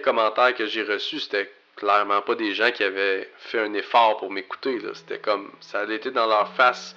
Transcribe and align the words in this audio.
commentaires 0.00 0.54
que 0.54 0.66
j'ai 0.66 0.82
reçus, 0.82 1.20
c'était 1.20 1.50
clairement 1.76 2.20
pas 2.20 2.34
des 2.34 2.54
gens 2.54 2.70
qui 2.70 2.84
avaient 2.84 3.28
fait 3.38 3.60
un 3.60 3.72
effort 3.74 4.18
pour 4.18 4.30
m'écouter. 4.30 4.78
C'était 4.94 5.18
comme, 5.18 5.50
ça 5.60 5.80
a 5.80 5.92
été 5.92 6.10
dans 6.10 6.26
leur 6.26 6.52
face, 6.54 6.94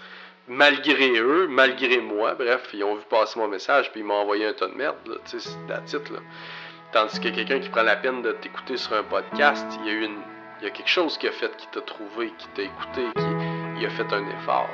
malgré 0.48 1.20
eux, 1.20 1.48
malgré 1.48 2.00
moi. 2.00 2.36
Bref, 2.36 2.70
ils 2.74 2.84
ont 2.84 2.96
vu 2.96 3.04
passer 3.10 3.40
mon 3.40 3.48
message, 3.48 3.92
puis 3.92 4.02
ils 4.02 4.04
m'ont 4.06 4.16
envoyé 4.16 4.46
un 4.46 4.54
ton 4.54 4.70
de 4.70 4.76
merde. 4.76 4.96
Tu 5.06 5.40
sais, 5.40 5.50
c'est 5.50 5.70
la 5.70 5.80
titre. 5.80 6.14
Tandis 6.92 7.20
que 7.20 7.30
quelqu'un 7.30 7.60
qui 7.60 7.70
prend 7.70 7.84
la 7.84 7.96
peine 7.96 8.22
de 8.22 8.34
t'écouter 8.34 8.78
sur 8.78 8.94
un 8.94 9.04
podcast, 9.04 9.66
il 9.80 9.88
y 9.88 9.90
a 9.90 9.94
eu 9.94 10.06
une, 10.06 10.22
il 10.62 10.66
y 10.66 10.68
a 10.68 10.70
quelque 10.70 10.90
chose 10.90 11.18
qui 11.18 11.28
a 11.28 11.32
fait, 11.32 11.56
qui 11.58 11.68
t'a 11.68 11.82
trouvé, 11.82 12.32
qui 12.38 12.48
t'a 12.50 12.62
écouté, 12.64 13.08
qui 13.80 13.86
a 13.86 13.90
fait 13.90 14.14
un 14.14 14.30
effort. 14.30 14.70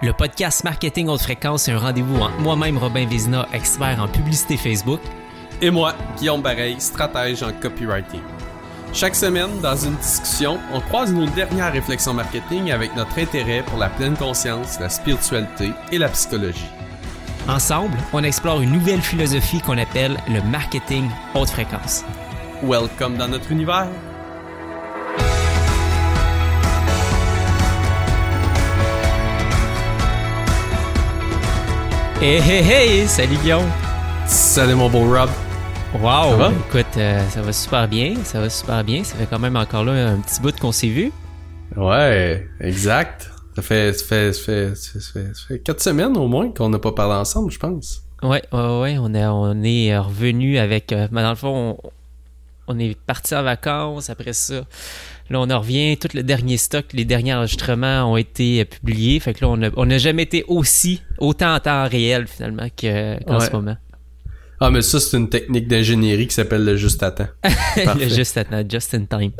Le 0.00 0.12
podcast 0.12 0.64
Marketing 0.64 1.08
Haute 1.08 1.22
Fréquence, 1.22 1.64
c'est 1.64 1.72
un 1.72 1.78
rendez-vous 1.78 2.20
entre 2.20 2.38
moi-même, 2.38 2.78
Robin 2.78 3.06
Vézina, 3.06 3.46
expert 3.52 4.00
en 4.00 4.08
publicité 4.08 4.56
Facebook, 4.56 5.00
Et 5.60 5.70
moi, 5.70 5.94
Guillaume 6.16 6.40
Bareil, 6.40 6.80
stratège 6.80 7.42
en 7.42 7.52
copywriting. 7.52 8.20
Chaque 8.92 9.16
semaine, 9.16 9.60
dans 9.60 9.76
une 9.76 9.96
discussion, 9.96 10.58
on 10.72 10.80
croise 10.80 11.12
nos 11.12 11.26
dernières 11.26 11.72
réflexions 11.72 12.14
marketing 12.14 12.70
avec 12.70 12.94
notre 12.94 13.18
intérêt 13.18 13.64
pour 13.64 13.76
la 13.76 13.88
pleine 13.88 14.16
conscience, 14.16 14.78
la 14.78 14.88
spiritualité 14.88 15.72
et 15.90 15.98
la 15.98 16.08
psychologie. 16.10 16.70
Ensemble, 17.48 17.96
on 18.12 18.22
explore 18.22 18.60
une 18.60 18.70
nouvelle 18.70 19.00
philosophie 19.00 19.60
qu'on 19.60 19.78
appelle 19.78 20.16
le 20.28 20.40
marketing 20.42 21.10
haute 21.34 21.50
fréquence. 21.50 22.04
Welcome 22.62 23.16
dans 23.16 23.28
notre 23.28 23.50
univers. 23.50 23.88
Hey 32.20 32.40
hey 32.40 32.62
hey! 32.62 33.08
Salut 33.08 33.36
Guillaume! 33.36 33.70
Salut 34.26 34.74
mon 34.74 34.90
beau 34.90 35.04
Rob. 35.04 35.30
Wow! 36.00 36.30
Ça 36.30 36.36
va? 36.36 36.52
Écoute, 36.68 36.96
euh, 36.96 37.28
ça 37.28 37.42
va 37.42 37.52
super 37.52 37.88
bien, 37.88 38.14
ça 38.24 38.40
va 38.40 38.48
super 38.50 38.84
bien. 38.84 39.02
Ça 39.04 39.16
fait 39.16 39.26
quand 39.26 39.38
même 39.38 39.56
encore 39.56 39.84
là 39.84 40.10
un 40.10 40.18
petit 40.20 40.40
bout 40.40 40.56
qu'on 40.58 40.72
s'est 40.72 40.88
vu. 40.88 41.10
Ouais, 41.76 42.46
exact. 42.60 43.30
Ça 43.56 43.62
fait, 43.62 43.92
ça 43.92 44.04
fait, 44.04 44.32
ça 44.32 44.42
fait, 44.44 44.74
ça 44.76 45.00
fait, 45.00 45.34
ça 45.34 45.42
fait 45.48 45.58
quatre 45.58 45.80
semaines 45.82 46.16
au 46.16 46.28
moins 46.28 46.50
qu'on 46.52 46.68
n'a 46.68 46.78
pas 46.78 46.92
parlé 46.92 47.14
ensemble, 47.14 47.50
je 47.50 47.58
pense. 47.58 48.02
Ouais, 48.22 48.42
ouais, 48.52 48.78
ouais, 48.80 48.98
on 48.98 49.12
est, 49.14 49.26
on 49.26 49.62
est 49.62 49.96
revenu 49.98 50.58
avec. 50.58 50.92
euh, 50.92 51.08
ben, 51.10 51.22
dans 51.22 51.30
le 51.30 51.36
fond, 51.36 51.76
on, 51.82 51.90
on 52.74 52.78
est 52.78 52.96
parti 52.96 53.34
en 53.34 53.42
vacances 53.42 54.08
après 54.10 54.32
ça. 54.32 54.62
Là, 55.30 55.40
on 55.40 55.50
en 55.50 55.58
revient. 55.58 55.96
Tout 55.96 56.08
le 56.14 56.22
dernier 56.22 56.56
stock, 56.58 56.86
les 56.92 57.04
derniers 57.04 57.34
enregistrements 57.34 58.04
ont 58.12 58.16
été 58.16 58.60
euh, 58.60 58.64
publiés. 58.64 59.18
Fait 59.20 59.34
que 59.34 59.44
là, 59.44 59.50
on 59.50 59.60
a- 59.62 59.70
on 59.76 59.86
n'a 59.86 59.98
jamais 59.98 60.22
été 60.22 60.44
aussi, 60.46 61.02
autant 61.18 61.54
en 61.54 61.60
temps 61.60 61.88
réel 61.88 62.26
finalement 62.28 62.68
que- 62.76 63.22
qu'en 63.24 63.38
Ouais. 63.40 63.46
ce 63.46 63.50
moment. 63.52 63.76
Ah, 64.60 64.70
mais 64.70 64.82
ça, 64.82 64.98
c'est 64.98 65.16
une 65.16 65.28
technique 65.28 65.68
d'ingénierie 65.68 66.26
qui 66.26 66.34
s'appelle 66.34 66.64
le 66.64 66.76
juste 66.76 67.02
à 67.02 67.10
temps. 67.10 67.28
Parfait. 67.84 68.10
juste 68.10 68.36
à 68.36 68.44
temps, 68.44 68.62
just 68.68 68.94
in 68.94 69.04
time. 69.04 69.32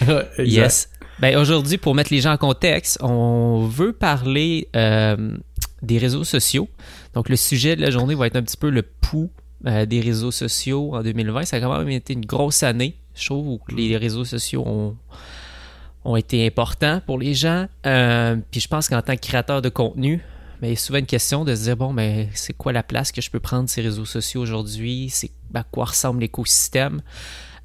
Yes. 0.38 0.90
Ben, 1.18 1.38
aujourd'hui, 1.38 1.78
pour 1.78 1.94
mettre 1.94 2.12
les 2.12 2.20
gens 2.20 2.32
en 2.32 2.36
contexte, 2.36 2.98
on 3.00 3.66
veut 3.66 3.94
parler 3.94 4.68
euh, 4.76 5.36
des 5.82 5.96
réseaux 5.96 6.24
sociaux. 6.24 6.68
Donc, 7.14 7.30
le 7.30 7.36
sujet 7.36 7.74
de 7.74 7.80
la 7.80 7.90
journée 7.90 8.14
va 8.14 8.26
être 8.26 8.36
un 8.36 8.42
petit 8.42 8.58
peu 8.58 8.68
le 8.68 8.82
pouls 8.82 9.30
euh, 9.66 9.86
des 9.86 10.00
réseaux 10.00 10.30
sociaux 10.30 10.94
en 10.94 11.02
2020. 11.02 11.46
Ça 11.46 11.56
a 11.56 11.60
quand 11.60 11.78
même 11.78 11.88
été 11.88 12.12
une 12.12 12.26
grosse 12.26 12.62
année, 12.62 12.96
je 13.14 13.24
trouve, 13.24 13.48
où 13.48 13.60
les 13.74 13.96
réseaux 13.96 14.26
sociaux 14.26 14.62
ont, 14.66 14.96
ont 16.04 16.16
été 16.16 16.46
importants 16.46 17.00
pour 17.06 17.18
les 17.18 17.32
gens. 17.32 17.66
Euh, 17.86 18.36
puis 18.50 18.60
je 18.60 18.68
pense 18.68 18.90
qu'en 18.90 19.00
tant 19.00 19.16
que 19.16 19.20
créateur 19.20 19.62
de 19.62 19.70
contenu, 19.70 20.22
il 20.62 20.68
y 20.70 20.72
a 20.72 20.76
souvent 20.76 20.98
une 20.98 21.06
question 21.06 21.44
de 21.44 21.54
se 21.54 21.62
dire, 21.64 21.76
bon, 21.76 21.92
ben, 21.94 22.28
c'est 22.34 22.52
quoi 22.52 22.72
la 22.72 22.82
place 22.82 23.12
que 23.12 23.20
je 23.20 23.30
peux 23.30 23.40
prendre 23.40 23.68
ces 23.68 23.82
réseaux 23.82 24.04
sociaux 24.04 24.40
aujourd'hui? 24.42 25.08
C'est 25.10 25.30
à 25.54 25.62
quoi 25.62 25.86
ressemble 25.86 26.20
l'écosystème? 26.20 27.02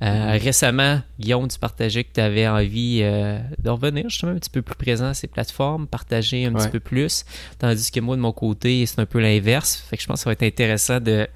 Euh, 0.04 0.32
récemment, 0.42 1.00
Guillaume, 1.20 1.48
tu 1.48 1.60
partageais 1.60 2.04
que 2.04 2.12
tu 2.12 2.22
avais 2.22 2.48
envie 2.48 3.02
euh, 3.04 3.40
de 3.60 3.70
revenir 3.70 4.10
justement 4.10 4.32
un 4.32 4.40
petit 4.40 4.50
peu 4.50 4.64
plus 4.64 4.74
présent 4.76 5.06
à 5.06 5.14
ces 5.14 5.28
plateformes, 5.28 5.86
partager 5.86 6.46
un 6.48 6.56
Ouais. 6.56 6.64
petit 6.64 6.72
peu 6.72 6.80
plus, 6.80 7.24
tandis 7.60 7.92
que 7.92 8.00
moi, 8.00 8.16
de 8.16 8.22
mon 8.22 8.32
côté, 8.32 8.84
c'est 8.88 9.00
un 9.00 9.06
peu 9.06 9.20
l'inverse. 9.20 9.76
Fait 9.88 9.98
que 9.98 10.02
je 10.02 10.08
pense 10.08 10.16
que 10.22 10.24
ça 10.24 10.30
va 10.32 10.34
être 10.34 10.42
intéressant 10.44 11.00
de 11.00 11.28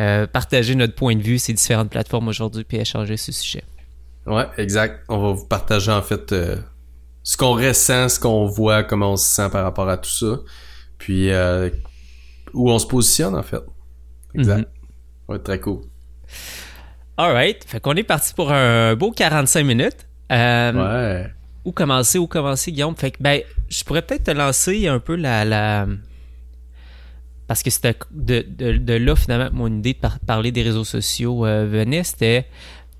euh, 0.00 0.26
partager 0.26 0.74
notre 0.74 0.94
point 0.94 1.14
de 1.16 1.22
vue 1.22 1.38
ces 1.38 1.52
différentes 1.52 1.90
plateformes 1.90 2.28
aujourd'hui 2.28 2.64
puis 2.64 2.78
échanger 2.78 3.18
ce 3.18 3.30
sujet. 3.30 3.62
Ouais, 4.26 4.46
exact. 4.56 5.04
On 5.10 5.18
va 5.18 5.32
vous 5.32 5.44
partager 5.46 5.90
en 5.90 6.00
fait 6.00 6.32
euh, 6.32 6.56
ce 7.22 7.36
qu'on 7.36 7.52
ressent, 7.52 8.08
ce 8.08 8.18
qu'on 8.18 8.46
voit, 8.46 8.84
comment 8.84 9.12
on 9.12 9.16
se 9.16 9.26
sent 9.34 9.50
par 9.50 9.64
rapport 9.64 9.90
à 9.90 9.98
tout 9.98 10.08
ça. 10.10 10.38
Puis 11.04 11.30
euh, 11.30 11.68
où 12.54 12.70
on 12.70 12.78
se 12.78 12.86
positionne 12.86 13.34
en 13.34 13.42
fait. 13.42 13.60
Exact. 14.34 14.60
Mhm. 14.60 14.64
Ouais, 15.28 15.38
très 15.38 15.60
cool. 15.60 15.80
Alright, 17.18 17.62
fait 17.66 17.78
qu'on 17.78 17.92
est 17.94 18.02
parti 18.04 18.32
pour 18.34 18.50
un 18.50 18.96
beau 18.96 19.10
45 19.12 19.64
minutes. 19.64 20.06
Euh, 20.32 20.72
Ouais. 20.72 21.30
Où 21.66 21.72
commencer, 21.72 22.18
où 22.18 22.26
commencer, 22.26 22.72
Guillaume? 22.72 22.96
Fait 22.96 23.10
que, 23.10 23.18
ben, 23.22 23.40
je 23.68 23.84
pourrais 23.84 24.00
peut-être 24.02 24.24
te 24.24 24.30
lancer 24.30 24.86
un 24.88 24.98
peu 24.98 25.14
la. 25.14 25.44
la... 25.44 25.86
Parce 27.46 27.62
que 27.62 27.68
c'était 27.70 27.94
de, 28.10 28.44
de, 28.48 28.76
de 28.78 28.94
là, 28.94 29.14
finalement, 29.14 29.50
mon 29.52 29.68
idée 29.78 29.92
de 29.92 29.98
par- 29.98 30.18
parler 30.20 30.52
des 30.52 30.62
réseaux 30.62 30.84
sociaux 30.84 31.44
euh, 31.46 31.66
venait. 31.66 32.02
C'était. 32.04 32.46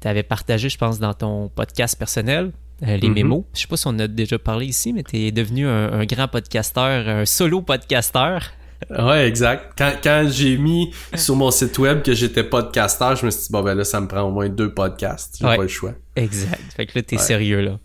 Tu 0.00 0.08
avais 0.08 0.22
partagé, 0.22 0.68
je 0.68 0.76
pense, 0.78 0.98
dans 0.98 1.14
ton 1.14 1.48
podcast 1.48 1.98
personnel, 1.98 2.52
euh, 2.82 2.96
les 2.96 3.08
Mhm. 3.08 3.14
mémos. 3.14 3.44
Je 3.54 3.60
sais 3.60 3.66
pas 3.68 3.76
si 3.76 3.86
on 3.86 3.98
a 3.98 4.06
déjà 4.08 4.38
parlé 4.38 4.66
ici, 4.66 4.92
mais 4.92 5.02
tu 5.02 5.16
es 5.18 5.30
devenu 5.32 5.66
un, 5.66 5.92
un 5.92 6.04
grand 6.04 6.28
podcasteur, 6.28 7.08
un 7.08 7.24
solo 7.24 7.62
podcasteur. 7.62 8.42
Ouais, 8.90 9.26
exact. 9.26 9.72
Quand, 9.78 9.92
quand 10.02 10.26
j'ai 10.30 10.58
mis 10.58 10.92
sur 11.14 11.36
mon 11.36 11.50
site 11.50 11.78
web 11.78 12.02
que 12.02 12.12
j'étais 12.12 12.44
podcasteur, 12.44 13.16
je 13.16 13.24
me 13.24 13.30
suis 13.30 13.42
dit, 13.44 13.48
bon, 13.50 13.62
ben 13.62 13.74
là, 13.74 13.84
ça 13.84 14.00
me 14.00 14.08
prend 14.08 14.22
au 14.22 14.30
moins 14.30 14.48
deux 14.48 14.74
podcasts. 14.74 15.36
J'ai 15.40 15.46
Ouais. 15.46 15.56
pas 15.56 15.62
le 15.62 15.68
choix. 15.68 15.94
Exact. 16.16 16.60
Fait 16.76 16.84
que 16.86 16.98
là, 16.98 17.02
t'es 17.02 17.16
Ouais. 17.16 17.22
sérieux, 17.22 17.60
là. 17.62 17.78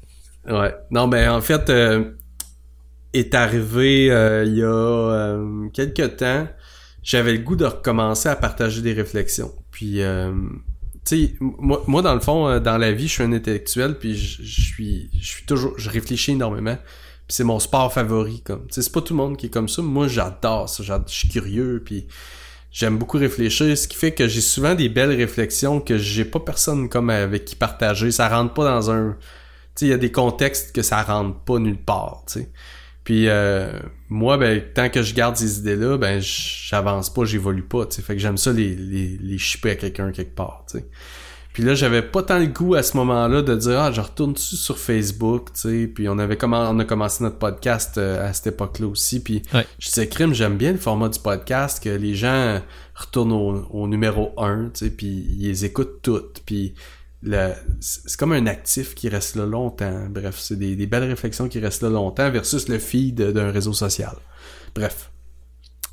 Ouais. 0.49 0.73
Non, 0.91 1.07
ben 1.07 1.29
en 1.31 1.41
fait, 1.41 1.69
euh, 1.69 2.11
est 3.13 3.33
arrivé 3.33 4.11
euh, 4.11 4.43
il 4.45 4.55
y 4.57 4.63
a 4.63 4.67
euh, 4.67 5.69
quelques 5.73 6.17
temps, 6.17 6.47
j'avais 7.01 7.31
le 7.33 7.39
goût 7.39 7.55
de 7.55 7.65
recommencer 7.65 8.27
à 8.29 8.35
partager 8.35 8.81
des 8.81 8.93
réflexions. 8.93 9.51
Puis, 9.71 10.01
euh, 10.01 10.31
sais, 11.15 11.35
moi, 11.39 12.01
dans 12.01 12.13
le 12.13 12.19
fond, 12.19 12.47
euh, 12.47 12.59
dans 12.59 12.77
la 12.77 12.91
vie, 12.91 13.07
je 13.07 13.13
suis 13.13 13.23
un 13.23 13.33
intellectuel, 13.33 13.97
puis 13.97 14.15
je 14.15 14.43
suis, 14.43 15.09
je 15.19 15.27
suis 15.27 15.45
toujours, 15.45 15.73
je 15.77 15.89
réfléchis 15.89 16.31
énormément. 16.31 16.77
Puis 17.27 17.35
c'est 17.35 17.43
mon 17.43 17.59
sport 17.59 17.93
favori, 17.93 18.41
comme. 18.41 18.67
Tu 18.67 18.75
sais, 18.75 18.81
c'est 18.81 18.91
pas 18.91 19.01
tout 19.01 19.13
le 19.13 19.17
monde 19.17 19.37
qui 19.37 19.47
est 19.47 19.49
comme 19.49 19.69
ça. 19.69 19.81
Moi, 19.81 20.07
j'adore 20.07 20.67
ça. 20.69 20.83
Je 20.83 20.93
suis 21.13 21.29
curieux, 21.29 21.81
puis 21.85 22.07
j'aime 22.71 22.97
beaucoup 22.97 23.17
réfléchir, 23.17 23.77
ce 23.77 23.87
qui 23.87 23.97
fait 23.97 24.13
que 24.13 24.27
j'ai 24.27 24.41
souvent 24.41 24.75
des 24.75 24.89
belles 24.89 25.15
réflexions 25.15 25.79
que 25.79 25.97
j'ai 25.97 26.25
pas 26.25 26.39
personne 26.39 26.89
comme 26.89 27.09
avec 27.09 27.45
qui 27.45 27.55
partager. 27.55 28.11
Ça 28.11 28.29
rentre 28.29 28.53
pas 28.53 28.65
dans 28.65 28.91
un 28.91 29.15
tu 29.75 29.85
sais, 29.85 29.85
il 29.85 29.89
y 29.89 29.93
a 29.93 29.97
des 29.97 30.11
contextes 30.11 30.75
que 30.75 30.81
ça 30.81 31.03
rentre 31.03 31.39
pas 31.39 31.59
nulle 31.59 31.81
part, 31.81 32.23
tu 32.27 32.39
sais. 32.39 32.51
Puis 33.09 33.27
euh, 33.27 33.71
moi, 34.09 34.37
ben, 34.37 34.61
tant 34.75 34.87
que 34.87 35.01
je 35.01 35.15
garde 35.15 35.35
ces 35.35 35.57
idées-là, 35.57 35.97
ben, 35.97 36.21
j'avance 36.21 37.11
pas, 37.11 37.25
j'évolue 37.25 37.63
pas, 37.63 37.87
tu 37.87 37.95
sais. 37.95 38.01
Fait 38.03 38.13
que 38.13 38.19
j'aime 38.21 38.37
ça 38.37 38.53
les, 38.53 38.75
les, 38.75 39.17
les 39.19 39.37
shipper 39.39 39.71
à 39.71 39.75
quelqu'un 39.77 40.11
quelque 40.11 40.35
part, 40.35 40.63
tu 40.69 40.77
sais. 40.77 40.85
Puis 41.51 41.63
là, 41.63 41.73
j'avais 41.73 42.03
pas 42.03 42.21
tant 42.21 42.37
le 42.37 42.45
goût 42.45 42.75
à 42.75 42.83
ce 42.83 42.95
moment-là 42.97 43.41
de 43.41 43.55
dire, 43.55 43.79
ah, 43.79 43.91
je 43.91 43.99
retourne 43.99 44.33
dessus 44.33 44.57
sur 44.57 44.77
Facebook, 44.77 45.51
tu 45.55 45.61
sais. 45.61 45.87
Puis 45.87 46.07
on 46.07 46.19
avait 46.19 46.37
comment, 46.37 46.69
on 46.69 46.77
a 46.77 46.85
commencé 46.85 47.23
notre 47.23 47.39
podcast 47.39 47.97
euh, 47.97 48.29
à 48.29 48.31
cette 48.33 48.45
époque-là 48.53 48.85
aussi. 48.85 49.23
Puis 49.23 49.41
Ouais. 49.55 49.65
je 49.79 49.87
disais, 49.87 50.07
crime, 50.07 50.35
j'aime 50.35 50.55
bien 50.57 50.71
le 50.73 50.77
format 50.77 51.09
du 51.09 51.17
podcast, 51.19 51.83
que 51.83 51.89
les 51.89 52.13
gens 52.13 52.61
retournent 52.93 53.31
au, 53.33 53.65
au 53.71 53.87
numéro 53.87 54.33
1, 54.37 54.65
tu 54.75 54.85
sais, 54.85 54.91
puis 54.91 55.07
ils 55.39 55.47
les 55.47 55.65
écoutent 55.65 56.03
toutes. 56.03 56.43
Puis 56.45 56.75
c'est 57.79 58.17
comme 58.17 58.31
un 58.31 58.45
actif 58.45 58.95
qui 58.95 59.09
reste 59.09 59.35
là 59.35 59.45
longtemps. 59.45 60.07
Bref, 60.09 60.37
c'est 60.39 60.57
des, 60.57 60.87
belles 60.87 61.03
réflexions 61.03 61.47
qui 61.49 61.59
restent 61.59 61.83
là 61.83 61.89
longtemps 61.89 62.29
versus 62.31 62.69
le 62.69 62.79
feed 62.79 63.21
d'un 63.21 63.51
réseau 63.51 63.73
social. 63.73 64.15
Bref. 64.75 65.11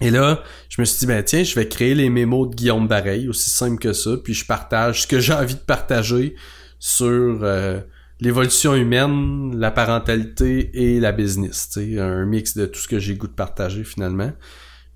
Et 0.00 0.10
là, 0.10 0.42
je 0.68 0.80
me 0.80 0.84
suis 0.84 1.00
dit, 1.00 1.06
ben 1.06 1.22
tiens, 1.22 1.42
je 1.42 1.54
vais 1.54 1.68
créer 1.68 1.94
les 1.94 2.10
mémos 2.10 2.50
de 2.50 2.54
Guillaume 2.54 2.86
Bareil, 2.86 3.28
aussi 3.28 3.48
simple 3.48 3.78
que 3.78 3.94
ça, 3.94 4.10
puis 4.22 4.34
je 4.34 4.44
partage 4.44 5.02
ce 5.02 5.06
que 5.06 5.20
j'ai 5.20 5.32
envie 5.32 5.54
de 5.54 5.60
partager 5.60 6.36
sur 6.78 7.38
euh, 7.42 7.80
l'évolution 8.20 8.74
humaine, 8.74 9.58
la 9.58 9.70
parentalité 9.70 10.70
et 10.74 11.00
la 11.00 11.12
business. 11.12 11.78
Un 11.78 12.26
mix 12.26 12.56
de 12.56 12.66
tout 12.66 12.78
ce 12.78 12.88
que 12.88 12.98
j'ai 12.98 13.14
goût 13.14 13.26
de 13.26 13.32
partager 13.32 13.84
finalement. 13.84 14.32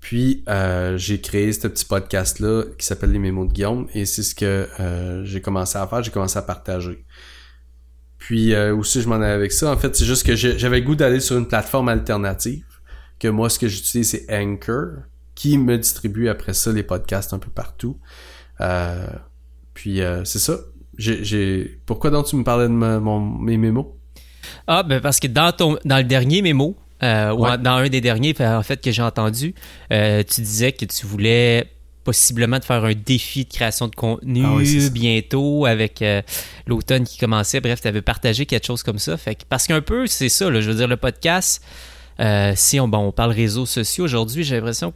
Puis 0.01 0.43
euh, 0.49 0.97
j'ai 0.97 1.21
créé 1.21 1.53
ce 1.53 1.67
petit 1.67 1.85
podcast-là 1.85 2.63
qui 2.77 2.85
s'appelle 2.85 3.11
Les 3.11 3.19
Mémos 3.19 3.47
de 3.47 3.53
Guillaume 3.53 3.87
et 3.93 4.05
c'est 4.05 4.23
ce 4.23 4.35
que 4.35 4.67
euh, 4.79 5.23
j'ai 5.23 5.41
commencé 5.41 5.77
à 5.77 5.87
faire, 5.87 6.03
j'ai 6.03 6.11
commencé 6.11 6.37
à 6.37 6.41
partager. 6.41 7.05
Puis 8.17 8.53
euh, 8.53 8.75
aussi 8.75 9.01
je 9.01 9.07
m'en 9.07 9.15
allais 9.15 9.27
avec 9.27 9.51
ça. 9.51 9.71
En 9.71 9.77
fait, 9.77 9.95
c'est 9.95 10.05
juste 10.05 10.25
que 10.25 10.35
j'avais 10.35 10.81
goût 10.81 10.95
d'aller 10.95 11.19
sur 11.19 11.37
une 11.37 11.47
plateforme 11.47 11.89
alternative. 11.89 12.65
Que 13.19 13.27
moi, 13.27 13.49
ce 13.49 13.59
que 13.59 13.67
j'utilise, 13.67 14.09
c'est 14.09 14.25
Anchor, 14.31 15.03
qui 15.35 15.57
me 15.57 15.77
distribue 15.77 16.27
après 16.27 16.53
ça 16.53 16.71
les 16.71 16.83
podcasts 16.83 17.33
un 17.33 17.39
peu 17.39 17.51
partout. 17.51 17.99
Euh, 18.59 19.07
puis 19.73 20.01
euh, 20.01 20.23
c'est 20.25 20.39
ça. 20.39 20.59
Pourquoi 21.85 22.09
donc 22.09 22.25
tu 22.27 22.35
me 22.35 22.43
parlais 22.43 22.67
de 22.67 22.73
mes 22.73 23.57
mémos? 23.57 23.87
Ah, 24.67 24.83
ben 24.83 24.99
parce 25.01 25.19
que 25.19 25.27
dans, 25.27 25.51
ton, 25.51 25.77
dans 25.85 25.97
le 25.97 26.03
dernier 26.03 26.41
mémo, 26.41 26.75
euh, 27.03 27.31
Ouais. 27.33 27.57
dans 27.57 27.75
un 27.77 27.89
des 27.89 28.01
derniers, 28.01 28.35
en 28.39 28.63
fait, 28.63 28.81
que 28.81 28.91
j'ai 28.91 29.01
entendu, 29.01 29.53
euh, 29.91 30.23
tu 30.23 30.41
disais 30.41 30.71
que 30.71 30.85
tu 30.85 31.05
voulais 31.05 31.65
possiblement 32.03 32.57
de 32.57 32.63
faire 32.63 32.83
un 32.83 32.93
défi 32.93 33.45
de 33.45 33.49
création 33.53 33.87
de 33.87 33.95
contenu 33.95 34.43
Ah 34.45 34.53
oui, 34.55 34.89
bientôt 34.89 35.65
avec 35.67 36.01
euh, 36.01 36.21
l'automne 36.65 37.03
qui 37.03 37.17
commençait. 37.19 37.59
Bref, 37.61 37.79
tu 37.81 37.87
avais 37.87 38.01
partagé 38.01 38.45
quelque 38.47 38.65
chose 38.65 38.81
comme 38.81 38.97
ça. 38.99 39.17
Fait 39.17 39.35
que, 39.35 39.43
parce 39.47 39.67
qu'un 39.67 39.81
peu, 39.81 40.07
c'est 40.07 40.29
ça, 40.29 40.49
là, 40.49 40.61
je 40.61 40.69
veux 40.71 40.77
dire, 40.77 40.87
le 40.87 40.97
podcast, 40.97 41.63
euh, 42.19 42.53
si 42.55 42.79
on, 42.79 42.87
bon, 42.87 42.99
on 42.99 43.11
parle 43.11 43.31
réseaux 43.31 43.67
sociaux 43.67 44.03
aujourd'hui, 44.05 44.43
j'ai 44.43 44.55
l'impression 44.55 44.93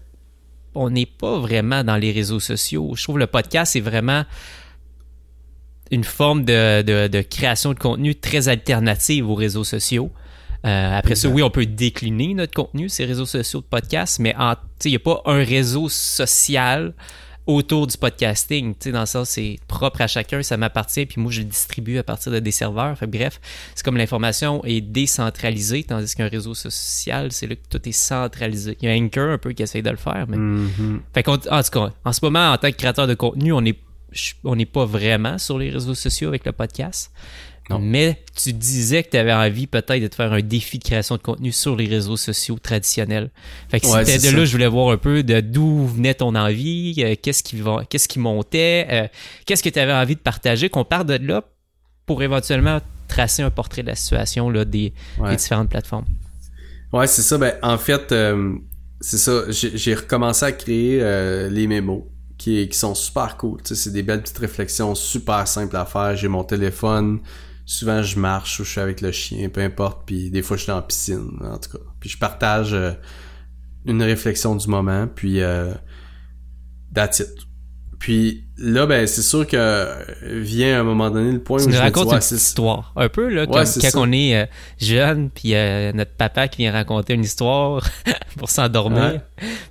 qu'on 0.74 0.90
n'est 0.90 1.06
pas 1.06 1.38
vraiment 1.40 1.84
dans 1.84 1.96
les 1.96 2.12
réseaux 2.12 2.40
sociaux. 2.40 2.94
Je 2.96 3.04
trouve 3.04 3.16
que 3.16 3.20
le 3.22 3.28
podcast, 3.28 3.74
c'est 3.74 3.82
vraiment 3.82 4.26
une 5.92 6.04
forme 6.04 6.44
de, 6.44 6.82
de- 6.82 7.08
de 7.08 7.22
création 7.22 7.74
de 7.74 7.80
contenu 7.80 8.16
très 8.16 8.48
alternative 8.50 9.30
aux 9.30 9.36
réseaux 9.36 9.64
sociaux. 9.64 10.10
Euh, 10.66 10.98
après 10.98 11.16
ça, 11.16 11.30
oui, 11.30 11.44
on 11.44 11.50
peut 11.50 11.66
décliner 11.66 12.34
notre 12.34 12.54
contenu, 12.54 12.90
ces 12.90 13.06
réseaux 13.06 13.26
sociaux 13.26 13.62
de 13.62 13.66
podcast, 13.66 14.20
mais 14.20 14.36
il 14.86 14.90
n'y 14.90 14.96
a 14.96 15.00
pas 15.00 15.22
un 15.26 15.44
réseau 15.44 15.90
social 15.90 16.94
autour 17.46 17.86
du 17.86 17.96
podcasting. 17.96 18.74
Dans 18.92 19.06
ça, 19.06 19.24
c'est 19.26 19.60
propre 19.68 20.02
à 20.02 20.08
chacun, 20.08 20.42
ça 20.42 20.58
m'appartient, 20.58 21.06
puis 21.06 21.22
moi, 21.22 21.32
je 21.32 21.42
le 21.42 21.46
distribue 21.46 22.00
à 22.00 22.04
partir 22.04 22.32
de 22.32 22.40
des 22.40 22.50
serveurs. 22.50 22.98
Fait, 22.98 23.06
bref, 23.06 23.40
c'est 23.76 23.86
comme 23.86 23.98
l'information 23.98 24.64
est 24.66 24.82
décentralisée, 24.82 25.84
tandis 25.84 26.16
qu'un 26.16 26.28
réseau 26.28 26.56
social, 26.56 27.32
c'est 27.32 27.46
là 27.46 27.56
que 27.56 27.62
tout 27.70 27.88
est 27.88 27.92
centralisé. 27.92 28.76
Il 28.82 28.90
y 28.90 28.92
a 28.92 28.96
Anchor 28.96 29.30
un 29.34 29.38
peu 29.38 29.52
qui 29.54 29.62
essaye 29.62 29.84
de 29.84 29.92
le 29.92 29.98
faire, 29.98 30.26
mais 30.28 30.38
Mhm. 30.38 31.02
fait 31.14 31.28
en 31.30 31.38
tout 31.38 31.50
cas, 31.72 31.92
en 32.04 32.12
ce 32.14 32.20
moment, 32.24 32.52
en 32.52 32.58
tant 32.58 32.72
que 32.72 32.76
créateur 32.76 33.06
de 33.06 33.14
contenu, 33.14 33.54
on 33.54 33.62
n'est 33.62 33.78
on 34.46 34.56
n'est 34.56 34.66
pas 34.66 34.86
vraiment 34.86 35.38
sur 35.38 35.60
les 35.60 35.70
réseaux 35.70 35.94
sociaux 35.94 36.30
avec 36.30 36.46
le 36.46 36.54
podcast. 36.54 37.12
Non. 37.70 37.80
Mais 37.80 38.24
tu 38.36 38.54
disais 38.54 39.02
que 39.02 39.10
tu 39.10 39.18
avais 39.18 39.34
envie 39.34 39.66
peut-être 39.66 40.00
de 40.02 40.08
te 40.08 40.14
faire 40.16 40.32
un 40.32 40.42
défi 40.42 40.78
de 40.78 40.84
création 40.84 41.16
de 41.18 41.22
contenu 41.22 41.52
sur 41.52 41.76
les 41.76 41.88
réseaux 41.88 42.16
sociaux 42.18 42.60
traditionnels. 42.62 43.32
Fait 43.70 43.80
que 43.80 43.88
Ouais, 43.88 44.06
c'était 44.06 44.32
de 44.32 44.38
là, 44.38 44.46
je 44.46 44.52
voulais 44.52 44.68
voir 44.68 44.90
un 44.92 44.98
peu 44.98 45.24
de 45.24 45.40
d'où 45.40 45.88
venait 45.88 46.14
ton 46.14 46.36
envie, 46.36 46.94
euh, 47.00 47.16
qu'est-ce 47.20 47.42
qui 47.42 47.60
qu'est-ce 47.90 48.08
qui 48.08 48.20
montait, 48.20 48.86
euh, 48.92 49.08
qu'est-ce 49.48 49.64
que 49.64 49.70
tu 49.70 49.80
avais 49.80 49.94
envie 49.94 50.14
de 50.16 50.20
partager, 50.20 50.70
qu'on 50.70 50.86
parte 50.86 51.08
de 51.08 51.16
là 51.26 51.44
pour 52.06 52.22
éventuellement 52.22 52.82
tracer 53.08 53.42
un 53.42 53.50
portrait 53.50 53.82
de 53.82 53.88
la 53.88 53.96
situation 53.96 54.50
là, 54.52 54.64
des, 54.64 54.94
Ouais. 55.18 55.32
des 55.32 55.36
différentes 55.38 55.70
plateformes. 55.70 56.06
Ouais, 56.94 57.08
c'est 57.08 57.24
ça. 57.24 57.40
Ben, 57.40 57.56
en 57.64 57.80
fait, 57.80 58.12
euh, 58.12 58.54
c'est 59.02 59.18
ça. 59.18 59.42
J'ai 59.50 59.96
recommencé 59.96 60.46
à 60.46 60.52
créer 60.52 61.00
les 61.50 61.66
mémos 61.66 62.04
qui, 62.38 62.68
qui 62.70 62.78
sont 62.78 62.94
super 62.94 63.38
cool. 63.38 63.60
C'est 63.64 63.92
des 63.92 64.04
belles 64.04 64.22
petites 64.22 64.38
réflexions 64.38 64.94
super 64.94 65.48
simples 65.48 65.76
à 65.78 65.86
faire. 65.86 66.16
J'ai 66.16 66.28
mon 66.28 66.44
téléphone. 66.44 67.20
Souvent, 67.66 68.04
je 68.04 68.20
marche 68.20 68.60
ou 68.60 68.64
je 68.64 68.70
suis 68.70 68.82
avec 68.82 69.02
le 69.02 69.12
chien, 69.12 69.50
peu 69.50 69.62
importe. 69.62 70.06
Puis 70.06 70.30
des 70.30 70.42
fois, 70.42 70.56
je 70.58 70.64
suis 70.64 70.72
la 70.72 70.82
piscine, 70.82 71.40
en 71.42 71.58
tout 71.58 71.78
cas. 71.78 71.84
Puis 72.00 72.10
je 72.10 72.18
partage 72.18 72.74
euh, 72.74 72.92
une 73.86 74.04
réflexion 74.04 74.56
du 74.56 74.68
moment. 74.68 75.08
Puis 75.08 75.42
euh, 75.42 75.74
that's 76.94 77.20
it. 77.20 77.30
Puis 77.98 78.45
là, 78.58 78.86
ben, 78.86 79.06
c'est 79.08 79.22
sûr 79.22 79.46
que 79.46 79.88
vient 80.22 80.78
à 80.78 80.80
un 80.80 80.84
moment 80.84 81.10
donné 81.12 81.32
le 81.32 81.42
point 81.42 81.60
Tu 81.60 81.66
où 81.66 81.68
nous 81.68 81.74
je 81.74 81.80
ouais, 81.82 81.88
une 81.88 81.94
petite 81.94 82.32
histoire. 82.32 82.94
Un 82.96 83.10
peu, 83.10 83.30
là, 83.30 83.42
Ouais, 83.42 83.48
comme 83.48 83.64
quand 83.64 83.90
ça. 83.90 84.00
on 84.00 84.12
est 84.12 84.36
euh, 84.42 84.46
jeune, 84.80 85.30
puis 85.30 85.56
euh, 85.56 85.92
notre 85.94 86.12
papa 86.12 86.48
qui 86.48 86.60
vient 86.60 86.72
raconter 86.72 87.14
une 87.14 87.24
histoire 87.24 87.84
pour 88.38 88.50
s'endormir. 88.50 89.22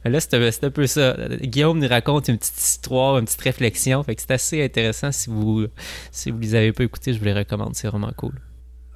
Mais 0.05 0.11
là, 0.11 0.21
c'est 0.21 0.35
un, 0.35 0.51
c'est 0.51 0.65
un 0.65 0.71
peu 0.71 0.87
ça. 0.87 1.17
Guillaume 1.43 1.79
nous 1.79 1.89
raconte 1.89 2.29
une 2.29 2.39
petite 2.39 2.59
histoire, 2.61 3.19
une 3.19 3.25
petite 3.25 3.41
réflexion. 3.41 4.03
Fait 4.03 4.15
que 4.15 4.21
c'est 4.23 4.33
assez 4.33 4.65
intéressant. 4.65 5.13
Si 5.13 5.31
vous 5.31 5.67
si 6.11 6.31
vous 6.31 6.39
les 6.41 6.55
avez 6.55 6.73
pas 6.73 6.85
écoutés, 6.85 7.13
je 7.15 7.19
vous 7.19 7.25
les 7.25 7.33
recommande. 7.33 7.75
C'est 7.75 7.89
vraiment 7.89 8.13
cool. 8.17 8.35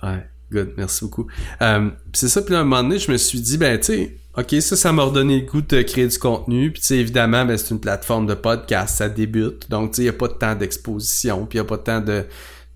Ouais, 0.02 0.26
good, 0.52 0.72
merci 0.76 1.04
beaucoup. 1.04 1.26
Euh, 1.62 1.90
c'est 2.12 2.28
ça, 2.28 2.42
puis 2.42 2.54
à 2.54 2.60
un 2.60 2.64
moment 2.64 2.82
donné, 2.82 2.98
je 2.98 3.10
me 3.10 3.16
suis 3.16 3.40
dit, 3.40 3.58
ben, 3.58 3.78
tu 3.78 3.86
sais, 3.86 4.16
ok, 4.36 4.54
ça, 4.60 4.76
ça 4.76 4.92
m'a 4.92 5.02
redonné 5.02 5.40
le 5.40 5.46
goût 5.46 5.60
de 5.60 5.82
créer 5.82 6.06
du 6.06 6.18
contenu, 6.18 6.70
puis 6.70 6.80
tu 6.80 6.88
sais, 6.88 6.96
évidemment, 6.96 7.44
ben, 7.44 7.56
c'est 7.56 7.70
une 7.70 7.80
plateforme 7.80 8.26
de 8.26 8.34
podcast, 8.34 8.96
ça 8.96 9.08
débute, 9.08 9.68
donc 9.70 9.92
tu 9.92 9.96
sais, 9.96 10.02
il 10.02 10.06
y 10.06 10.10
a 10.10 10.12
pas 10.12 10.28
de 10.28 10.34
temps 10.34 10.54
d'exposition, 10.54 11.46
puis 11.46 11.58
il 11.58 11.60
y 11.60 11.64
a 11.64 11.64
pas 11.64 11.76
de 11.76 11.82
temps 11.82 12.00
de 12.00 12.24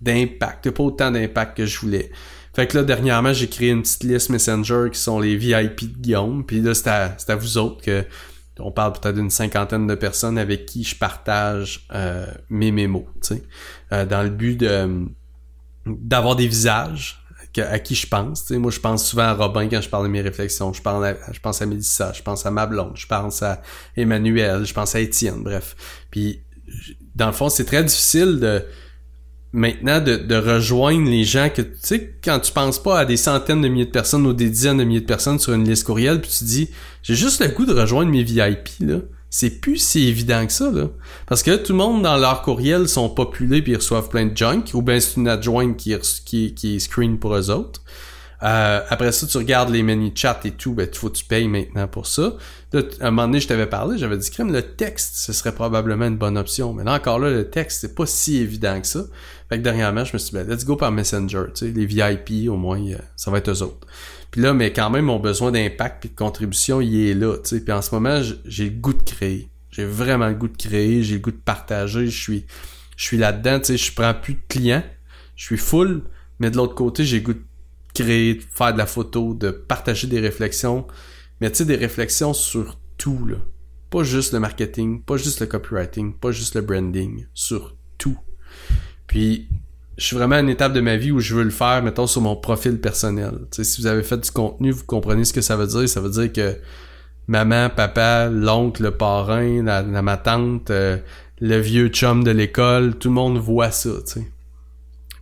d'impact, 0.01 0.67
il 0.67 0.69
y 0.69 0.71
a 0.71 0.73
pas 0.73 0.83
autant 0.83 1.11
d'impact 1.13 1.57
que 1.57 1.67
je 1.67 1.79
voulais. 1.79 2.11
Fait 2.55 2.67
que 2.67 2.77
là, 2.77 2.83
dernièrement, 2.83 3.33
j'ai 3.33 3.49
créé 3.49 3.71
une 3.71 3.83
petite 3.83 4.03
liste 4.03 4.31
Messenger 4.31 4.89
qui 4.93 4.99
sont 4.99 5.21
les 5.21 5.37
VIP 5.37 5.83
de 5.83 6.03
Guillaume, 6.03 6.45
puis 6.45 6.61
là, 6.61 6.75
c'est 6.75 6.89
à, 6.89 7.17
à 7.29 7.37
vous 7.37 7.57
autres 7.57 7.83
que 7.83 8.05
on 8.59 8.71
parle 8.71 8.93
peut-être 8.93 9.15
d'une 9.15 9.31
cinquantaine 9.31 9.87
de 9.87 9.95
personnes 9.95 10.39
avec 10.39 10.67
qui 10.67 10.85
je 10.85 10.97
partage 10.97 11.87
euh, 11.95 12.27
mes 12.51 12.71
mémos, 12.71 13.07
tu 13.15 13.35
sais, 13.35 13.43
euh, 13.93 14.05
dans 14.05 14.23
le 14.23 14.31
but 14.31 14.57
de 14.57 15.07
d'avoir 15.85 16.37
des 16.37 16.47
visages 16.47 17.22
que- 17.55 17.61
à 17.61 17.79
qui 17.79 17.95
je 17.95 18.07
pense. 18.07 18.51
Moi, 18.51 18.71
je 18.71 18.81
pense 18.81 19.07
souvent 19.07 19.25
à 19.25 19.35
Robin 19.35 19.69
quand 19.69 19.81
je 19.81 19.89
parle 19.89 20.05
de 20.05 20.11
mes 20.11 20.21
réflexions. 20.21 20.73
Je, 20.73 20.83
parle 20.83 21.05
à, 21.05 21.17
je 21.33 21.41
pense 21.41 21.61
à 21.63 21.67
Mélissa, 21.67 22.13
je 22.15 22.23
pense 22.23 22.47
à 22.47 22.51
ma 22.51 22.67
blonde, 22.67 22.93
je 22.97 23.07
pense 23.07 23.43
à 23.43 23.61
Emmanuel, 23.97 24.65
je 24.65 24.73
pense 24.75 24.95
à 24.95 25.01
Étienne, 25.01 25.43
bref. 25.43 25.77
Puis, 26.11 26.41
dans 27.15 27.27
le 27.27 27.33
fond, 27.33 27.49
c'est 27.49 27.65
très 27.65 27.85
difficile 27.85 28.41
de 28.41 28.65
maintenant 29.53 30.01
de, 30.01 30.17
de 30.17 30.35
rejoindre 30.35 31.09
les 31.11 31.25
gens 31.25 31.51
que, 31.55 31.61
tu 31.61 31.77
sais, 31.81 32.15
quand 32.25 32.41
tu 32.41 32.53
penses 32.53 32.83
pas 32.83 33.01
à 33.01 33.05
des 33.05 33.19
centaines 33.19 33.61
de 33.61 33.69
milliers 33.69 33.85
de 33.85 33.91
personnes 33.91 34.27
ou 34.27 34.33
des 34.33 34.49
dizaines 34.49 34.79
de 34.79 34.85
milliers 34.85 35.03
de 35.03 35.07
personnes 35.07 35.39
sur 35.39 35.53
une 35.53 35.69
liste 35.69 35.85
courriel, 35.85 36.21
puis 36.23 36.31
tu 36.31 36.45
dis, 36.45 36.71
j'ai 37.03 37.15
juste 37.15 37.43
le 37.43 37.49
goût 37.49 37.67
de 37.67 37.75
rejoindre 37.75 38.11
mes 38.11 38.23
VIP, 38.23 38.69
là. 38.81 38.97
C'est 39.35 39.63
plus 39.63 39.79
si 39.79 40.09
évident 40.09 40.47
que 40.47 40.53
ça, 40.53 40.71
là. 40.71 40.91
Parce 41.27 41.43
que 41.43 41.53
là, 41.53 41.59
tout 41.59 41.73
le 41.73 41.79
monde 41.79 42.03
dans 42.03 42.19
leur 42.19 42.43
courriel 42.43 42.87
sont 42.87 43.09
populés 43.09 43.63
puis 43.63 43.73
ils 43.73 43.77
reçoivent 43.77 44.11
plein 44.11 44.27
de 44.27 44.37
junk, 44.37 44.65
ou 44.75 44.83
bien 44.83 45.01
c'est 45.01 45.17
une 45.17 45.27
adjointe 45.27 45.79
qui, 45.79 45.97
qui, 46.27 46.55
qui 46.55 46.79
screen 46.79 47.19
pour 47.19 47.35
eux 47.35 47.51
autres. 47.51 47.81
Euh, 48.43 48.81
après 48.91 49.11
ça, 49.11 49.27
tu 49.27 49.39
regardes 49.39 49.71
les 49.71 49.83
menu 49.83 50.13
chat 50.15 50.39
et 50.45 50.51
tout, 50.51 50.75
ben, 50.75 50.87
faut 50.93 51.09
que 51.09 51.17
tu 51.17 51.25
payes 51.25 51.49
maintenant 51.49 51.89
pour 51.89 52.07
ça. 52.07 52.35
Là, 52.75 52.83
à 53.01 53.07
un 53.07 53.11
moment 53.11 53.27
donné, 53.27 53.41
je 53.41 53.49
t'avais 53.49 53.67
parlé, 53.67 53.97
j'avais 53.97 54.19
dit, 54.19 54.31
crème, 54.31 54.53
le 54.53 54.61
texte, 54.61 55.15
ce 55.15 55.33
serait 55.33 55.55
probablement 55.55 56.07
une 56.07 56.19
bonne 56.19 56.37
option. 56.37 56.75
Mais 56.75 56.85
là, 56.85 56.93
encore 56.93 57.19
là, 57.19 57.31
le 57.31 57.49
texte, 57.49 57.81
c'est 57.81 57.95
pas 57.95 58.05
si 58.05 58.37
évident 58.37 58.79
que 58.83 58.87
ça. 58.87 59.05
Fait 59.49 59.57
que 59.57 59.63
dernièrement, 59.63 60.05
je 60.05 60.13
me 60.13 60.19
suis 60.19 60.33
dit, 60.33 60.37
ben, 60.37 60.47
let's 60.47 60.67
go 60.67 60.77
par 60.77 60.93
Messenger, 60.93 61.45
tu 61.55 61.67
sais, 61.67 61.73
les 61.73 61.87
VIP, 61.87 62.51
au 62.51 62.57
moins, 62.57 62.83
euh, 62.83 62.99
ça 63.17 63.31
va 63.31 63.39
être 63.39 63.51
eux 63.51 63.63
autres. 63.63 63.87
Puis 64.33 64.41
là, 64.41 64.55
mais 64.55 64.73
quand 64.73 64.89
même, 64.89 65.05
mon 65.05 65.21
besoin 65.21 65.53
d'impact 65.53 66.01
puis 66.01 66.09
de 66.09 66.15
contribution, 66.17 66.81
il 66.81 67.07
est 67.07 67.15
là, 67.15 67.37
tu. 67.37 67.61
Puis 67.61 67.73
en 67.73 67.83
ce 67.83 67.95
moment, 67.95 68.21
j'ai 68.47 68.65
le 68.65 68.71
goût 68.71 68.95
de 68.95 69.03
créer. 69.03 69.51
J'ai 69.71 69.85
vraiment 69.85 70.29
le 70.29 70.35
goût 70.35 70.49
de 70.49 70.57
créer, 70.57 71.03
j'ai 71.03 71.15
le 71.15 71.21
goût 71.21 71.31
de 71.31 71.37
partager, 71.37 72.07
je 72.07 72.21
suis, 72.23 72.47
je 72.97 73.05
suis 73.05 73.19
là-dedans, 73.19 73.61
tu 73.61 73.77
je 73.77 73.93
prends 73.93 74.15
plus 74.15 74.35
de 74.35 74.41
clients, 74.49 74.83
je 75.37 75.45
suis 75.45 75.59
full, 75.59 76.03
mais 76.39 76.51
de 76.51 76.57
l'autre 76.57 76.75
côté, 76.75 77.05
j'ai 77.05 77.19
le 77.19 77.25
goût 77.25 77.35
de 77.35 77.45
créer, 77.95 78.35
de 78.35 78.43
faire 78.43 78.73
de 78.73 78.79
la 78.79 78.87
photo, 78.87 79.35
de 79.35 79.51
partager 79.51 80.07
des 80.07 80.21
réflexions, 80.21 80.87
mais 81.41 81.51
tu 81.51 81.59
sais, 81.59 81.65
des 81.67 81.77
réflexions 81.77 82.33
sur 82.33 82.79
tout, 82.97 83.27
là. 83.27 83.37
Pas 83.91 84.03
juste 84.03 84.33
le 84.33 84.41
marketing, 84.41 85.03
pas 85.03 85.19
juste 85.19 85.41
le 85.41 85.47
copywriting, 85.47 86.15
pas 86.15 86.33
juste 86.33 86.55
le 86.55 86.63
branding, 86.63 87.27
sur 87.35 87.77
tout. 87.99 88.19
Puis, 89.07 89.49
je 89.99 90.05
suis 90.05 90.17
vraiment 90.17 90.37
à 90.37 90.41
une 90.41 90.49
étape 90.49 90.73
de 90.73 90.81
ma 90.81 90.97
vie 90.97 91.11
où 91.11 91.21
je 91.21 91.35
veux 91.35 91.43
le 91.43 91.51
faire, 91.51 91.83
mettons, 91.83 92.07
sur 92.07 92.23
mon 92.23 92.37
profil 92.37 92.81
personnel. 92.81 93.33
Tu 93.51 93.57
sais, 93.57 93.65
si 93.65 93.81
vous 93.81 93.87
avez 93.87 94.03
fait 94.03 94.19
du 94.19 94.31
contenu, 94.31 94.71
vous 94.71 94.85
comprenez 94.85 95.25
ce 95.25 95.33
que 95.33 95.43
ça 95.43 95.57
veut 95.57 95.67
dire. 95.67 95.89
Ça 95.89 96.01
veut 96.01 96.11
dire 96.11 96.33
que 96.33 96.57
maman, 97.27 97.69
papa, 97.71 98.29
l'oncle, 98.29 98.83
le 98.83 98.91
parrain, 98.93 99.63
la, 99.63 99.83
ma 99.83 100.17
tante, 100.17 100.71
euh, 100.71 100.97
le 101.41 101.59
vieux 101.59 101.89
chum 101.89 102.25
de 102.25 102.31
l'école, 102.31 102.97
tout 102.97 103.09
le 103.09 103.15
monde 103.15 103.39
voit 103.39 103.71
ça, 103.71 103.91
tu 104.07 104.13
sais. 104.15 104.33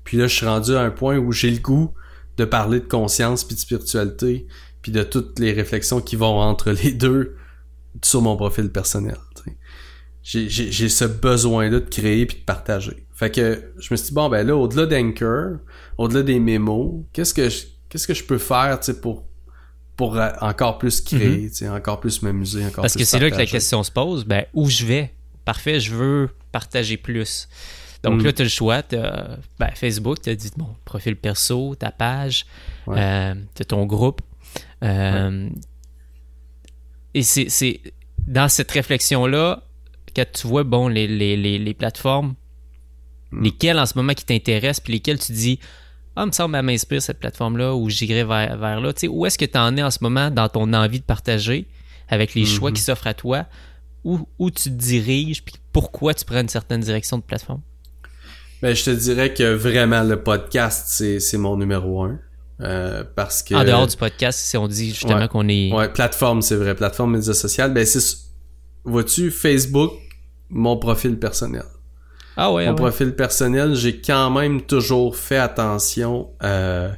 Puis 0.05 0.17
là, 0.17 0.27
je 0.27 0.35
suis 0.35 0.47
rendu 0.47 0.75
à 0.75 0.81
un 0.81 0.91
point 0.91 1.19
où 1.19 1.33
j'ai 1.33 1.51
le 1.51 1.59
goût 1.59 1.95
de 2.37 2.45
parler 2.45 2.81
de 2.81 2.87
conscience 2.87 3.45
puis 3.45 3.55
de 3.55 3.61
spiritualité 3.61 4.47
puis 4.83 4.93
de 4.93 5.03
toutes 5.03 5.39
les 5.39 5.53
réflexions 5.53 6.01
qui 6.01 6.17
vont 6.17 6.41
entre 6.41 6.71
les 6.85 6.93
deux 6.93 7.37
sur 8.03 8.23
mon 8.23 8.37
profil 8.37 8.71
personnel, 8.71 9.19
j'ai 10.23 10.89
ce 10.89 11.05
besoin-là 11.05 11.81
de 11.81 11.89
créer 11.89 12.25
puis 12.27 12.39
de 12.39 12.45
partager. 12.45 13.07
Fait 13.21 13.31
que 13.31 13.73
je 13.79 13.89
me 13.93 13.97
suis 13.99 14.07
dit, 14.09 14.15
bon, 14.15 14.31
ben 14.31 14.47
là, 14.47 14.57
au-delà 14.57 14.87
d'Anchor, 14.87 15.59
au-delà 15.99 16.23
des 16.23 16.39
mémos, 16.41 17.05
qu'est-ce 17.13 17.35
que 17.35 17.51
je, 17.51 17.67
qu'est-ce 17.91 18.07
que 18.09 18.15
je 18.15 18.25
peux 18.25 18.39
faire, 18.39 18.81
tu 18.81 18.87
sais, 18.87 18.99
pour, 18.99 19.25
pour 19.95 20.17
euh, 20.17 20.31
encore 20.41 20.79
plus 20.79 21.03
créer, 21.03 21.51
tu 21.51 21.57
sais, 21.57 21.69
encore 21.69 22.01
plus 22.01 22.23
m'amuser, 22.23 22.65
encore 22.65 22.81
Parce 22.81 22.95
plus 22.95 23.01
que 23.01 23.05
c'est 23.05 23.19
là 23.19 23.31
que 23.31 23.37
la 23.37 23.45
question 23.45 23.83
se 23.83 23.91
pose. 23.91 24.25
Ben, 24.25 24.47
où 24.55 24.71
je 24.71 24.87
vais? 24.87 25.13
Parfait, 25.45 25.81
je 25.81 25.95
veux 25.95 26.31
partager 26.51 26.97
plus. 26.97 27.47
Donc 28.03 28.23
Mm. 28.23 28.25
là, 28.25 28.33
tu 28.33 28.41
as 28.41 28.45
le 28.47 28.51
choix. 28.51 28.83
T'as, 28.83 29.37
ben, 29.59 29.71
Facebook, 29.75 30.23
tu 30.23 30.31
as 30.31 30.35
dit 30.35 30.51
mon 30.57 30.75
profil 30.87 31.15
perso, 31.15 31.75
ta 31.75 31.91
page, 31.91 32.47
Ouais. 32.87 32.97
euh, 32.99 33.35
t'as 33.55 33.65
ton 33.65 33.85
groupe. 33.85 34.23
Euh, 34.83 35.51
Et 37.13 37.23
c'est, 37.23 37.51
c'est 37.51 37.81
dans 38.27 38.49
cette 38.49 38.71
réflexion-là 38.71 39.63
que 40.15 40.23
tu 40.23 40.47
vois, 40.47 40.65
bon, 40.65 40.89
les, 40.89 41.07
les, 41.07 41.37
les, 41.37 41.59
les 41.59 41.75
plateformes, 41.75 42.35
Mm. 43.33 43.43
lesquelles 43.45 43.79
en 43.79 43.87
ce 43.87 43.97
moment 43.97 44.13
qui 44.15 44.25
t'intéressent, 44.25 44.81
puis 44.81 44.93
lesquelles 44.95 45.19
tu 45.19 45.33
dis, 45.33 45.59
ah, 46.17 46.27
me 46.27 46.33
semble, 46.33 46.57
elle 46.57 46.65
m'inspire 46.65 47.01
cette 47.01 47.19
plateforme-là, 47.21 47.75
ou 47.75 47.89
j'irai 47.89 48.25
vers, 48.25 48.57
vers 48.59 48.81
là. 48.81 48.93
Tu 48.93 49.01
sais, 49.03 49.09
où 49.09 49.25
est-ce 49.27 49.39
que 49.39 49.45
tu 49.45 49.57
en 49.59 49.77
es 49.77 49.83
en 49.83 49.91
ce 49.91 49.99
moment 50.03 50.31
dans 50.31 50.49
ton 50.49 50.73
envie 50.73 50.99
de 51.01 51.05
partager 51.05 51.67
avec 52.09 52.35
les 52.35 52.45
choix 52.45 52.71
Mhm. 52.71 52.77
qui 52.77 52.83
s'offrent 52.83 53.07
à 53.07 53.15
toi? 53.15 53.47
Où, 54.05 54.19
où 54.39 54.51
tu 54.51 54.65
te 54.65 54.69
diriges, 54.71 55.45
puis 55.45 55.55
pourquoi 55.73 56.15
tu 56.15 56.25
prends 56.25 56.41
une 56.41 56.49
certaine 56.49 56.81
direction 56.81 57.19
de 57.19 57.23
plateforme? 57.23 57.61
Ben, 58.63 58.75
je 58.75 58.85
te 58.85 58.91
dirais 58.91 59.33
que 59.33 59.55
vraiment 59.55 60.03
le 60.03 60.23
podcast, 60.23 60.87
c'est, 60.89 61.21
c'est 61.21 61.39
mon 61.39 61.57
numéro 61.57 62.03
un. 62.03 62.19
Euh, 62.63 63.05
parce 63.17 63.43
que. 63.43 63.55
En 63.55 63.65
dehors 63.65 63.87
du 63.87 63.97
podcast, 63.97 64.39
si 64.39 64.57
on 64.59 64.69
dit 64.69 64.89
justement 64.91 65.17
Ouais. 65.17 65.29
qu'on 65.29 65.49
est. 65.49 65.73
Ouais, 65.73 65.89
plateforme, 65.91 66.43
c'est 66.43 66.57
vrai. 66.57 66.75
Plateforme 66.75 67.13
médias 67.13 67.33
sociales. 67.33 67.73
Ben, 67.73 67.87
c'est. 67.87 68.17
Vois-tu, 68.85 69.31
Facebook, 69.31 69.93
mon 70.51 70.77
profil 70.79 71.19
personnel. 71.19 71.65
Ah 72.43 72.51
ouais, 72.51 72.65
Mon 72.65 72.71
ouais. 72.71 72.77
profil 72.77 73.15
personnel, 73.15 73.75
j'ai 73.75 74.01
quand 74.01 74.31
même 74.31 74.63
toujours 74.63 75.15
fait 75.15 75.37
attention. 75.37 76.31
Euh, 76.43 76.89
tu 76.89 76.97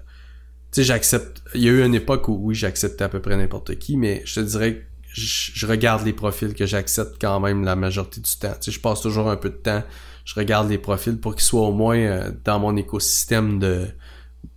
sais, 0.71 0.85
j'accepte. 0.85 1.43
Il 1.57 1.63
y 1.63 1.69
a 1.69 1.73
eu 1.73 1.83
une 1.85 1.97
époque 1.97 2.29
où 2.29 2.39
oui, 2.41 2.55
j'acceptais 2.55 3.03
à 3.03 3.09
peu 3.09 3.19
près 3.19 3.37
n'importe 3.37 3.77
qui, 3.77 3.97
mais 3.97 4.23
je 4.25 4.37
te 4.37 4.41
dirais 4.41 4.75
que 4.77 4.83
je, 5.15 5.67
regarde 5.67 6.05
les 6.07 6.13
profils 6.13 6.55
que 6.55 6.65
j'accepte 6.65 7.21
quand 7.21 7.41
même 7.41 7.65
la 7.65 7.75
majorité 7.75 8.21
du 8.21 8.31
temps. 8.39 8.53
Tu 8.61 8.67
sais, 8.67 8.71
je 8.71 8.81
passe 8.81 9.01
toujours 9.01 9.29
un 9.29 9.37
peu 9.37 9.51
de 9.51 9.57
temps. 9.57 9.83
Je 10.25 10.37
regarde 10.37 10.71
les 10.71 10.79
profils 10.79 11.19
pour 11.19 11.35
qu'ils 11.35 11.43
soient 11.43 11.67
au 11.67 11.73
moins 11.73 11.99
euh, 11.99 12.31
dans 12.45 12.61
mon 12.61 12.77
écosystème 12.77 13.59
de 13.59 13.89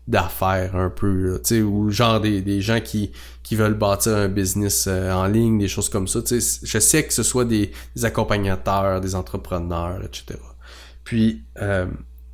d'affaires 0.07 0.75
un 0.75 0.91
peu, 0.91 1.31
là, 1.31 1.39
tu 1.39 1.45
sais, 1.45 1.61
ou 1.63 1.89
genre 1.89 2.21
des, 2.21 2.43
des 2.43 2.61
gens 2.61 2.79
qui, 2.79 3.11
qui 3.41 3.55
veulent 3.55 3.73
bâtir 3.73 4.15
un 4.15 4.27
business 4.27 4.85
euh, 4.87 5.11
en 5.11 5.25
ligne, 5.25 5.57
des 5.57 5.67
choses 5.67 5.89
comme 5.89 6.07
ça, 6.07 6.21
tu 6.21 6.39
sais, 6.39 6.59
je 6.63 6.77
sais 6.77 7.07
que 7.07 7.13
ce 7.13 7.23
soit 7.23 7.43
des, 7.43 7.71
des 7.95 8.05
accompagnateurs, 8.05 9.01
des 9.01 9.15
entrepreneurs, 9.15 10.03
etc. 10.03 10.37
Puis, 11.05 11.45
euh, 11.61 11.85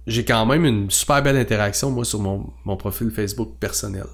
j'ai 0.08 0.25
quand 0.25 0.48
même 0.48 0.66
une 0.66 0.90
super 0.90 1.22
belle 1.22 1.38
interaction, 1.38 1.92
moi, 1.92 2.06
sur 2.06 2.20
mon, 2.20 2.51
mon 2.66 2.75
profil 2.75 3.12
Facebook 3.12 3.60
personnel. 3.60 4.08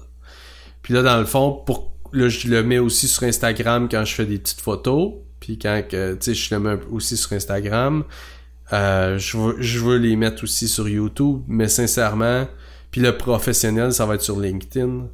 Puis 0.82 0.92
là, 0.92 1.02
dans 1.02 1.18
le 1.18 1.24
fond, 1.24 1.62
pour 1.64 1.94
là, 2.12 2.28
je 2.28 2.48
le 2.48 2.62
mets 2.62 2.78
aussi 2.78 3.08
sur 3.08 3.22
Instagram 3.22 3.88
quand 3.90 4.04
je 4.04 4.14
fais 4.14 4.26
des 4.26 4.38
petites 4.38 4.60
photos. 4.60 5.14
Puis 5.40 5.58
quand 5.58 5.82
tu 5.88 5.96
sais, 6.20 6.34
je 6.34 6.54
le 6.54 6.60
mets 6.60 6.78
aussi 6.90 7.16
sur 7.16 7.32
Instagram. 7.32 8.04
Euh, 8.72 9.18
je, 9.18 9.36
veux, 9.36 9.56
je 9.60 9.78
veux 9.78 9.96
les 9.96 10.16
mettre 10.16 10.44
aussi 10.44 10.68
sur 10.68 10.88
YouTube, 10.88 11.42
mais 11.46 11.68
sincèrement, 11.68 12.46
puis 12.90 13.00
le 13.00 13.16
professionnel, 13.16 13.92
ça 13.92 14.04
va 14.04 14.16
être 14.16 14.22
sur 14.22 14.38
LinkedIn. 14.38 15.08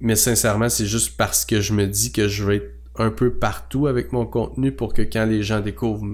Mais 0.00 0.16
sincèrement, 0.16 0.68
c'est 0.68 0.86
juste 0.86 1.16
parce 1.16 1.44
que 1.44 1.60
je 1.60 1.72
me 1.72 1.86
dis 1.86 2.12
que 2.12 2.28
je 2.28 2.44
vais 2.44 2.56
être 2.56 2.74
un 2.96 3.10
peu 3.10 3.32
partout 3.32 3.86
avec 3.86 4.12
mon 4.12 4.26
contenu 4.26 4.72
pour 4.72 4.92
que 4.92 5.02
quand 5.02 5.24
les 5.24 5.42
gens 5.42 5.60
découvrent 5.60 6.04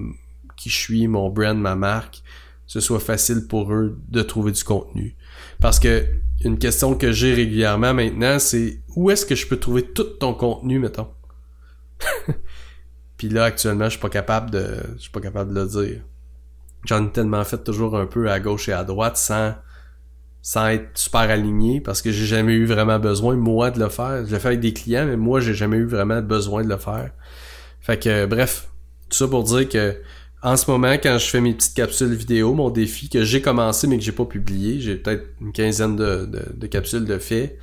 qui 0.57 0.69
je 0.69 0.77
suis, 0.77 1.07
mon 1.07 1.29
brand, 1.29 1.57
ma 1.57 1.75
marque, 1.75 2.21
ce 2.65 2.81
soit 2.81 2.99
facile 2.99 3.47
pour 3.47 3.71
eux 3.73 3.97
de 4.09 4.21
trouver 4.21 4.51
du 4.51 4.63
contenu. 4.63 5.15
Parce 5.61 5.79
que 5.79 6.05
une 6.43 6.59
question 6.59 6.95
que 6.95 7.11
j'ai 7.11 7.33
régulièrement 7.33 7.93
maintenant, 7.93 8.39
c'est 8.39 8.81
où 8.95 9.09
est-ce 9.09 9.25
que 9.25 9.35
je 9.35 9.47
peux 9.47 9.57
trouver 9.57 9.83
tout 9.83 10.03
ton 10.03 10.33
contenu, 10.33 10.79
mettons? 10.79 11.07
Puis 13.17 13.29
là, 13.29 13.45
actuellement, 13.45 13.85
je 13.85 13.91
suis 13.91 13.99
pas 13.99 14.09
capable 14.09 14.51
de. 14.51 14.83
Je 14.97 15.03
suis 15.03 15.11
pas 15.11 15.21
capable 15.21 15.53
de 15.53 15.59
le 15.59 15.67
dire. 15.67 16.01
J'en 16.85 17.05
ai 17.05 17.11
tellement 17.11 17.43
fait 17.43 17.63
toujours 17.63 17.97
un 17.97 18.05
peu 18.05 18.29
à 18.29 18.39
gauche 18.39 18.69
et 18.69 18.73
à 18.73 18.83
droite 18.83 19.17
sans 19.17 19.55
sans 20.43 20.67
être 20.67 20.97
super 20.97 21.21
aligné 21.21 21.81
parce 21.81 22.01
que 22.01 22.09
j'ai 22.09 22.25
jamais 22.25 22.53
eu 22.53 22.65
vraiment 22.65 22.99
besoin 22.99 23.35
moi 23.35 23.69
de 23.69 23.79
le 23.79 23.89
faire. 23.89 24.25
Je 24.25 24.31
le 24.31 24.39
fais 24.39 24.47
avec 24.49 24.61
des 24.61 24.71
clients, 24.71 25.05
mais 25.05 25.17
moi 25.17 25.41
j'ai 25.41 25.53
jamais 25.53 25.75
eu 25.75 25.85
vraiment 25.85 26.21
besoin 26.21 26.63
de 26.63 26.69
le 26.69 26.77
faire. 26.77 27.11
Fait 27.81 28.01
que 28.01 28.25
bref, 28.25 28.69
tout 29.09 29.17
ça 29.17 29.27
pour 29.27 29.43
dire 29.43 29.67
que 29.67 29.97
en 30.43 30.55
ce 30.55 30.69
moment, 30.69 30.93
quand 30.93 31.17
je 31.17 31.25
fais 31.25 31.41
mes 31.41 31.53
petites 31.53 31.73
capsules 31.73 32.13
vidéo, 32.13 32.53
mon 32.53 32.69
défi 32.69 33.09
que 33.09 33.23
j'ai 33.23 33.41
commencé 33.41 33.87
mais 33.87 33.97
que 33.97 34.03
j'ai 34.03 34.11
pas 34.11 34.25
publié, 34.25 34.79
j'ai 34.79 34.95
peut-être 34.95 35.25
une 35.41 35.51
quinzaine 35.51 35.95
de, 35.95 36.25
de, 36.25 36.43
de, 36.53 36.67
capsules 36.67 37.05
de 37.05 37.17
fait, 37.17 37.57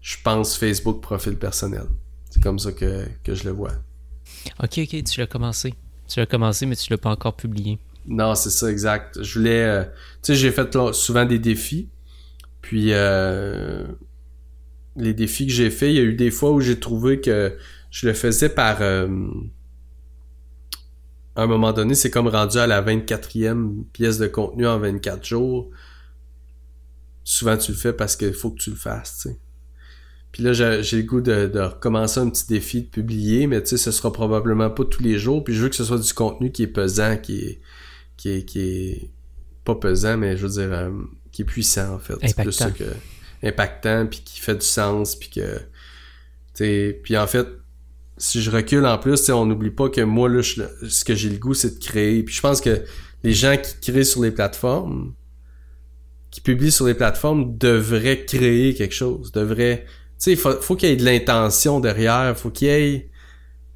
je 0.00 0.16
pense 0.22 0.56
Facebook 0.56 1.00
profil 1.00 1.36
personnel. 1.36 1.84
C'est 2.30 2.42
comme 2.42 2.58
ça 2.58 2.72
que, 2.72 3.06
que 3.22 3.34
je 3.34 3.44
le 3.44 3.50
vois. 3.50 3.72
Ok, 4.62 4.78
ok, 4.78 5.04
tu 5.04 5.20
l'as 5.20 5.26
commencé. 5.26 5.74
Tu 6.08 6.18
l'as 6.18 6.26
commencé, 6.26 6.66
mais 6.66 6.76
tu 6.76 6.90
l'as 6.90 6.98
pas 6.98 7.10
encore 7.10 7.36
publié. 7.36 7.78
Non, 8.06 8.34
c'est 8.34 8.50
ça, 8.50 8.70
exact. 8.70 9.22
Je 9.22 9.38
voulais... 9.38 9.62
Euh, 9.62 9.84
tu 9.84 9.88
sais, 10.22 10.34
j'ai 10.34 10.50
fait 10.50 10.74
là, 10.74 10.92
souvent 10.92 11.24
des 11.24 11.38
défis. 11.38 11.88
Puis, 12.62 12.88
euh, 12.92 13.86
les 14.96 15.14
défis 15.14 15.46
que 15.46 15.52
j'ai 15.52 15.70
fait, 15.70 15.90
il 15.90 15.96
y 15.96 16.00
a 16.00 16.02
eu 16.02 16.14
des 16.14 16.30
fois 16.30 16.50
où 16.52 16.60
j'ai 16.60 16.80
trouvé 16.80 17.20
que 17.20 17.56
je 17.90 18.06
le 18.06 18.14
faisais 18.14 18.48
par... 18.48 18.78
Euh, 18.80 19.06
à 21.38 21.42
un 21.42 21.46
moment 21.46 21.72
donné, 21.72 21.94
c'est 21.94 22.10
comme 22.10 22.26
rendu 22.26 22.58
à 22.58 22.66
la 22.66 22.82
24e 22.82 23.84
pièce 23.92 24.18
de 24.18 24.26
contenu 24.26 24.66
en 24.66 24.80
24 24.80 25.24
jours. 25.24 25.70
Souvent, 27.22 27.56
tu 27.56 27.70
le 27.70 27.78
fais 27.78 27.92
parce 27.92 28.16
qu'il 28.16 28.34
faut 28.34 28.50
que 28.50 28.58
tu 28.58 28.70
le 28.70 28.76
fasses, 28.76 29.20
tu 29.22 29.28
sais. 29.28 29.38
Puis 30.32 30.42
là, 30.42 30.52
j'ai 30.52 30.96
le 30.96 31.02
goût 31.04 31.20
de, 31.20 31.46
de, 31.46 31.60
recommencer 31.60 32.18
un 32.18 32.28
petit 32.28 32.48
défi 32.48 32.82
de 32.82 32.88
publier, 32.88 33.46
mais 33.46 33.62
tu 33.62 33.68
sais, 33.68 33.76
ce 33.76 33.92
sera 33.92 34.12
probablement 34.12 34.68
pas 34.68 34.84
tous 34.84 35.00
les 35.00 35.16
jours. 35.16 35.44
Puis 35.44 35.54
je 35.54 35.62
veux 35.62 35.68
que 35.68 35.76
ce 35.76 35.84
soit 35.84 35.98
du 35.98 36.12
contenu 36.12 36.50
qui 36.50 36.64
est 36.64 36.66
pesant, 36.66 37.16
qui 37.16 37.38
est, 37.38 37.60
qui 38.16 38.30
est, 38.30 38.44
qui 38.44 38.60
est 38.60 39.10
pas 39.64 39.76
pesant, 39.76 40.16
mais 40.16 40.36
je 40.36 40.44
veux 40.44 40.52
dire, 40.52 40.72
euh, 40.72 40.90
qui 41.30 41.42
est 41.42 41.44
puissant 41.44 41.94
en 41.94 41.98
fait. 42.00 42.14
C'est 42.20 42.36
plus 42.36 42.50
ça 42.50 42.72
que 42.72 42.84
impactant, 43.44 44.08
puis 44.08 44.22
qui 44.24 44.40
fait 44.40 44.56
du 44.56 44.66
sens, 44.66 45.14
puis 45.14 45.30
que, 45.30 45.58
tu 45.58 46.64
sais, 46.64 47.00
puis 47.00 47.16
en 47.16 47.28
fait, 47.28 47.46
si 48.18 48.42
je 48.42 48.50
recule 48.50 48.86
en 48.86 48.98
plus, 48.98 49.30
on 49.30 49.46
n'oublie 49.46 49.70
pas 49.70 49.88
que 49.88 50.00
moi 50.00 50.28
là, 50.28 50.42
je, 50.42 50.62
ce 50.88 51.04
que 51.04 51.14
j'ai 51.14 51.30
le 51.30 51.38
goût, 51.38 51.54
c'est 51.54 51.78
de 51.78 51.84
créer. 51.84 52.22
Puis 52.22 52.34
je 52.34 52.40
pense 52.40 52.60
que 52.60 52.82
les 53.22 53.32
gens 53.32 53.56
qui 53.56 53.92
créent 53.92 54.04
sur 54.04 54.22
les 54.22 54.30
plateformes, 54.30 55.14
qui 56.30 56.40
publient 56.40 56.72
sur 56.72 56.86
les 56.86 56.94
plateformes, 56.94 57.56
devraient 57.56 58.24
créer 58.24 58.74
quelque 58.74 58.94
chose, 58.94 59.32
devraient 59.32 59.86
tu 60.18 60.24
sais, 60.30 60.36
faut, 60.36 60.60
faut 60.60 60.74
qu'il 60.74 60.88
y 60.88 60.92
ait 60.92 60.96
de 60.96 61.04
l'intention 61.04 61.78
derrière, 61.78 62.36
faut 62.36 62.50
qu'il 62.50 62.68
y 62.68 62.70
ait... 62.72 63.10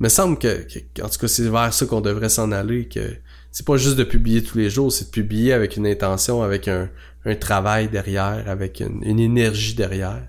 Il 0.00 0.04
me 0.04 0.08
semble 0.08 0.36
que, 0.36 0.66
en 1.00 1.08
tout 1.08 1.18
cas, 1.20 1.28
c'est 1.28 1.48
vers 1.48 1.72
ça 1.72 1.86
qu'on 1.86 2.00
devrait 2.00 2.28
s'en 2.28 2.50
aller, 2.50 2.88
que 2.88 3.14
c'est 3.52 3.64
pas 3.64 3.76
juste 3.76 3.94
de 3.94 4.02
publier 4.02 4.42
tous 4.42 4.58
les 4.58 4.68
jours, 4.68 4.90
c'est 4.90 5.04
de 5.04 5.10
publier 5.10 5.52
avec 5.52 5.76
une 5.76 5.86
intention, 5.86 6.42
avec 6.42 6.66
un, 6.66 6.90
un 7.24 7.36
travail 7.36 7.88
derrière, 7.88 8.42
avec 8.48 8.80
une, 8.80 9.20
énergie 9.20 9.74
derrière. 9.74 10.26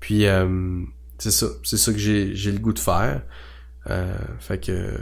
Puis, 0.00 0.26
euh, 0.26 0.80
c'est 1.18 1.30
ça, 1.30 1.46
c'est 1.62 1.76
ça 1.76 1.92
que 1.92 1.98
j'ai 1.98 2.52
le 2.52 2.58
goût 2.58 2.72
de 2.72 2.80
faire. 2.80 3.22
Euh, 3.90 4.16
fait 4.38 4.58
que, 4.58 4.98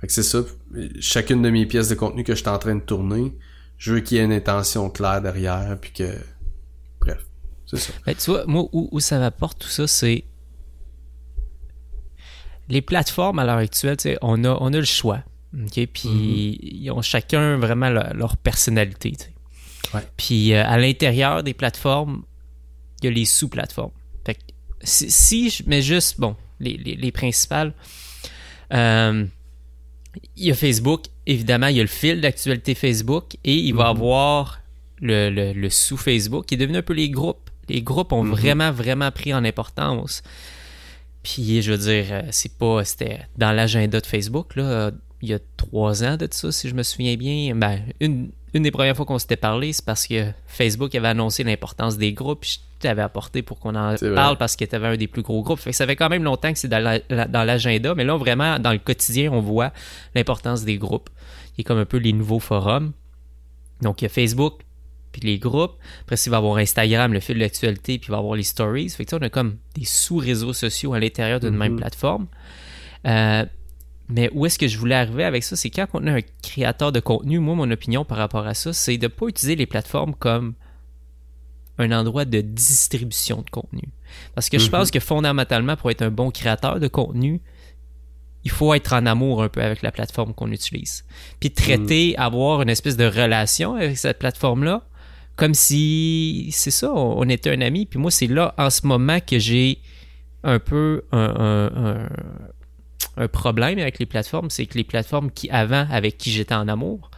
fait 0.00 0.06
que 0.06 0.12
c'est 0.12 0.22
ça. 0.22 0.42
Chacune 1.00 1.42
de 1.42 1.50
mes 1.50 1.66
pièces 1.66 1.88
de 1.88 1.94
contenu 1.94 2.24
que 2.24 2.34
je 2.34 2.40
suis 2.40 2.48
en 2.48 2.58
train 2.58 2.76
de 2.76 2.80
tourner, 2.80 3.36
je 3.78 3.94
veux 3.94 4.00
qu'il 4.00 4.16
y 4.16 4.20
ait 4.20 4.24
une 4.24 4.32
intention 4.32 4.90
claire 4.90 5.20
derrière, 5.20 5.76
puis 5.80 5.92
que, 5.92 6.16
bref. 7.00 7.24
Ben, 8.06 8.14
tu 8.14 8.30
vois, 8.30 8.44
moi, 8.46 8.68
où, 8.72 8.88
où 8.92 9.00
ça 9.00 9.18
m'apporte 9.18 9.58
tout 9.58 9.68
ça, 9.68 9.86
c'est. 9.86 10.24
Les 12.68 12.82
plateformes 12.82 13.38
à 13.38 13.44
l'heure 13.44 13.58
actuelle, 13.58 13.96
on 14.22 14.44
a, 14.44 14.56
on 14.60 14.72
a 14.72 14.78
le 14.78 14.84
choix. 14.84 15.24
OK? 15.54 15.86
Puis 15.86 16.08
mm 16.08 16.12
-hmm. 16.12 16.58
ils 16.62 16.90
ont 16.90 17.02
chacun 17.02 17.58
vraiment 17.58 17.90
leur, 17.90 18.14
leur 18.14 18.36
personnalité. 18.36 19.12
Ouais. 19.94 20.00
Puis 20.16 20.52
euh, 20.52 20.64
à 20.64 20.78
l'intérieur 20.78 21.42
des 21.42 21.54
plateformes, 21.54 22.22
il 23.00 23.06
y 23.06 23.08
a 23.08 23.10
les 23.10 23.24
sous-plateformes. 23.24 23.92
Fait 24.24 24.34
que 24.34 24.40
si, 24.82 25.10
si, 25.10 25.50
je 25.50 25.62
mets 25.66 25.82
juste, 25.82 26.20
bon, 26.20 26.36
les, 26.62 26.76
les, 26.84 26.94
les 27.04 27.12
principales, 27.12 27.72
euh, 28.72 29.24
il 30.36 30.44
y 30.46 30.50
a 30.50 30.54
Facebook, 30.54 31.02
évidemment, 31.26 31.68
il 31.68 31.76
y 31.76 31.80
a 31.80 31.82
le 31.82 31.88
fil 31.88 32.20
d'actualité 32.20 32.74
Facebook 32.74 33.36
et 33.44 33.54
il 33.54 33.72
mm 33.72 33.76
-hmm. 33.76 33.78
va 33.78 33.88
avoir 33.88 34.60
le, 35.08 35.30
le, 35.30 35.52
le 35.52 35.70
sous-Facebook 35.70 36.46
qui 36.46 36.54
est 36.54 36.62
devenu 36.64 36.78
un 36.78 36.86
peu 36.90 36.94
les 36.94 37.10
groupes. 37.10 37.46
Les 37.68 37.82
groupes 37.82 38.12
ont 38.12 38.24
mm 38.24 38.30
-hmm. 38.30 38.36
vraiment, 38.36 38.72
vraiment 38.82 39.10
pris 39.10 39.32
en 39.38 39.44
importance. 39.44 40.22
Puis, 41.22 41.62
je 41.62 41.68
veux 41.72 41.82
dire, 41.92 42.06
c'est 42.38 42.54
pas. 42.62 42.84
C'était 42.84 43.20
dans 43.42 43.52
l'agenda 43.58 43.98
de 44.00 44.06
Facebook, 44.14 44.48
là, 44.56 44.90
il 45.22 45.28
y 45.32 45.34
a 45.34 45.40
trois 45.56 46.02
ans 46.02 46.16
de 46.22 46.28
ça, 46.30 46.50
si 46.58 46.68
je 46.70 46.74
me 46.74 46.82
souviens 46.82 47.16
bien. 47.16 47.54
Ben, 47.54 47.76
une, 48.00 48.30
une 48.54 48.62
des 48.62 48.70
premières 48.70 48.96
fois 48.96 49.06
qu'on 49.06 49.18
s'était 49.18 49.36
parlé, 49.36 49.72
c'est 49.72 49.84
parce 49.84 50.06
que 50.06 50.30
Facebook 50.46 50.94
avait 50.94 51.08
annoncé 51.08 51.42
l'importance 51.42 51.96
des 51.96 52.12
groupes. 52.12 52.44
Je 52.44 52.58
t'avais 52.80 53.02
apporté 53.02 53.42
pour 53.42 53.58
qu'on 53.58 53.74
en 53.74 53.94
parle 54.14 54.36
parce 54.36 54.56
que 54.56 54.64
tu 54.64 54.74
avais 54.74 54.88
un 54.88 54.96
des 54.96 55.06
plus 55.06 55.22
gros 55.22 55.42
groupes. 55.42 55.60
Fait 55.60 55.70
que 55.70 55.76
ça 55.76 55.86
fait 55.86 55.96
quand 55.96 56.10
même 56.10 56.24
longtemps 56.24 56.52
que 56.52 56.58
c'est 56.58 56.68
dans 56.68 57.00
l'agenda. 57.46 57.88
La, 57.90 57.94
mais 57.94 58.04
là, 58.04 58.16
vraiment, 58.16 58.58
dans 58.58 58.72
le 58.72 58.78
quotidien, 58.78 59.32
on 59.32 59.40
voit 59.40 59.72
l'importance 60.14 60.64
des 60.64 60.76
groupes. 60.76 61.08
Il 61.56 61.62
est 61.62 61.64
comme 61.64 61.78
un 61.78 61.86
peu 61.86 61.96
les 61.96 62.12
nouveaux 62.12 62.40
forums. 62.40 62.92
Donc, 63.80 64.02
il 64.02 64.04
y 64.04 64.06
a 64.06 64.08
Facebook, 64.10 64.60
puis 65.12 65.22
les 65.22 65.38
groupes. 65.38 65.76
Après, 66.02 66.16
il 66.16 66.30
va 66.30 66.36
y 66.36 66.38
avoir 66.38 66.56
Instagram, 66.56 67.12
le 67.12 67.20
fil 67.20 67.36
de 67.36 67.40
l'actualité, 67.40 67.98
puis 67.98 68.08
il 68.08 68.10
va 68.10 68.16
y 68.18 68.20
avoir 68.20 68.34
les 68.34 68.42
stories. 68.42 68.90
Fait 68.90 69.04
que 69.04 69.16
on 69.16 69.22
a 69.22 69.30
comme 69.30 69.56
des 69.74 69.84
sous-réseaux 69.84 70.52
sociaux 70.52 70.92
à 70.92 71.00
l'intérieur 71.00 71.40
d'une 71.40 71.50
mm 71.50 71.54
-hmm. 71.54 71.58
même 71.58 71.76
plateforme. 71.76 72.26
Euh, 73.06 73.44
mais 74.12 74.30
où 74.34 74.44
est-ce 74.46 74.58
que 74.58 74.68
je 74.68 74.78
voulais 74.78 74.94
arriver 74.94 75.24
avec 75.24 75.42
ça? 75.42 75.56
C'est 75.56 75.70
quand 75.70 75.86
on 75.94 76.06
a 76.06 76.12
un 76.12 76.20
créateur 76.42 76.92
de 76.92 77.00
contenu, 77.00 77.38
moi, 77.38 77.54
mon 77.54 77.70
opinion 77.70 78.04
par 78.04 78.18
rapport 78.18 78.46
à 78.46 78.54
ça, 78.54 78.72
c'est 78.72 78.98
de 78.98 79.06
ne 79.06 79.08
pas 79.08 79.26
utiliser 79.26 79.56
les 79.56 79.66
plateformes 79.66 80.14
comme 80.14 80.54
un 81.78 81.90
endroit 81.92 82.26
de 82.26 82.42
distribution 82.42 83.42
de 83.42 83.50
contenu. 83.50 83.88
Parce 84.34 84.50
que 84.50 84.56
mm 84.56 84.60
-hmm. 84.60 84.64
je 84.64 84.70
pense 84.70 84.90
que 84.90 85.00
fondamentalement, 85.00 85.76
pour 85.76 85.90
être 85.90 86.02
un 86.02 86.10
bon 86.10 86.30
créateur 86.30 86.78
de 86.78 86.88
contenu, 86.88 87.40
il 88.44 88.50
faut 88.50 88.74
être 88.74 88.92
en 88.92 89.06
amour 89.06 89.42
un 89.42 89.48
peu 89.48 89.62
avec 89.62 89.80
la 89.82 89.92
plateforme 89.92 90.34
qu'on 90.34 90.50
utilise. 90.52 91.04
Puis 91.40 91.50
traiter, 91.50 92.08
mm 92.10 92.14
-hmm. 92.14 92.26
avoir 92.26 92.62
une 92.62 92.68
espèce 92.76 92.96
de 92.96 93.06
relation 93.06 93.74
avec 93.76 93.96
cette 93.96 94.18
plateforme-là, 94.18 94.82
comme 95.36 95.54
si, 95.54 96.50
c'est 96.52 96.70
ça, 96.80 96.92
on, 96.92 97.20
on, 97.20 97.28
était 97.28 97.50
un 97.50 97.62
ami. 97.62 97.86
Puis 97.86 97.98
moi, 97.98 98.10
c'est 98.10 98.26
là, 98.38 98.54
en 98.58 98.70
ce 98.76 98.86
moment, 98.86 99.20
que 99.20 99.38
j'ai 99.38 99.78
un 100.44 100.58
peu 100.58 100.86
un, 101.12 101.30
un, 101.50 101.66
un, 101.86 102.08
un, 103.16 103.28
problème 103.28 103.78
avec 103.78 103.98
les 103.98 104.06
plateformes. 104.06 104.50
C'est 104.50 104.66
que 104.66 104.76
les 104.76 104.84
plateformes 104.84 105.30
qui, 105.30 105.50
avant, 105.50 105.86
avec 105.90 106.18
qui 106.18 106.30
j'étais 106.30 106.54
en 106.54 106.68
amour, 106.68 107.10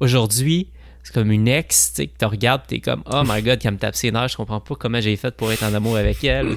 aujourd'hui, 0.00 0.68
c'est 1.02 1.12
comme 1.12 1.32
une 1.32 1.48
ex, 1.48 1.90
tu 1.90 1.96
sais, 1.96 2.06
que 2.06 2.16
tu 2.16 2.24
regardes, 2.24 2.62
t'es 2.66 2.78
comme, 2.80 3.02
oh 3.10 3.22
my 3.26 3.42
god, 3.42 3.58
qu'elle 3.58 3.72
me 3.72 3.78
tape 3.78 3.96
ses 3.96 4.12
nerfs, 4.12 4.28
je 4.28 4.36
comprends 4.36 4.60
pas 4.60 4.76
comment 4.76 5.00
j'ai 5.00 5.16
fait 5.16 5.36
pour 5.36 5.50
être 5.50 5.64
en 5.64 5.74
amour 5.74 5.96
avec 5.96 6.22
elle. 6.22 6.56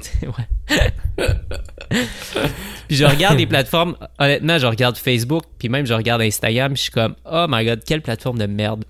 puis 2.86 2.96
je 2.96 3.04
regarde 3.04 3.38
les 3.38 3.46
plateformes, 3.46 3.96
honnêtement, 4.18 4.58
je 4.58 4.66
regarde 4.66 4.96
Facebook, 4.96 5.44
puis 5.58 5.68
même 5.68 5.84
je 5.84 5.94
regarde 5.94 6.22
Instagram, 6.22 6.76
je 6.76 6.82
suis 6.82 6.92
comme, 6.92 7.16
oh 7.24 7.46
my 7.48 7.64
god, 7.64 7.82
quelle 7.84 8.02
plateforme 8.02 8.38
de 8.38 8.46
merde. 8.46 8.84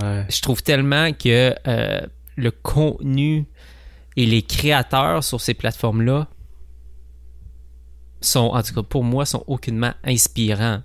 Ouais. 0.00 0.24
Je 0.28 0.40
trouve 0.40 0.62
tellement 0.62 1.12
que 1.12 1.52
euh, 1.66 2.00
le 2.36 2.50
contenu 2.52 3.46
et 4.16 4.26
les 4.26 4.42
créateurs 4.42 5.24
sur 5.24 5.40
ces 5.40 5.54
plateformes-là 5.54 6.28
sont, 8.20 8.50
en 8.52 8.62
tout 8.62 8.74
cas 8.74 8.82
pour 8.82 9.04
moi, 9.04 9.24
sont 9.26 9.44
aucunement 9.46 9.92
inspirants. 10.04 10.82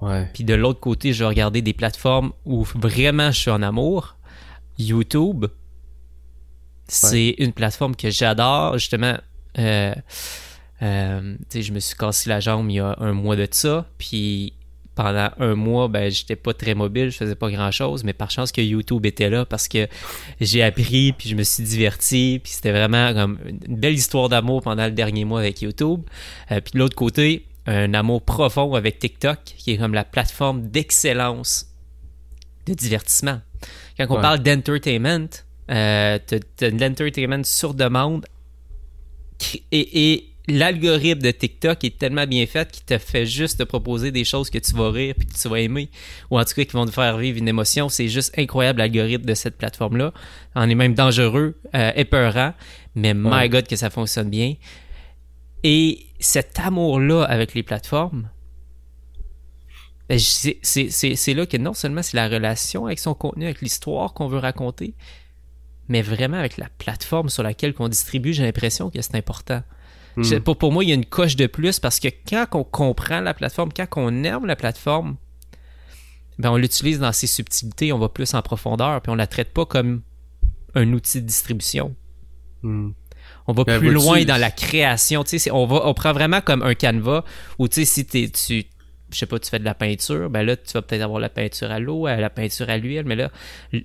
Ouais. 0.00 0.28
Puis 0.32 0.44
de 0.44 0.54
l'autre 0.54 0.80
côté, 0.80 1.12
je 1.12 1.24
vais 1.24 1.28
regarder 1.28 1.62
des 1.62 1.72
plateformes 1.72 2.32
où 2.44 2.64
vraiment 2.74 3.30
je 3.30 3.38
suis 3.38 3.50
en 3.50 3.62
amour. 3.62 4.16
YouTube, 4.78 5.46
c'est 6.86 7.34
une 7.38 7.52
plateforme 7.52 7.96
que 7.96 8.10
j'adore. 8.10 8.78
Justement, 8.78 9.16
euh, 9.58 9.94
euh, 10.82 11.36
tu 11.40 11.46
sais, 11.48 11.62
je 11.62 11.72
me 11.72 11.80
suis 11.80 11.96
cassé 11.96 12.30
la 12.30 12.40
jambe 12.40 12.70
il 12.70 12.74
y 12.74 12.80
a 12.80 12.96
un 12.98 13.12
mois 13.12 13.36
de 13.36 13.48
ça. 13.50 13.86
Puis 13.98 14.54
pendant 14.98 15.30
un 15.38 15.54
mois, 15.54 15.86
ben, 15.86 16.10
j'étais 16.10 16.34
pas 16.34 16.52
très 16.52 16.74
mobile, 16.74 17.10
je 17.10 17.16
faisais 17.18 17.36
pas 17.36 17.48
grand 17.52 17.70
chose, 17.70 18.02
mais 18.02 18.12
par 18.12 18.32
chance 18.32 18.50
que 18.50 18.60
YouTube 18.60 19.06
était 19.06 19.30
là 19.30 19.44
parce 19.44 19.68
que 19.68 19.86
j'ai 20.40 20.60
appris, 20.64 21.12
puis 21.12 21.28
je 21.28 21.36
me 21.36 21.44
suis 21.44 21.62
diverti, 21.62 22.40
puis 22.42 22.50
c'était 22.52 22.72
vraiment 22.72 23.14
comme 23.14 23.38
une 23.46 23.76
belle 23.76 23.94
histoire 23.94 24.28
d'amour 24.28 24.60
pendant 24.62 24.86
le 24.86 24.90
dernier 24.90 25.24
mois 25.24 25.38
avec 25.38 25.62
YouTube. 25.62 26.02
Euh, 26.50 26.60
puis 26.60 26.72
de 26.72 26.78
l'autre 26.80 26.96
côté, 26.96 27.44
un 27.66 27.94
amour 27.94 28.22
profond 28.22 28.74
avec 28.74 28.98
TikTok, 28.98 29.38
qui 29.44 29.70
est 29.70 29.76
comme 29.78 29.94
la 29.94 30.02
plateforme 30.04 30.66
d'excellence 30.68 31.66
de 32.66 32.74
divertissement. 32.74 33.40
Quand 33.96 34.06
on 34.10 34.16
Ouais. 34.16 34.20
parle 34.20 34.40
d'entertainment, 34.40 35.28
euh, 35.70 36.18
de 36.28 36.66
l'entertainment 36.66 37.44
sur 37.44 37.72
demande 37.74 38.26
et, 39.70 40.12
et 40.12 40.27
l'algorithme 40.48 41.20
de 41.22 41.30
TikTok 41.30 41.84
est 41.84 41.98
tellement 41.98 42.26
bien 42.26 42.46
fait 42.46 42.70
qu'il 42.72 42.84
te 42.84 42.98
fait 42.98 43.26
juste 43.26 43.58
te 43.58 43.62
proposer 43.64 44.10
des 44.10 44.24
choses 44.24 44.50
que 44.50 44.58
tu 44.58 44.72
vas 44.72 44.90
rire 44.90 45.14
puis 45.16 45.26
que 45.26 45.34
tu 45.34 45.48
vas 45.48 45.60
aimer 45.60 45.90
ou 46.30 46.38
en 46.38 46.44
tout 46.44 46.54
cas 46.54 46.64
qui 46.64 46.72
vont 46.72 46.86
te 46.86 46.90
faire 46.90 47.16
vivre 47.18 47.38
une 47.38 47.48
émotion. 47.48 47.88
C'est 47.88 48.08
juste 48.08 48.36
incroyable 48.38 48.78
l'algorithme 48.78 49.24
de 49.26 49.34
cette 49.34 49.56
plateforme-là. 49.58 50.12
On 50.54 50.68
est 50.68 50.74
même 50.74 50.94
dangereux, 50.94 51.60
euh, 51.74 51.92
épeurant, 51.94 52.54
mais 52.94 53.14
my 53.14 53.28
Ouais. 53.30 53.48
god 53.48 53.66
que 53.66 53.76
ça 53.76 53.90
fonctionne 53.90 54.30
bien. 54.30 54.54
Et 55.64 56.06
cet 56.20 56.58
amour-là 56.58 57.24
avec 57.24 57.54
les 57.54 57.62
plateformes, 57.62 58.30
ben, 60.08 60.18
c'est 60.18 60.58
c'est- 60.62 60.90
c'est- 60.90 61.16
c'est 61.16 61.34
là 61.34 61.44
que 61.46 61.56
non 61.56 61.74
seulement 61.74 62.02
c'est 62.02 62.16
la 62.16 62.28
relation 62.28 62.86
avec 62.86 62.98
son 62.98 63.14
contenu, 63.14 63.44
avec 63.44 63.60
l'histoire 63.60 64.14
qu'on 64.14 64.28
veut 64.28 64.38
raconter, 64.38 64.94
mais 65.88 66.00
vraiment 66.00 66.38
avec 66.38 66.56
la 66.56 66.68
plateforme 66.78 67.28
sur 67.28 67.42
laquelle 67.42 67.74
on 67.78 67.88
distribue, 67.88 68.32
j'ai 68.32 68.42
l'impression 68.44 68.88
que 68.90 69.00
c'est 69.02 69.14
important. 69.16 69.62
Hmm. 70.22 70.40
Pour, 70.40 70.56
pour 70.56 70.72
moi, 70.72 70.84
il 70.84 70.88
y 70.88 70.92
a 70.92 70.94
une 70.94 71.04
coche 71.06 71.36
de 71.36 71.46
plus 71.46 71.78
parce 71.80 72.00
que 72.00 72.08
quand 72.28 72.46
on 72.52 72.64
comprend 72.64 73.20
la 73.20 73.34
plateforme, 73.34 73.70
quand 73.72 73.86
on 73.96 74.24
aime 74.24 74.46
la 74.46 74.56
plateforme, 74.56 75.16
ben 76.38 76.50
on 76.50 76.56
l'utilise 76.56 76.98
dans 77.00 77.12
ses 77.12 77.26
subtilités, 77.26 77.92
on 77.92 77.98
va 77.98 78.08
plus 78.08 78.34
en 78.34 78.42
profondeur, 78.42 79.00
puis 79.02 79.10
on 79.10 79.16
la 79.16 79.26
traite 79.26 79.52
pas 79.52 79.66
comme 79.66 80.02
un 80.74 80.92
outil 80.92 81.20
de 81.20 81.26
distribution. 81.26 81.94
Hmm. 82.62 82.90
On 83.46 83.52
va 83.52 83.64
Ben, 83.64 83.78
plus 83.78 83.90
loin 83.92 84.24
dans 84.24 84.36
la 84.36 84.50
création. 84.50 85.24
Tu 85.24 85.30
sais, 85.30 85.38
c'est- 85.38 85.50
on, 85.50 85.66
va, 85.66 85.86
on 85.86 85.94
prend 85.94 86.12
vraiment 86.12 86.40
comme 86.40 86.62
un 86.62 86.74
canevas 86.74 87.24
où, 87.58 87.68
tu 87.68 87.84
sais, 87.84 88.04
si 88.06 88.30
tu, 88.30 88.64
je 89.10 89.18
sais 89.18 89.26
pas, 89.26 89.38
tu 89.38 89.48
fais 89.48 89.58
de 89.58 89.64
la 89.64 89.74
peinture, 89.74 90.28
ben 90.30 90.42
là, 90.42 90.56
tu 90.56 90.72
vas 90.72 90.82
peut-être 90.82 91.02
avoir 91.02 91.20
la 91.20 91.28
peinture 91.28 91.70
à 91.70 91.78
l'eau, 91.78 92.06
euh, 92.06 92.16
la 92.16 92.30
peinture 92.30 92.68
à 92.68 92.76
l'huile, 92.76 93.04
mais 93.06 93.16
là, 93.16 93.30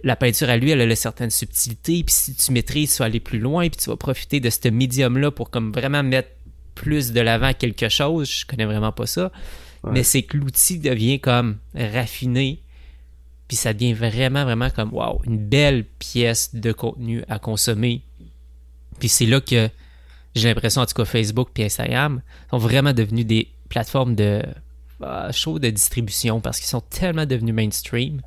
la 0.03 0.15
peinture 0.15 0.49
à 0.49 0.57
l'huile, 0.57 0.81
elle 0.81 0.91
a 0.91 0.95
certaines 0.95 1.29
subtilités, 1.29 2.03
puis 2.03 2.13
si 2.13 2.35
tu 2.35 2.51
maîtrises, 2.51 2.93
tu 2.93 2.99
vas 2.99 3.05
aller 3.05 3.19
plus 3.19 3.39
loin, 3.39 3.69
puis 3.69 3.79
tu 3.79 3.89
vas 3.89 3.95
profiter 3.95 4.39
de 4.39 4.49
ce 4.49 4.67
médium-là 4.67 5.31
pour 5.31 5.49
comme 5.49 5.71
vraiment 5.71 6.03
mettre 6.03 6.29
plus 6.75 7.11
de 7.11 7.21
l'avant 7.21 7.53
quelque 7.53 7.89
chose. 7.89 8.29
Je 8.29 8.45
connais 8.45 8.65
vraiment 8.65 8.91
pas 8.91 9.05
ça. 9.05 9.31
Ouais. 9.83 9.91
Mais 9.93 10.03
c'est 10.03 10.23
que 10.23 10.37
l'outil 10.37 10.79
devient 10.79 11.19
comme 11.19 11.57
raffiné, 11.75 12.61
puis 13.47 13.57
ça 13.57 13.73
devient 13.73 13.93
vraiment, 13.93 14.43
vraiment 14.43 14.69
comme, 14.69 14.93
wow, 14.93 15.21
une 15.25 15.37
belle 15.37 15.85
pièce 15.85 16.55
de 16.55 16.71
contenu 16.71 17.23
à 17.29 17.39
consommer. 17.39 18.01
Puis 18.99 19.09
c'est 19.09 19.25
là 19.25 19.41
que 19.41 19.69
j'ai 20.35 20.47
l'impression, 20.47 20.81
en 20.81 20.85
tout 20.85 20.95
cas, 20.95 21.05
Facebook 21.05 21.49
puis 21.53 21.63
Instagram 21.63 22.21
sont 22.49 22.57
vraiment 22.57 22.93
devenus 22.93 23.25
des 23.25 23.49
plateformes 23.69 24.15
de 24.15 24.41
ah, 25.05 25.31
show 25.31 25.59
de 25.59 25.69
distribution 25.69 26.41
parce 26.41 26.59
qu'ils 26.59 26.67
sont 26.69 26.81
tellement 26.81 27.25
devenus 27.25 27.53
mainstream. 27.55 28.21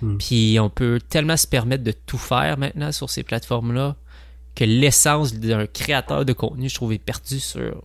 Hmm. 0.00 0.16
Puis 0.18 0.58
on 0.60 0.70
peut 0.70 1.00
tellement 1.08 1.36
se 1.36 1.46
permettre 1.46 1.84
de 1.84 1.92
tout 1.92 2.18
faire 2.18 2.58
maintenant 2.58 2.92
sur 2.92 3.08
ces 3.10 3.22
plateformes-là 3.22 3.96
que 4.54 4.64
l'essence 4.64 5.34
d'un 5.34 5.66
créateur 5.66 6.24
de 6.24 6.32
contenu, 6.32 6.68
je 6.68 6.74
trouve, 6.74 6.92
est 6.92 6.98
perdue 6.98 7.40
sur, 7.40 7.82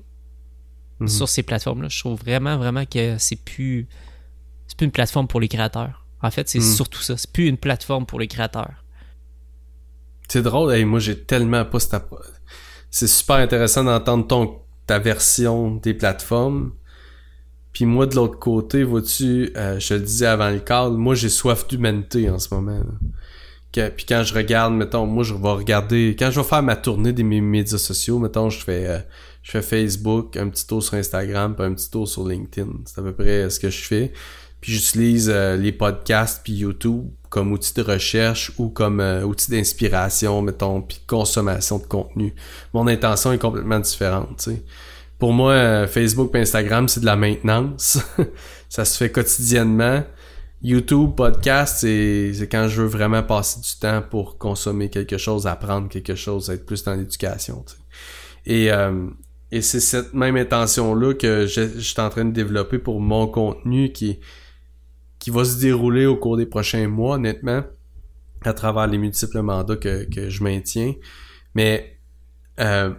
Mhm. 1.00 1.08
sur 1.08 1.30
ces 1.30 1.44
plateformes-là. 1.44 1.90
Je 1.90 2.00
trouve 2.00 2.20
vraiment, 2.20 2.58
vraiment 2.58 2.86
que 2.86 3.18
c'est 3.20 3.36
plus, 3.36 3.88
c'est 4.68 4.76
plus 4.78 4.86
une 4.86 4.92
plateforme 4.92 5.28
pour 5.28 5.40
les 5.40 5.48
créateurs. 5.48 6.06
En 6.22 6.32
fait, 6.32 6.50
c'est 6.50 6.60
Mhm. 6.60 6.74
surtout 6.76 7.02
ça. 7.02 7.16
C'est 7.18 7.32
plus 7.32 7.48
une 7.48 7.58
plateforme 7.58 8.06
pour 8.06 8.20
les 8.20 8.28
créateurs. 8.28 8.84
C'est 10.28 10.42
drôle, 10.42 10.74
hey, 10.74 10.84
moi 10.86 11.00
j'ai 11.00 11.18
tellement 11.24 11.64
pas 11.66 11.80
cette 11.80 11.96
C'est 12.90 13.08
super 13.08 13.38
intéressant 13.38 13.84
d'entendre 13.84 14.28
ton 14.28 14.60
ta 14.88 14.98
version 15.00 15.76
des 15.76 15.94
plateformes. 15.94 16.72
Puis 17.78 17.86
moi 17.86 18.08
de 18.08 18.16
l'autre 18.16 18.40
côté, 18.40 18.84
vois-tu, 18.84 19.52
euh, 19.56 19.80
je 19.80 19.90
te 19.90 19.94
le 19.94 20.00
disais 20.00 20.26
avant 20.26 20.50
le 20.50 20.58
cadre, 20.58 20.98
moi 20.98 21.14
j'ai 21.14 21.30
soif 21.30 21.68
d'humanité 21.68 22.28
en 22.28 22.40
ce 22.40 22.52
moment. 22.52 22.82
Que- 23.72 23.90
puis 23.90 24.04
quand 24.10 24.24
je 24.24 24.34
regarde, 24.34 24.74
mettons, 24.74 25.06
moi 25.06 25.24
je 25.24 25.36
vais 25.36 25.48
regarder, 25.52 26.16
quand 26.18 26.32
je 26.32 26.40
vais 26.40 26.48
faire 26.48 26.64
ma 26.64 26.76
tournée 26.76 27.14
des 27.14 27.22
médias 27.22 27.78
sociaux, 27.78 28.18
mettons, 28.18 28.50
je 28.50 28.64
fais 28.64 28.88
euh, 28.88 28.98
je 29.44 29.52
fais 29.52 29.62
Facebook, 29.62 30.38
un 30.38 30.50
petit 30.50 30.66
tour 30.66 30.82
sur 30.82 30.96
Instagram, 30.96 31.54
puis 31.56 31.66
un 31.68 31.74
petit 31.76 31.92
tour 31.92 32.08
sur 32.08 32.28
LinkedIn. 32.28 32.68
C'est 32.86 33.00
à 33.00 33.04
peu 33.04 33.14
près 33.14 33.48
ce 33.52 33.60
que 33.60 33.70
je 33.70 33.84
fais. 33.84 34.12
Puis 34.60 34.72
j'utilise 34.74 35.30
euh, 35.32 35.56
les 35.56 35.72
podcasts 35.72 36.42
puis 36.44 36.54
YouTube 36.54 37.06
comme 37.30 37.52
outil 37.52 37.76
de 37.76 37.84
recherche 37.84 38.52
ou 38.58 38.70
comme 38.70 39.00
euh, 39.02 39.22
outil 39.24 39.52
d'inspiration, 39.52 40.42
mettons, 40.42 40.82
puis 40.82 41.00
consommation 41.06 41.78
de 41.78 41.86
contenu. 41.86 42.34
Mon 42.74 42.88
intention 42.88 43.34
est 43.34 43.38
complètement 43.38 43.80
différente, 43.80 44.30
tu 44.40 44.52
sais. 44.52 44.64
Pour 45.20 45.34
moi, 45.34 45.54
euh, 45.54 45.88
Facebook 45.88 46.34
et 46.36 46.40
Instagram, 46.40 46.88
c'est 46.88 47.00
de 47.00 47.06
la 47.06 47.16
maintenance. 47.16 48.00
ça 48.70 48.86
se 48.86 48.98
fait 48.98 49.12
quotidiennement. 49.12 50.04
YouTube, 50.62 51.12
podcast, 51.16 51.80
c'est 51.82 52.48
quand 52.52 52.68
je 52.68 52.82
veux 52.82 52.88
vraiment 52.88 53.22
passer 53.22 53.60
du 53.60 53.80
temps 53.80 54.02
pour 54.02 54.38
consommer 54.38 54.90
quelque 54.90 55.18
chose, 55.18 55.46
apprendre 55.46 55.88
quelque 55.88 56.16
chose, 56.16 56.50
être 56.50 56.66
plus 56.66 56.84
dans 56.84 56.96
l'éducation. 56.96 57.64
tu 57.68 57.74
sais. 57.74 57.80
Et, 58.48 58.72
euh, 58.72 59.08
et 59.52 59.62
c'est 59.62 59.80
cette 59.80 60.14
même 60.14 60.36
intention-là 60.36 61.14
que 61.14 61.46
je, 61.46 61.62
je 61.76 61.80
suis 61.80 62.02
en 62.02 62.10
train 62.10 62.26
de 62.26 62.32
développer 62.32 62.80
pour 62.80 63.00
mon 63.00 63.28
contenu 63.28 63.92
qui, 63.92 64.20
qui 65.20 65.30
va 65.30 65.46
se 65.46 65.60
dérouler 65.60 66.06
au 66.06 66.16
cours 66.16 66.38
des 66.38 66.46
prochains 66.46 66.88
mois, 66.88 67.16
honnêtement, 67.16 67.64
à 68.44 68.54
travers 68.54 68.88
les 68.88 68.98
multiples 68.98 69.42
mandats 69.42 69.78
que, 69.78 70.06
que 70.06 70.30
je 70.30 70.44
maintiens. 70.44 70.94
Mais 71.54 72.00
euh, 72.60 72.94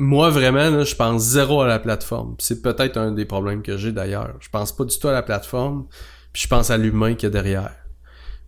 moi, 0.00 0.30
vraiment, 0.30 0.70
là, 0.70 0.82
je 0.82 0.94
pense 0.94 1.22
zéro 1.22 1.60
à 1.60 1.66
la 1.66 1.78
plateforme. 1.78 2.34
C'est 2.38 2.62
peut-être 2.62 2.96
un 2.96 3.12
des 3.12 3.26
problèmes 3.26 3.60
que 3.60 3.76
j'ai 3.76 3.92
d'ailleurs. 3.92 4.34
Je 4.40 4.48
pense 4.48 4.74
pas 4.74 4.84
du 4.84 4.98
tout 4.98 5.08
à 5.08 5.12
la 5.12 5.22
plateforme, 5.22 5.88
puis 6.32 6.42
je 6.42 6.48
pense 6.48 6.70
à 6.70 6.78
l'humain 6.78 7.12
qu'il 7.12 7.24
y 7.24 7.26
a 7.26 7.30
derrière. 7.30 7.76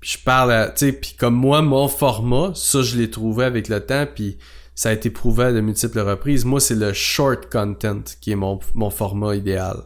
Puis 0.01 0.13
je 0.19 0.25
parle 0.25 0.51
à, 0.51 0.69
tu 0.69 0.87
sais, 0.87 0.93
puis 0.95 1.15
comme 1.15 1.35
moi, 1.35 1.61
mon 1.61 1.89
format, 1.89 2.53
ça, 2.55 2.81
je 2.81 2.97
l'ai 2.97 3.11
trouvé 3.11 3.45
avec 3.45 3.69
le 3.69 3.85
temps, 3.85 4.07
puis 4.07 4.39
ça 4.75 4.89
a 4.89 4.93
été 4.93 5.11
prouvé 5.11 5.45
à 5.45 5.53
de 5.53 5.61
multiples 5.61 6.01
reprises. 6.01 6.47
Moi, 6.47 6.59
c'est 6.59 6.75
le 6.75 6.95
short 6.95 7.53
content 7.53 8.01
qui 8.23 8.33
est 8.33 8.37
mon, 8.37 8.59
mon 8.73 8.89
format 8.89 9.37
idéal. 9.37 9.77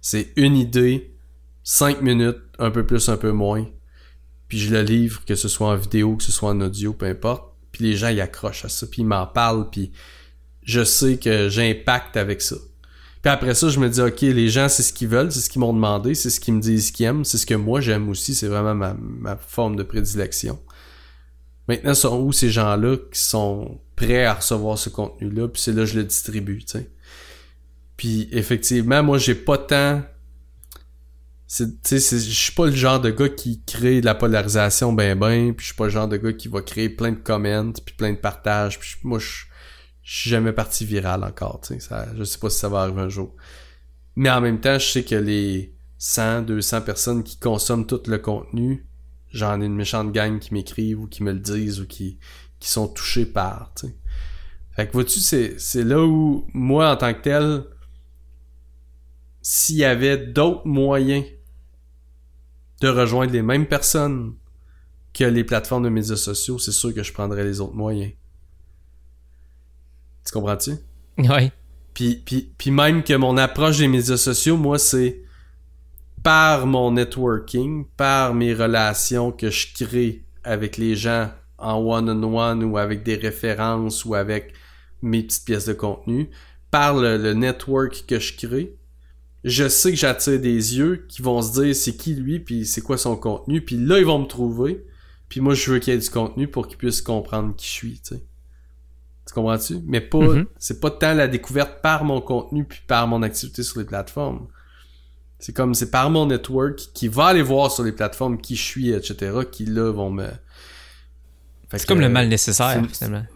C'est 0.00 0.32
une 0.34 0.56
idée, 0.56 1.14
cinq 1.62 2.02
minutes, 2.02 2.42
un 2.58 2.72
peu 2.72 2.84
plus, 2.84 3.08
un 3.08 3.16
peu 3.16 3.30
moins, 3.30 3.64
puis 4.48 4.58
je 4.58 4.74
le 4.74 4.82
livre, 4.82 5.24
que 5.24 5.36
ce 5.36 5.48
soit 5.48 5.68
en 5.68 5.76
vidéo, 5.76 6.16
que 6.16 6.24
ce 6.24 6.32
soit 6.32 6.50
en 6.50 6.60
audio, 6.60 6.92
peu 6.92 7.06
importe. 7.06 7.44
Puis 7.70 7.84
les 7.84 7.94
gens, 7.94 8.08
ils 8.08 8.20
accrochent 8.20 8.64
à 8.64 8.68
ça, 8.68 8.88
puis 8.90 9.02
ils 9.02 9.06
m'en 9.06 9.28
parlent, 9.28 9.70
puis 9.70 9.92
je 10.62 10.84
sais 10.84 11.16
que 11.16 11.48
j'impacte 11.48 12.16
avec 12.16 12.42
ça. 12.42 12.56
Puis 13.22 13.30
après 13.30 13.54
ça, 13.54 13.68
je 13.68 13.78
me 13.78 13.88
dis, 13.88 14.00
OK, 14.00 14.20
les 14.22 14.48
gens, 14.48 14.68
c'est 14.68 14.82
ce 14.82 14.92
qu'ils 14.92 15.08
veulent, 15.08 15.30
c'est 15.30 15.40
ce 15.40 15.48
qu'ils 15.48 15.60
m'ont 15.60 15.72
demandé, 15.72 16.14
c'est 16.14 16.28
ce 16.28 16.40
qu'ils 16.40 16.54
me 16.54 16.60
disent 16.60 16.90
qu'ils 16.90 17.06
aiment, 17.06 17.24
c'est 17.24 17.38
ce 17.38 17.46
que 17.46 17.54
moi 17.54 17.80
j'aime 17.80 18.08
aussi, 18.08 18.34
c'est 18.34 18.48
vraiment 18.48 18.74
ma, 18.74 18.94
ma 18.94 19.36
forme 19.36 19.76
de 19.76 19.84
prédilection. 19.84 20.58
Maintenant, 21.68 21.94
sont 21.94 22.20
où 22.20 22.32
ces 22.32 22.50
gens-là 22.50 22.96
qui 23.12 23.20
sont 23.20 23.80
prêts 23.94 24.24
à 24.24 24.34
recevoir 24.34 24.76
ce 24.76 24.88
contenu-là, 24.88 25.46
puis 25.46 25.62
c'est 25.62 25.72
là 25.72 25.82
que 25.82 25.86
je 25.86 25.98
le 25.98 26.04
distribue, 26.04 26.64
tu 26.64 26.78
sais. 26.78 26.90
Puis 27.96 28.28
effectivement, 28.32 29.04
moi, 29.04 29.18
j'ai 29.18 29.36
pas 29.36 29.58
tant... 29.58 30.02
je 31.48 31.98
suis 31.98 32.52
pas 32.52 32.66
le 32.66 32.72
genre 32.72 33.00
de 33.00 33.10
gars 33.10 33.28
qui 33.28 33.62
crée 33.64 34.00
de 34.00 34.06
la 34.06 34.16
polarisation 34.16 34.92
ben 34.92 35.16
ben, 35.16 35.54
puis 35.54 35.62
je 35.62 35.66
suis 35.68 35.76
pas 35.76 35.84
le 35.84 35.90
genre 35.90 36.08
de 36.08 36.16
gars 36.16 36.32
qui 36.32 36.48
va 36.48 36.60
créer 36.60 36.88
plein 36.88 37.12
de 37.12 37.18
comments, 37.18 37.72
puis 37.72 37.94
plein 37.94 38.10
de 38.10 38.18
partages, 38.18 38.80
puis 38.80 38.96
moi, 39.04 39.20
je 39.20 39.44
je 40.02 40.20
suis 40.20 40.30
jamais 40.30 40.52
parti 40.52 40.84
viral 40.84 41.22
encore, 41.24 41.60
tu 41.60 41.74
sais. 41.74 41.80
Ça, 41.80 42.08
je 42.16 42.24
sais 42.24 42.38
pas 42.38 42.50
si 42.50 42.58
ça 42.58 42.68
va 42.68 42.82
arriver 42.82 43.02
un 43.02 43.08
jour. 43.08 43.34
Mais 44.16 44.30
en 44.30 44.40
même 44.40 44.60
temps, 44.60 44.78
je 44.78 44.86
sais 44.86 45.04
que 45.04 45.14
les 45.14 45.74
100, 45.98 46.42
200 46.42 46.82
personnes 46.82 47.22
qui 47.22 47.38
consomment 47.38 47.86
tout 47.86 48.02
le 48.06 48.18
contenu, 48.18 48.86
j'en 49.30 49.60
ai 49.60 49.66
une 49.66 49.76
méchante 49.76 50.12
gang 50.12 50.38
qui 50.38 50.52
m'écrivent 50.52 51.00
ou 51.00 51.06
qui 51.06 51.22
me 51.22 51.32
le 51.32 51.38
disent 51.38 51.80
ou 51.80 51.86
qui, 51.86 52.18
qui 52.58 52.68
sont 52.68 52.88
touchés 52.88 53.26
par, 53.26 53.72
tu 53.76 53.86
sais. 53.86 53.96
Fait 54.74 54.86
que 54.86 54.92
vois-tu, 54.92 55.20
c'est, 55.20 55.58
c'est 55.58 55.84
là 55.84 56.02
où, 56.02 56.46
moi, 56.54 56.90
en 56.90 56.96
tant 56.96 57.12
que 57.12 57.20
tel, 57.20 57.64
s'il 59.42 59.76
y 59.76 59.84
avait 59.84 60.16
d'autres 60.16 60.66
moyens 60.66 61.24
de 62.80 62.88
rejoindre 62.88 63.32
les 63.32 63.42
mêmes 63.42 63.66
personnes 63.66 64.34
que 65.12 65.24
les 65.24 65.44
plateformes 65.44 65.84
de 65.84 65.88
médias 65.88 66.16
sociaux, 66.16 66.58
c'est 66.58 66.72
sûr 66.72 66.94
que 66.94 67.02
je 67.02 67.12
prendrais 67.12 67.44
les 67.44 67.60
autres 67.60 67.74
moyens. 67.74 68.12
Tu 70.24 70.32
comprends-tu? 70.32 70.72
Oui. 71.18 71.50
Puis, 71.94 72.22
puis, 72.24 72.52
puis 72.56 72.70
même 72.70 73.02
que 73.02 73.14
mon 73.14 73.36
approche 73.36 73.78
des 73.78 73.88
médias 73.88 74.16
sociaux, 74.16 74.56
moi, 74.56 74.78
c'est 74.78 75.22
par 76.22 76.66
mon 76.66 76.92
networking, 76.92 77.84
par 77.96 78.34
mes 78.34 78.54
relations 78.54 79.32
que 79.32 79.50
je 79.50 79.74
crée 79.74 80.24
avec 80.44 80.76
les 80.76 80.96
gens 80.96 81.30
en 81.58 81.78
one-on-one 81.78 82.64
ou 82.64 82.78
avec 82.78 83.02
des 83.02 83.16
références 83.16 84.04
ou 84.04 84.14
avec 84.14 84.54
mes 85.02 85.22
petites 85.22 85.44
pièces 85.44 85.66
de 85.66 85.72
contenu, 85.72 86.30
par 86.70 86.96
le, 86.96 87.18
le 87.18 87.34
network 87.34 88.04
que 88.06 88.18
je 88.18 88.36
crée, 88.36 88.76
je 89.44 89.68
sais 89.68 89.90
que 89.90 89.96
j'attire 89.96 90.40
des 90.40 90.78
yeux 90.78 91.04
qui 91.08 91.22
vont 91.22 91.42
se 91.42 91.60
dire 91.60 91.74
c'est 91.74 91.96
qui 91.96 92.14
lui 92.14 92.38
puis 92.38 92.64
c'est 92.64 92.80
quoi 92.80 92.96
son 92.96 93.16
contenu 93.16 93.60
puis 93.60 93.76
là 93.76 93.98
ils 93.98 94.04
vont 94.04 94.20
me 94.20 94.26
trouver 94.26 94.84
puis 95.28 95.40
moi 95.40 95.54
je 95.54 95.70
veux 95.70 95.78
qu'il 95.78 95.92
y 95.92 95.96
ait 95.96 96.00
du 96.00 96.10
contenu 96.10 96.46
pour 96.46 96.68
qu'ils 96.68 96.78
puissent 96.78 97.02
comprendre 97.02 97.54
qui 97.56 97.66
je 97.66 97.72
suis 97.72 98.00
tu 98.00 98.14
sais 98.14 98.22
tu 99.32 99.40
comprends-tu? 99.40 99.80
Mais 99.86 100.00
pas 100.00 100.18
Mhm. 100.18 100.46
c'est 100.58 100.80
pas 100.80 100.90
tant 100.90 101.14
la 101.14 101.28
découverte 101.28 101.80
par 101.82 102.04
mon 102.04 102.20
contenu 102.20 102.64
puis 102.64 102.80
par 102.86 103.06
mon 103.08 103.22
activité 103.22 103.62
sur 103.62 103.78
les 103.80 103.86
plateformes 103.86 104.46
c'est 105.38 105.54
comme 105.54 105.74
c'est 105.74 105.90
par 105.90 106.08
mon 106.10 106.26
network 106.26 106.78
qui 106.94 107.08
va 107.08 107.26
aller 107.26 107.42
voir 107.42 107.70
sur 107.72 107.82
les 107.84 107.92
plateformes 107.92 108.40
qui 108.40 108.54
je 108.56 108.62
suis 108.62 108.90
etc 108.92 109.32
qui 109.50 109.64
là 109.66 109.90
vont 109.92 110.10
me 110.10 110.28
C'est 111.74 111.86
comme 111.86 112.00
le 112.00 112.08
mal 112.08 112.28
nécessaire, 112.28 112.82
c'est- 112.90 113.04
finalement. 113.06 113.26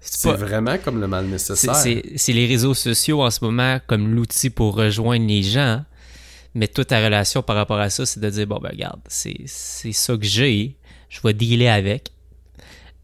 c'est 0.00 0.28
pas- 0.30 0.36
vraiment 0.36 0.76
comme 0.78 1.00
le 1.00 1.06
mal 1.08 1.26
nécessaire 1.26 1.74
C'est 1.74 2.32
les 2.32 2.46
réseaux 2.46 2.74
sociaux 2.74 3.22
en 3.22 3.30
ce 3.30 3.42
moment 3.44 3.80
comme 3.86 4.14
l'outil 4.14 4.50
pour 4.50 4.74
rejoindre 4.76 5.26
les 5.26 5.42
gens. 5.42 5.84
Mais 6.54 6.68
toute 6.68 6.88
ta 6.88 7.02
relation 7.02 7.42
par 7.42 7.56
rapport 7.56 7.78
à 7.78 7.88
ça, 7.88 8.04
c'est 8.04 8.20
de 8.20 8.28
dire 8.28 8.46
bon, 8.46 8.58
ben, 8.62 8.68
regarde, 8.72 9.00
c'est 9.08 9.38
c'est 9.46 9.92
ça 9.92 10.14
que 10.18 10.24
j'ai. 10.26 10.76
Je 11.08 11.20
vais 11.24 11.32
dealer 11.32 11.68
avec. 11.68 12.10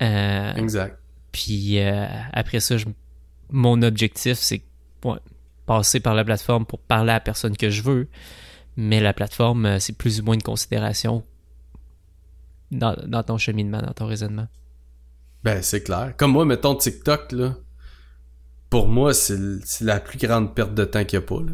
Euh, 0.03 0.55
exact 0.55 0.99
puis 1.39 1.79
euh, 1.79 2.05
après 2.33 2.59
ça, 2.59 2.75
mon 3.51 3.81
objectif, 3.83 4.39
c'est 4.39 4.61
passer 5.67 6.01
par 6.01 6.17
la 6.17 6.25
plateforme 6.25 6.67
pour 6.67 6.81
parler 6.81 7.11
à 7.11 7.15
la 7.15 7.21
personne 7.21 7.57
que 7.57 7.71
je 7.71 7.83
veux. 7.83 8.09
Mais 8.77 8.99
la 8.99 9.13
plateforme, 9.13 9.65
euh, 9.65 9.79
c'est 9.79 9.97
plus 9.97 10.19
ou 10.19 10.25
moins 10.25 10.35
une 10.35 10.43
considération 10.43 11.23
dans, 12.73 13.23
ton 13.23 13.39
cheminement, 13.39 13.81
dans 13.81 13.93
ton 13.93 14.07
raisonnement. 14.07 14.49
Ben, 15.45 15.63
c'est 15.63 15.85
clair. 15.85 16.15
Comme 16.17 16.33
moi, 16.33 16.45
mettons 16.45 16.75
TikTok, 16.75 17.31
là. 17.31 17.55
Pour 18.69 18.89
moi, 18.89 19.15
c'est 19.15 19.39
la 19.81 20.01
plus 20.01 20.19
grande 20.19 20.57
perte 20.57 20.75
de 20.75 20.85
temps 20.85 21.05
qu'il 21.05 21.21
y 21.21 21.23
a 21.23 21.25
pas, 21.25 21.41
là. 21.41 21.53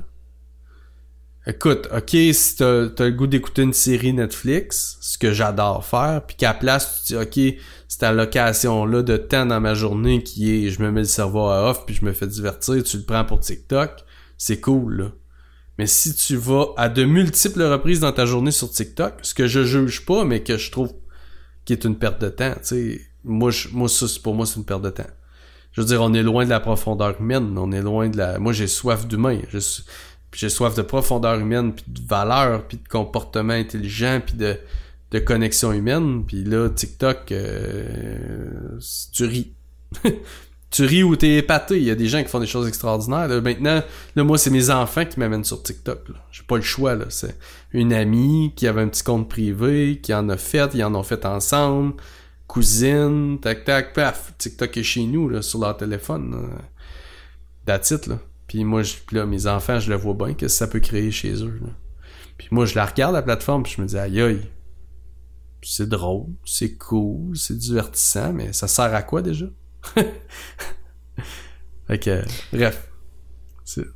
Écoute, 1.46 1.88
ok, 1.94 2.08
si 2.32 2.56
t'as 2.56 2.84
as 2.84 3.04
le 3.04 3.10
goût 3.10 3.26
d'écouter 3.26 3.62
une 3.62 3.74
série 3.74 4.14
Netflix, 4.14 4.96
ce 5.02 5.18
que 5.18 5.34
j'adore 5.34 5.84
faire, 5.84 6.22
puis 6.26 6.36
qu'à 6.36 6.48
la 6.48 6.54
place, 6.54 7.04
tu 7.04 7.12
dis, 7.12 7.18
ok, 7.18 7.60
cette 7.94 8.02
allocation-là 8.02 9.02
de 9.04 9.16
temps 9.16 9.46
dans 9.46 9.60
ma 9.60 9.74
journée 9.74 10.24
qui 10.24 10.50
est, 10.50 10.68
je 10.68 10.82
me 10.82 10.90
mets 10.90 11.02
le 11.02 11.06
cerveau 11.06 11.46
à 11.46 11.70
off, 11.70 11.86
puis 11.86 11.94
je 11.94 12.04
me 12.04 12.12
fais 12.12 12.26
divertir, 12.26 12.82
tu 12.82 12.96
le 12.96 13.04
prends 13.04 13.24
pour 13.24 13.38
TikTok, 13.38 14.04
c'est 14.36 14.60
cool, 14.60 14.96
là. 14.96 15.12
Mais 15.78 15.86
si 15.86 16.12
tu 16.12 16.34
vas 16.34 16.66
à 16.76 16.88
de 16.88 17.04
multiples 17.04 17.62
reprises 17.62 18.00
dans 18.00 18.10
ta 18.10 18.26
journée 18.26 18.50
sur 18.50 18.68
TikTok, 18.68 19.14
ce 19.22 19.32
que 19.32 19.46
je 19.46 19.62
juge 19.62 20.04
pas, 20.06 20.24
mais 20.24 20.42
que 20.42 20.56
je 20.56 20.72
trouve 20.72 20.92
qui 21.64 21.72
est 21.72 21.84
une 21.84 21.96
perte 21.96 22.20
de 22.20 22.30
temps, 22.30 22.54
tu 22.54 22.60
sais, 22.62 23.00
moi, 23.22 23.52
je, 23.52 23.68
moi 23.68 23.88
ça, 23.88 24.08
c'est- 24.08 24.20
pour 24.20 24.34
moi, 24.34 24.44
c'est 24.44 24.56
une 24.56 24.64
perte 24.64 24.82
de 24.82 24.90
temps. 24.90 25.06
Je 25.70 25.80
veux 25.80 25.86
dire, 25.86 26.02
on 26.02 26.12
est 26.14 26.22
loin 26.24 26.44
de 26.44 26.50
la 26.50 26.58
profondeur 26.58 27.20
humaine, 27.20 27.56
on 27.56 27.70
est 27.70 27.82
loin 27.82 28.08
de 28.08 28.16
la... 28.16 28.40
Moi, 28.40 28.52
j'ai 28.52 28.66
soif 28.66 29.06
d'humain, 29.06 29.38
j'ai 30.32 30.48
soif 30.48 30.74
de 30.74 30.82
profondeur 30.82 31.38
humaine, 31.38 31.72
puis 31.72 31.84
de 31.86 32.00
valeur, 32.08 32.66
puis 32.66 32.76
de 32.76 32.88
comportement 32.88 33.52
intelligent, 33.52 34.20
puis 34.26 34.34
de, 34.36 34.56
de 35.14 35.20
connexion 35.20 35.72
humaine, 35.72 36.24
puis 36.26 36.44
là, 36.44 36.68
TikTok, 36.68 37.30
euh, 37.32 38.78
tu 39.12 39.24
ris. 39.24 39.54
tu 40.70 40.84
ris 40.84 41.04
ou 41.04 41.14
t'es 41.14 41.36
épaté, 41.36 41.76
il 41.76 41.84
y 41.84 41.90
a 41.90 41.94
des 41.94 42.08
gens 42.08 42.20
qui 42.20 42.28
font 42.28 42.40
des 42.40 42.46
choses 42.46 42.66
extraordinaires. 42.66 43.28
Là. 43.28 43.40
Maintenant, 43.40 43.80
là, 44.16 44.24
moi, 44.24 44.38
c'est 44.38 44.50
mes 44.50 44.70
enfants 44.70 45.04
qui 45.04 45.20
m'amènent 45.20 45.44
sur 45.44 45.62
TikTok. 45.62 46.08
J'ai 46.32 46.42
pas 46.42 46.56
le 46.56 46.62
choix, 46.62 46.96
là. 46.96 47.04
C'est 47.10 47.36
une 47.72 47.92
amie 47.92 48.52
qui 48.56 48.66
avait 48.66 48.82
un 48.82 48.88
petit 48.88 49.04
compte 49.04 49.28
privé, 49.28 50.00
qui 50.02 50.12
en 50.12 50.28
a 50.28 50.36
fait, 50.36 50.74
ils 50.74 50.82
en 50.82 50.94
ont 50.96 51.04
fait 51.04 51.24
ensemble 51.24 51.94
cousine, 52.46 53.38
tac 53.40 53.64
tac, 53.64 53.94
paf, 53.94 54.32
TikTok 54.38 54.76
est 54.76 54.82
chez 54.82 55.04
nous 55.04 55.42
sur 55.42 55.60
leur 55.60 55.76
téléphone. 55.76 56.48
Là. 57.66 57.78
Là. 58.06 58.18
Puis 58.46 58.64
moi, 58.64 58.82
je, 58.82 58.94
là, 59.12 59.26
mes 59.26 59.46
enfants, 59.46 59.80
je 59.80 59.90
le 59.90 59.96
vois 59.96 60.14
bien, 60.14 60.34
que 60.34 60.48
ça 60.48 60.66
peut 60.66 60.80
créer 60.80 61.10
chez 61.10 61.42
eux. 61.42 61.60
Puis 62.36 62.48
moi, 62.50 62.66
je 62.66 62.74
la 62.74 62.84
regarde 62.84 63.14
la 63.14 63.22
plateforme, 63.22 63.62
puis 63.62 63.74
je 63.76 63.82
me 63.82 63.86
dis 63.86 63.96
aïe 63.96 64.20
aïe. 64.20 64.42
C'est 65.64 65.88
drôle, 65.88 66.26
c'est 66.44 66.74
cool, 66.76 67.36
c'est 67.36 67.56
divertissant, 67.56 68.32
mais 68.32 68.52
ça 68.52 68.68
sert 68.68 68.94
à 68.94 69.02
quoi 69.02 69.22
déjà? 69.22 69.46
fait 71.86 71.98
que, 71.98 72.22
bref. 72.52 72.88
C'est- 73.64 73.86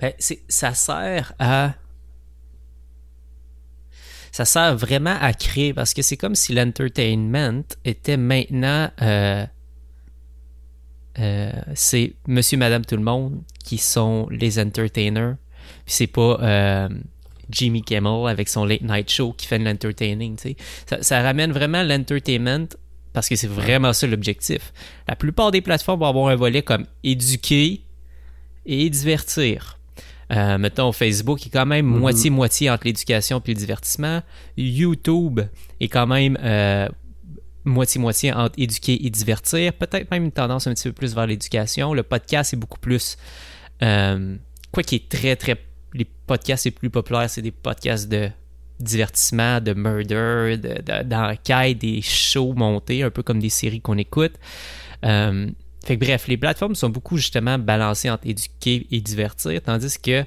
Ben, 0.00 0.12
c'est, 0.18 0.42
ça 0.48 0.72
sert 0.74 1.32
à. 1.38 1.74
Ça 4.32 4.44
sert 4.44 4.76
vraiment 4.76 5.16
à 5.20 5.32
créer 5.34 5.74
parce 5.74 5.92
que 5.92 6.02
c'est 6.02 6.16
comme 6.16 6.34
si 6.34 6.54
l'entertainment 6.54 7.64
était 7.84 8.16
maintenant. 8.16 8.90
euh, 9.02 9.44
euh, 11.18 11.52
c'est 11.74 12.14
monsieur, 12.28 12.56
madame, 12.56 12.84
tout 12.86 12.96
le 12.96 13.02
monde 13.02 13.42
qui 13.64 13.76
sont 13.78 14.28
les 14.30 14.58
entertainers. 14.60 15.36
C'est 15.86 16.06
pas 16.06 16.38
euh, 16.40 16.88
Jimmy 17.50 17.82
Kimmel 17.82 18.28
avec 18.28 18.48
son 18.48 18.64
late 18.64 18.82
night 18.82 19.10
show 19.10 19.32
qui 19.32 19.46
fait 19.46 19.58
de 19.58 19.64
l'entertaining. 19.64 20.36
tu 20.36 20.42
sais. 20.50 20.56
Ça, 20.86 21.02
ça 21.02 21.22
ramène 21.22 21.52
vraiment 21.52 21.82
l'entertainment 21.82 22.66
parce 23.12 23.28
que 23.28 23.36
c'est 23.36 23.48
vraiment 23.48 23.92
ça 23.92 24.06
l'objectif. 24.06 24.72
La 25.08 25.16
plupart 25.16 25.50
des 25.50 25.60
plateformes 25.60 26.00
vont 26.00 26.06
avoir 26.06 26.28
un 26.28 26.36
volet 26.36 26.62
comme 26.62 26.86
éduquer 27.02 27.82
et 28.66 28.88
divertir. 28.90 29.78
Euh, 30.32 30.58
mettons, 30.58 30.92
Facebook 30.92 31.44
est 31.44 31.50
quand 31.50 31.66
même 31.66 31.86
Mhm. 31.86 31.98
moitié-moitié 31.98 32.70
entre 32.70 32.86
l'éducation 32.86 33.42
et 33.44 33.48
le 33.48 33.54
divertissement. 33.54 34.22
YouTube 34.56 35.40
est 35.80 35.88
quand 35.88 36.06
même 36.06 36.38
euh, 36.40 36.88
moitié-moitié 37.64 38.32
entre 38.32 38.54
éduquer 38.56 39.04
et 39.04 39.10
divertir. 39.10 39.72
Peut-être 39.72 40.08
même 40.12 40.24
une 40.24 40.32
tendance 40.32 40.66
un 40.68 40.74
petit 40.74 40.88
peu 40.88 40.92
plus 40.92 41.14
vers 41.14 41.26
l'éducation. 41.26 41.94
Le 41.94 42.02
podcast 42.04 42.54
est 42.54 42.56
beaucoup 42.56 42.78
plus... 42.78 43.16
euh, 43.82 44.36
quoi 44.72 44.82
qui 44.84 44.94
est 44.96 45.08
très, 45.08 45.34
très... 45.34 45.56
Les 45.94 46.06
podcasts 46.26 46.64
les 46.64 46.70
plus 46.70 46.90
populaires, 46.90 47.28
c'est 47.28 47.42
des 47.42 47.50
podcasts 47.50 48.08
de 48.08 48.30
divertissement, 48.78 49.60
de 49.60 49.74
murder, 49.74 50.56
de- 50.56 50.80
de- 50.82 51.02
d'enquête, 51.02 51.78
des 51.78 52.00
shows 52.00 52.54
montés, 52.54 53.02
un 53.02 53.10
peu 53.10 53.22
comme 53.22 53.38
des 53.40 53.50
séries 53.50 53.80
qu'on 53.80 53.98
écoute. 53.98 54.32
Euh, 55.04 55.50
fait 55.84 55.96
que 55.96 56.04
bref, 56.04 56.28
les 56.28 56.36
plateformes 56.36 56.74
sont 56.74 56.90
beaucoup 56.90 57.16
justement 57.16 57.58
balancées 57.58 58.10
entre 58.10 58.26
éduquer 58.26 58.86
et 58.90 59.00
divertir, 59.00 59.60
tandis 59.62 59.98
que 59.98 60.24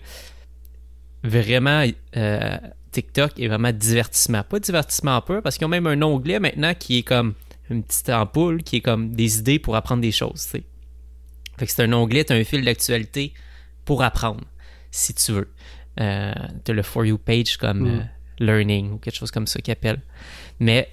vraiment 1.23 1.86
euh, 2.17 2.58
TikTok 2.91 3.39
est 3.39 3.47
vraiment 3.47 3.71
divertissement. 3.71 4.43
Pas 4.43 4.60
divertissement 4.60 5.21
pur, 5.21 5.41
parce 5.41 5.58
qu'ils 5.58 5.65
ont 5.65 5.69
même 5.69 5.88
un 5.88 6.02
onglet 6.02 6.39
maintenant 6.39 6.73
qui 6.73 6.99
est 6.99 7.04
comme 7.04 7.34
une 7.69 7.84
petite 7.84 8.10
ampoule, 8.10 8.62
qui 8.63 8.78
est 8.78 8.82
comme 8.82 9.15
des 9.15 9.39
idées 9.39 9.60
pour 9.60 9.76
apprendre 9.76 10.02
des 10.02 10.12
choses. 10.12 10.47
tu. 10.52 10.63
Fait 11.58 11.65
que 11.65 11.71
c'est 11.71 11.84
un 11.84 11.93
onglet, 11.93 12.23
t'as 12.23 12.36
un 12.36 12.43
fil 12.43 12.63
d'actualité 12.65 13.34
pour 13.86 14.04
apprendre, 14.04 14.41
si 14.95 15.13
tu 15.13 15.32
veux. 15.34 15.49
Euh, 15.99 16.34
t'as 16.63 16.73
le 16.73 16.82
For 16.84 17.06
You 17.06 17.17
page 17.17 17.58
comme 17.58 17.82
Mm. 17.82 17.99
euh, 17.99 18.03
Learning 18.39 18.91
ou 18.93 18.97
quelque 18.97 19.15
chose 19.15 19.32
comme 19.32 19.45
ça 19.47 19.60
qu'ils 19.60 19.71
appellent. 19.73 20.01
Mais 20.60 20.89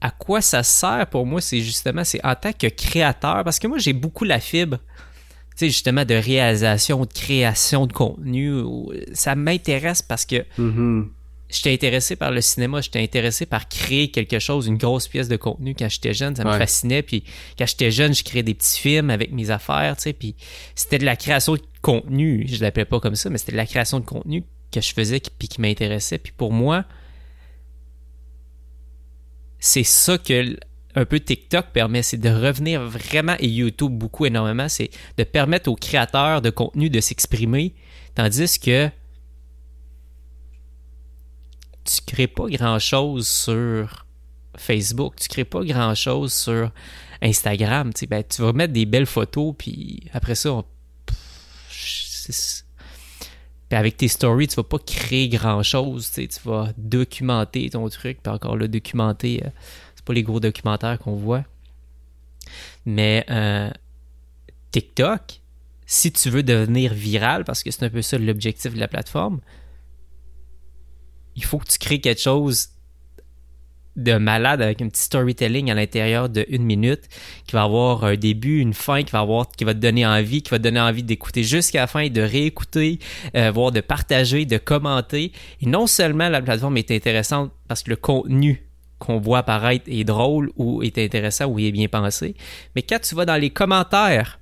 à 0.00 0.10
quoi 0.10 0.40
ça 0.42 0.62
sert 0.62 1.06
pour 1.10 1.24
moi, 1.26 1.40
c'est 1.40 1.60
justement, 1.60 2.04
c'est 2.04 2.24
en 2.24 2.34
tant 2.34 2.52
que 2.52 2.66
créateur, 2.66 3.42
parce 3.44 3.58
que 3.58 3.66
moi 3.66 3.78
j'ai 3.78 3.92
beaucoup 3.94 4.24
la 4.24 4.40
fibre, 4.40 4.76
tu 4.78 5.60
sais, 5.60 5.66
justement, 5.68 6.04
de 6.04 6.14
réalisation, 6.14 7.00
de 7.00 7.12
création 7.12 7.86
de 7.86 7.92
contenu. 7.92 8.52
ou- 8.60 8.92
Ça 9.14 9.34
m'intéresse 9.34 10.02
parce 10.02 10.26
que 10.26 10.44
Mhm. 10.58 11.10
j'étais 11.48 11.72
intéressé 11.72 12.14
par 12.14 12.30
le 12.30 12.42
cinéma, 12.42 12.82
j'étais 12.82 13.00
intéressé 13.02 13.46
par 13.46 13.66
créer 13.68 14.10
quelque 14.10 14.38
chose, 14.38 14.66
une 14.66 14.76
grosse 14.76 15.08
pièce 15.08 15.28
de 15.28 15.36
contenu 15.36 15.74
quand 15.74 15.88
j'étais 15.88 16.12
jeune, 16.12 16.36
ça 16.36 16.44
me 16.44 16.50
Ouais. 16.50 16.58
fascinait. 16.58 17.02
Puis 17.02 17.24
quand 17.58 17.66
j'étais 17.66 17.90
jeune, 17.90 18.14
je 18.14 18.22
créais 18.22 18.42
des 18.42 18.52
petits 18.54 18.78
films 18.78 19.08
avec 19.08 19.32
mes 19.32 19.48
affaires, 19.50 19.96
tu 19.96 20.02
sais, 20.02 20.12
puis 20.12 20.34
c'était 20.74 20.98
de 20.98 21.06
la 21.06 21.16
création 21.16 21.54
de 21.54 21.62
contenu, 21.86 22.44
je 22.48 22.60
l'appelais 22.60 22.84
pas 22.84 22.98
comme 22.98 23.14
ça, 23.14 23.30
mais 23.30 23.38
c'était 23.38 23.54
la 23.54 23.64
création 23.64 24.00
de 24.00 24.04
contenu 24.04 24.42
que 24.72 24.80
je 24.80 24.92
faisais 24.92 25.20
puis 25.38 25.46
qui 25.46 25.60
m'intéressait. 25.60 26.18
Puis 26.18 26.32
pour 26.36 26.52
moi, 26.52 26.84
c'est 29.60 29.84
ça 29.84 30.18
que 30.18 30.56
un 30.96 31.04
peu 31.04 31.20
TikTok 31.20 31.66
permet, 31.72 32.02
c'est 32.02 32.16
de 32.16 32.28
revenir 32.28 32.82
vraiment, 32.82 33.36
et 33.38 33.46
YouTube 33.46 33.92
beaucoup 33.92 34.26
énormément, 34.26 34.68
c'est 34.68 34.90
de 35.16 35.22
permettre 35.22 35.70
aux 35.70 35.76
créateurs 35.76 36.42
de 36.42 36.50
contenu 36.50 36.90
de 36.90 37.00
s'exprimer, 37.00 37.74
tandis 38.16 38.58
que 38.58 38.88
tu 41.84 42.00
crées 42.04 42.26
pas 42.26 42.48
grand-chose 42.48 43.28
sur 43.28 44.06
Facebook, 44.56 45.14
tu 45.20 45.28
crées 45.28 45.44
pas 45.44 45.62
grand-chose 45.62 46.32
sur 46.32 46.72
Instagram. 47.22 47.92
Tu, 47.94 48.08
ben, 48.08 48.24
tu 48.28 48.42
vas 48.42 48.52
mettre 48.52 48.72
des 48.72 48.86
belles 48.86 49.06
photos, 49.06 49.54
puis 49.56 50.02
après 50.12 50.34
ça, 50.34 50.52
on- 50.52 50.64
puis 53.68 53.76
avec 53.76 53.96
tes 53.96 54.08
stories, 54.08 54.48
tu 54.48 54.56
vas 54.56 54.64
pas 54.64 54.78
créer 54.78 55.28
grand-chose. 55.28 56.10
Tu, 56.12 56.28
vas 56.44 56.72
documenter 56.76 57.68
ton 57.70 57.88
truc, 57.88 58.18
puis 58.22 58.32
encore 58.32 58.56
là, 58.56 58.68
documenter, 58.68 59.42
euh, 59.44 59.50
c'est 59.94 60.04
pas 60.04 60.12
les 60.12 60.22
gros 60.22 60.40
documentaires 60.40 60.98
qu'on 60.98 61.16
voit. 61.16 61.44
Mais 62.84 63.24
euh, 63.28 63.70
TikTok, 64.70 65.40
si 65.84 66.12
tu 66.12 66.30
veux 66.30 66.44
devenir 66.44 66.94
viral, 66.94 67.44
parce 67.44 67.62
que 67.62 67.70
c'est 67.70 67.84
un 67.84 67.90
peu 67.90 68.02
ça 68.02 68.18
l'objectif 68.18 68.74
de 68.74 68.80
la 68.80 68.88
plateforme, 68.88 69.40
il 71.34 71.44
faut 71.44 71.58
que 71.58 71.66
tu 71.66 71.78
crées 71.78 72.00
quelque 72.00 72.20
chose 72.20 72.68
de 73.96 74.16
malade 74.16 74.62
avec 74.62 74.82
un 74.82 74.88
petit 74.88 75.02
storytelling 75.02 75.70
à 75.70 75.74
l'intérieur 75.74 76.28
de 76.28 76.44
une 76.48 76.64
minute 76.64 77.02
qui 77.46 77.52
va 77.52 77.62
avoir 77.62 78.04
un 78.04 78.16
début, 78.16 78.60
une 78.60 78.74
fin, 78.74 79.02
qui 79.02 79.12
va 79.12 79.20
avoir, 79.20 79.48
qui 79.50 79.64
va 79.64 79.74
te 79.74 79.78
donner 79.78 80.06
envie, 80.06 80.42
qui 80.42 80.50
va 80.50 80.58
te 80.58 80.62
donner 80.62 80.80
envie 80.80 81.02
d'écouter 81.02 81.42
jusqu'à 81.42 81.80
la 81.80 81.86
fin, 81.86 82.00
et 82.00 82.10
de 82.10 82.20
réécouter, 82.20 82.98
euh, 83.36 83.50
voire 83.50 83.72
de 83.72 83.80
partager, 83.80 84.44
de 84.44 84.58
commenter. 84.58 85.32
Et 85.60 85.66
non 85.66 85.86
seulement 85.86 86.28
la 86.28 86.42
plateforme 86.42 86.76
est 86.76 86.90
intéressante 86.90 87.50
parce 87.68 87.82
que 87.82 87.90
le 87.90 87.96
contenu 87.96 88.62
qu'on 88.98 89.18
voit 89.18 89.38
apparaître 89.38 89.84
est 89.88 90.04
drôle 90.04 90.50
ou 90.56 90.82
est 90.82 90.98
intéressant 90.98 91.46
ou 91.46 91.58
est 91.58 91.72
bien 91.72 91.88
pensé, 91.88 92.34
mais 92.74 92.82
quand 92.82 93.00
tu 93.00 93.14
vas 93.14 93.24
dans 93.24 93.40
les 93.40 93.50
commentaires, 93.50 94.38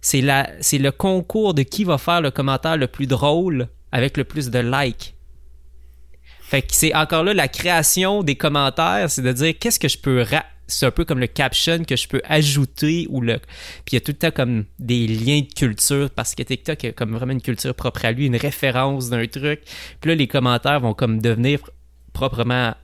c'est 0.00 0.20
le 0.20 0.90
concours 0.90 1.54
de 1.54 1.62
qui 1.62 1.84
va 1.84 1.96
faire 1.96 2.20
le 2.20 2.30
commentaire 2.30 2.76
le 2.76 2.86
plus 2.86 3.06
drôle 3.06 3.68
avec 3.90 4.16
le 4.16 4.24
plus 4.24 4.50
de 4.50 4.58
likes. 4.58 5.14
Fait 6.46 6.62
que 6.62 6.74
c'est 6.74 6.94
encore 6.94 7.24
là 7.24 7.32
la 7.34 7.48
création 7.48 8.22
des 8.22 8.36
commentaires, 8.36 9.10
c'est 9.10 9.22
de 9.22 9.32
dire 9.32 9.54
qu'est-ce 9.58 9.80
que 9.80 9.88
je 9.88 9.98
peux 9.98 10.22
ra- 10.22 10.44
c'est 10.66 10.86
un 10.86 10.90
peu 10.90 11.04
comme 11.04 11.18
le 11.18 11.26
caption 11.26 11.84
que 11.84 11.96
je 11.96 12.06
peux 12.06 12.20
ajouter 12.24 13.06
ou 13.10 13.20
le 13.20 13.38
puis 13.38 13.92
il 13.92 13.94
y 13.94 13.96
a 13.96 14.00
tout 14.00 14.12
le 14.12 14.18
temps 14.18 14.30
comme 14.30 14.64
des 14.78 15.06
liens 15.06 15.40
de 15.40 15.52
culture 15.52 16.10
parce 16.10 16.34
que 16.34 16.42
TikTok 16.42 16.84
a 16.84 16.92
comme 16.92 17.14
vraiment 17.16 17.32
une 17.32 17.42
culture 17.42 17.74
propre 17.74 18.04
à 18.04 18.12
lui, 18.12 18.26
une 18.26 18.36
référence 18.36 19.10
d'un 19.10 19.26
truc. 19.26 19.62
Puis 20.00 20.10
là 20.10 20.14
les 20.14 20.28
commentaires 20.28 20.80
vont 20.80 20.94
comme 20.94 21.20
devenir 21.20 21.60
proprement 22.12 22.74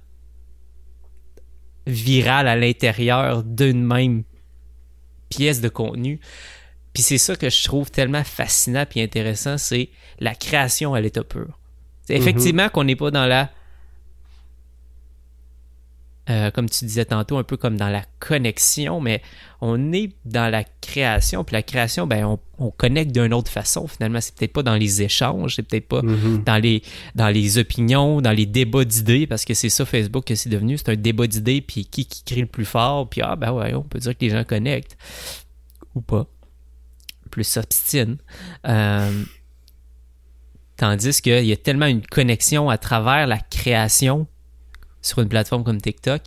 viral 1.86 2.48
à 2.48 2.56
l'intérieur 2.56 3.42
d'une 3.42 3.84
même 3.84 4.24
pièce 5.28 5.60
de 5.60 5.68
contenu. 5.68 6.18
Puis 6.92 7.02
c'est 7.02 7.18
ça 7.18 7.36
que 7.36 7.48
je 7.48 7.64
trouve 7.64 7.90
tellement 7.90 8.24
fascinant 8.24 8.84
puis 8.88 9.00
intéressant, 9.00 9.58
c'est 9.58 9.90
la 10.18 10.34
création 10.34 10.94
à 10.94 11.00
l'état 11.00 11.24
pur. 11.24 11.59
C'est 12.10 12.16
effectivement 12.16 12.68
qu'on 12.68 12.84
n'est 12.84 12.96
pas 12.96 13.10
dans 13.10 13.26
la 13.26 13.50
euh, 16.28 16.50
comme 16.52 16.68
tu 16.70 16.84
disais 16.84 17.04
tantôt, 17.06 17.38
un 17.38 17.42
peu 17.42 17.56
comme 17.56 17.76
dans 17.76 17.88
la 17.88 18.04
connexion, 18.20 19.00
mais 19.00 19.20
on 19.60 19.92
est 19.92 20.12
dans 20.24 20.48
la 20.48 20.62
création. 20.80 21.42
Puis 21.42 21.54
la 21.54 21.62
création, 21.64 22.06
ben, 22.06 22.24
on, 22.24 22.38
on 22.58 22.70
connecte 22.70 23.10
d'une 23.10 23.34
autre 23.34 23.50
façon. 23.50 23.88
Finalement, 23.88 24.20
c'est 24.20 24.36
peut-être 24.36 24.52
pas 24.52 24.62
dans 24.62 24.76
les 24.76 25.02
échanges, 25.02 25.56
c'est 25.56 25.64
peut-être 25.64 25.88
pas 25.88 26.02
Mhm. 26.02 26.44
dans 26.44 26.58
les 26.58 26.82
dans 27.16 27.28
les 27.30 27.58
opinions, 27.58 28.20
dans 28.20 28.30
les 28.30 28.46
débats 28.46 28.84
d'idées, 28.84 29.26
parce 29.26 29.44
que 29.44 29.54
c'est 29.54 29.70
ça 29.70 29.84
Facebook 29.84 30.24
que 30.24 30.36
c'est 30.36 30.50
devenu, 30.50 30.78
c'est 30.78 30.90
un 30.90 30.96
débat 30.96 31.26
d'idées, 31.26 31.62
puis 31.62 31.84
qui 31.86 32.04
qui 32.06 32.22
crie 32.22 32.42
le 32.42 32.46
plus 32.46 32.66
fort, 32.66 33.08
puis 33.08 33.22
ah 33.24 33.34
ben 33.34 33.50
ouais, 33.52 33.74
on 33.74 33.82
peut 33.82 33.98
dire 33.98 34.12
que 34.16 34.24
les 34.24 34.30
gens 34.30 34.44
connectent 34.44 34.96
ou 35.96 36.00
pas, 36.00 36.26
plus 37.30 37.44
s'obstinent. 37.44 38.18
Euh, 38.68 39.10
tandis 40.80 41.20
qu'il 41.20 41.44
y 41.44 41.52
a 41.52 41.56
tellement 41.56 41.86
une 41.86 42.00
connexion 42.06 42.70
à 42.70 42.78
travers 42.78 43.26
la 43.26 43.38
création 43.38 44.26
sur 45.02 45.18
une 45.20 45.28
plateforme 45.28 45.62
comme 45.62 45.80
TikTok 45.80 46.22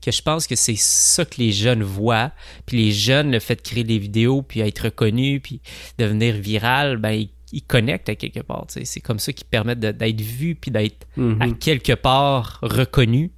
que 0.00 0.10
je 0.10 0.22
pense 0.22 0.46
que 0.46 0.54
c'est 0.56 0.76
ça 0.78 1.24
que 1.24 1.36
les 1.38 1.50
jeunes 1.52 1.82
voient. 1.82 2.30
Puis 2.66 2.76
les 2.86 2.92
jeunes, 2.92 3.30
le 3.32 3.38
fait 3.40 3.56
de 3.56 3.60
créer 3.62 3.84
des 3.84 3.98
vidéos, 3.98 4.42
puis 4.42 4.60
être 4.60 4.78
reconnus, 4.84 5.40
puis 5.42 5.60
devenir 5.98 6.36
viral, 6.36 6.96
ben 6.98 7.10
ils, 7.10 7.30
ils 7.52 7.62
connectent 7.62 8.08
à 8.08 8.14
quelque 8.14 8.40
part. 8.40 8.66
C'est 8.68 9.00
comme 9.00 9.18
ça 9.18 9.32
qu'ils 9.32 9.46
permettent 9.46 9.80
de- 9.80 9.90
d'être 9.92 10.20
vus, 10.20 10.54
puis 10.54 10.70
d'être 10.70 11.06
Mhm. 11.16 11.42
à 11.42 11.50
quelque 11.50 11.92
part 11.94 12.60
reconnus 12.62 13.30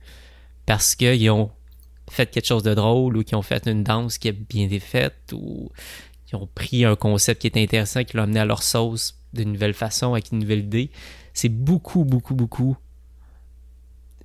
parce 0.66 0.94
qu'ils 0.94 1.30
ont 1.30 1.50
fait 2.10 2.30
quelque 2.30 2.46
chose 2.46 2.62
de 2.62 2.74
drôle 2.74 3.16
ou 3.16 3.24
qu'ils 3.24 3.36
ont 3.36 3.42
fait 3.42 3.66
une 3.66 3.82
danse 3.84 4.18
qui 4.18 4.28
est 4.28 4.32
bien 4.32 4.68
faite 4.80 5.32
ou 5.32 5.70
qu'ils 6.30 6.38
ont 6.38 6.48
pris 6.54 6.84
un 6.84 6.96
concept 6.96 7.42
qui 7.42 7.48
est 7.48 7.56
intéressant, 7.56 8.04
qui 8.04 8.16
l'ont 8.16 8.22
amené 8.22 8.40
à 8.40 8.44
leur 8.44 8.62
sauce 8.62 9.16
d'une 9.32 9.52
nouvelle 9.52 9.74
façon, 9.74 10.12
avec 10.12 10.30
une 10.32 10.38
nouvelle 10.38 10.60
idée. 10.60 10.90
C'est 11.34 11.48
beaucoup, 11.48 12.04
beaucoup, 12.04 12.34
beaucoup 12.34 12.76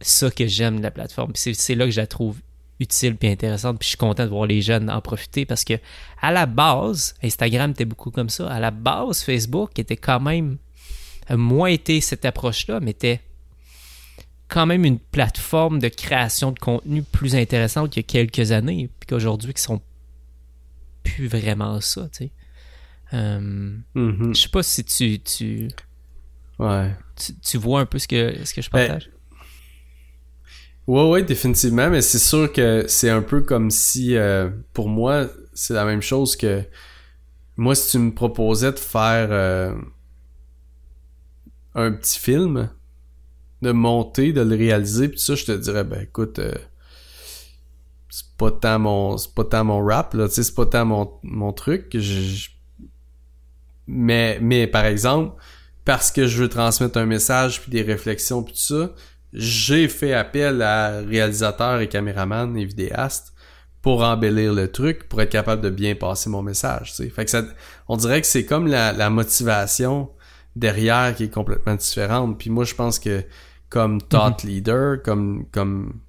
ça 0.01 0.29
que 0.29 0.45
j'aime 0.45 0.77
de 0.77 0.83
la 0.83 0.91
plateforme. 0.91 1.31
C'est 1.35 1.75
là 1.75 1.85
que 1.85 1.91
je 1.91 1.99
la 1.99 2.07
trouve 2.07 2.39
utile 2.79 3.15
puis 3.15 3.29
intéressante. 3.29 3.79
Puis 3.79 3.85
je 3.85 3.89
suis 3.89 3.97
content 3.97 4.23
de 4.23 4.29
voir 4.29 4.45
les 4.45 4.61
jeunes 4.61 4.89
en 4.89 5.01
profiter 5.01 5.45
parce 5.45 5.63
que 5.63 5.73
à 6.21 6.31
la 6.31 6.45
base, 6.45 7.15
Instagram 7.23 7.71
était 7.71 7.85
beaucoup 7.85 8.11
comme 8.11 8.29
ça. 8.29 8.51
À 8.51 8.59
la 8.59 8.71
base, 8.71 9.23
Facebook 9.23 9.77
était 9.79 9.97
quand 9.97 10.19
même 10.19 10.57
moins 11.29 11.69
été 11.69 12.01
cette 12.01 12.25
approche-là, 12.25 12.79
mais 12.81 12.91
était 12.91 13.21
quand 14.47 14.67
même 14.67 14.85
une 14.85 14.99
plateforme 14.99 15.79
de 15.79 15.87
création 15.87 16.51
de 16.51 16.59
contenu 16.59 17.01
plus 17.01 17.35
intéressante 17.35 17.89
qu'il 17.89 18.03
y 18.03 18.05
a 18.05 18.07
quelques 18.07 18.51
années, 18.51 18.89
puis 18.99 19.07
qu'aujourd'hui, 19.07 19.53
qui 19.53 19.61
sont 19.61 19.81
plus 21.05 21.27
vraiment 21.27 21.79
ça, 21.81 22.09
tu 22.11 22.25
sais. 22.25 22.31
Euh, 23.13 23.77
Mhm. 23.95 24.33
je 24.35 24.41
sais 24.41 24.49
pas 24.49 24.63
si 24.63 24.83
tu, 24.83 25.19
tu, 25.19 25.69
Ouais. 26.59 26.95
tu, 27.15 27.33
tu 27.39 27.57
vois 27.57 27.81
un 27.81 27.85
peu 27.85 27.99
ce 27.99 28.07
que, 28.07 28.43
ce 28.45 28.53
que 28.53 28.61
je 28.61 28.69
Ben, 28.71 28.87
partage. 28.87 29.09
Ouais, 30.87 31.09
ouais, 31.09 31.23
définitivement, 31.23 31.89
mais 31.89 32.01
c'est 32.01 32.19
sûr 32.19 32.51
que 32.51 32.85
c'est 32.87 33.09
un 33.09 33.23
peu 33.23 33.41
comme 33.41 33.71
si, 33.71 34.15
euh, 34.15 34.49
pour 34.73 34.87
moi, 34.87 35.27
c'est 35.53 35.73
la 35.73 35.83
même 35.85 36.01
chose 36.01 36.35
que 36.35 36.63
moi, 37.57 37.75
si 37.75 37.91
tu 37.91 37.99
me 37.99 38.13
proposais 38.13 38.71
de 38.71 38.79
faire 38.79 39.29
euh, 39.31 39.73
un 41.73 41.91
petit 41.91 42.19
film, 42.19 42.69
de 43.61 43.71
monter, 43.71 44.33
de 44.33 44.41
le 44.41 44.55
réaliser, 44.55 45.09
puis 45.09 45.19
ça, 45.19 45.35
je 45.35 45.45
te 45.45 45.51
dirais, 45.51 45.83
ben 45.83 46.01
écoute, 46.01 46.39
c'est 48.17 48.37
pas 48.37 48.49
tant 48.51 48.79
mon, 48.79 49.17
c'est 49.17 49.33
pas 49.33 49.43
tant 49.43 49.63
mon 49.65 49.83
rap, 49.85 50.13
là, 50.13 50.27
tu 50.29 50.35
sais, 50.35 50.43
c'est 50.43 50.55
pas 50.55 50.65
tant 50.65 50.85
mon, 50.85 51.11
mon 51.23 51.51
truc. 51.51 51.87
je- 51.93 51.99
je- 51.99 52.49
Mais, 53.87 54.39
mais 54.41 54.67
par 54.67 54.85
exemple, 54.85 55.35
parce 55.83 56.11
que 56.11 56.25
je 56.25 56.41
veux 56.41 56.49
transmettre 56.49 56.97
un 56.97 57.05
message, 57.05 57.61
puis 57.61 57.71
des 57.71 57.81
réflexions, 57.81 58.41
puis 58.41 58.53
tout 58.53 58.59
ça, 58.59 58.91
j'ai 59.33 59.87
fait 59.89 60.13
appel 60.13 60.61
à 60.61 61.01
réalisateurs 61.01 61.81
et 61.81 61.89
caméramans 61.89 62.55
et 62.57 62.65
vidéastes 62.65 63.33
pour 63.81 64.01
embellir 64.01 64.53
le 64.53 64.71
truc, 64.71 65.07
pour 65.09 65.21
être 65.21 65.29
capable 65.29 65.61
de 65.61 65.69
bien 65.69 65.93
passer 65.93 66.29
mon 66.29 66.41
message. 66.41 66.91
tu 66.91 67.03
sais. 67.03 67.09
Fait 67.09 67.25
que 67.25 67.31
ça, 67.31 67.43
on 67.87 67.97
dirait 67.97 68.21
que 68.21 68.27
c'est 68.27 68.45
comme 68.45 68.65
la, 68.67 68.93
la 68.93 69.09
motivation 69.11 70.09
derrière 70.55 71.13
qui 71.15 71.25
est 71.25 71.33
complètement 71.33 71.75
différente. 71.75 72.39
Puis 72.39 72.49
moi, 72.49 72.63
je 72.63 72.73
pense 72.73 72.97
que 72.97 73.23
comme 73.69 74.01
thought 74.01 74.41
leader, 74.43 75.03
comme 75.03 75.45
comme 75.51 75.99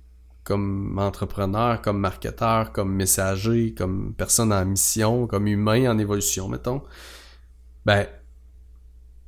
comme 0.47 0.97
entrepreneur, 0.99 1.83
comme 1.83 1.99
marketeur, 1.99 2.73
comme 2.73 2.95
messager, 2.95 3.75
comme 3.75 4.15
personne 4.17 4.53
en 4.53 4.65
mission, 4.65 5.27
comme 5.27 5.49
humain 5.49 5.91
en 5.91 5.99
évolution, 5.99 6.49
mettons, 6.49 6.83
ben 7.85 8.07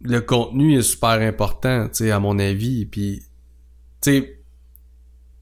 le 0.00 0.20
contenu 0.20 0.78
est 0.78 0.82
super 0.82 1.20
important, 1.20 1.88
tu 1.88 2.04
sais, 2.04 2.10
à 2.12 2.20
mon 2.20 2.38
avis. 2.38 2.86
Puis, 2.86 3.22
tu 4.00 4.10
sais, 4.12 4.42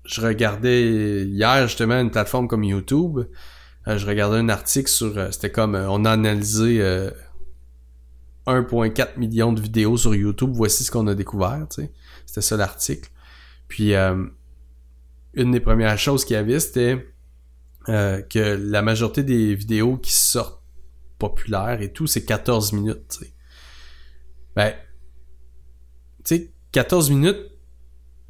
je 0.07 0.21
regardais 0.23 1.25
hier 1.25 1.69
justement 1.69 2.01
une 2.01 2.11
plateforme 2.11 2.49
comme 2.49 2.65
YouTube. 2.65 3.27
euh, 3.87 3.99
je 3.99 4.07
regardais 4.07 4.39
un 4.39 4.49
article 4.49 4.89
sur, 4.89 5.19
euh, 5.19 5.31
c'était 5.31 5.53
comme, 5.53 5.75
euh, 5.75 5.91
on 5.91 6.07
a 6.07 6.13
analysé 6.13 6.81
euh, 6.81 7.11
1,4 8.47 9.19
million 9.19 9.53
de 9.53 9.61
vidéos 9.61 9.99
sur 9.99 10.15
YouTube. 10.15 10.53
Voici 10.55 10.85
ce 10.85 10.91
qu'on 10.91 11.07
a 11.07 11.15
découvert, 11.15 11.67
tu 11.69 11.83
sais. 11.83 11.93
C'était 12.25 12.41
ça 12.41 12.57
l'article. 12.57 13.11
Puis, 13.69 13.93
une 15.37 15.53
des 15.53 15.61
premières 15.61 15.99
choses 15.99 16.25
qu'il 16.25 16.35
y 16.35 16.39
avait, 16.39 16.59
c'était 16.59 17.07
euh, 17.89 18.21
que 18.23 18.39
la 18.39 18.83
majorité 18.83 19.23
des 19.23 19.55
vidéos 19.55 19.97
qui 19.97 20.13
sortent 20.13 20.63
populaires 21.19 21.81
et 21.81 21.93
tout, 21.93 22.07
c'est 22.07 22.25
14 22.25 22.73
minutes. 22.73 23.21
Ben, 24.55 24.73
tu 26.25 26.37
sais, 26.37 26.53
14 26.73 27.11
minutes, 27.11 27.39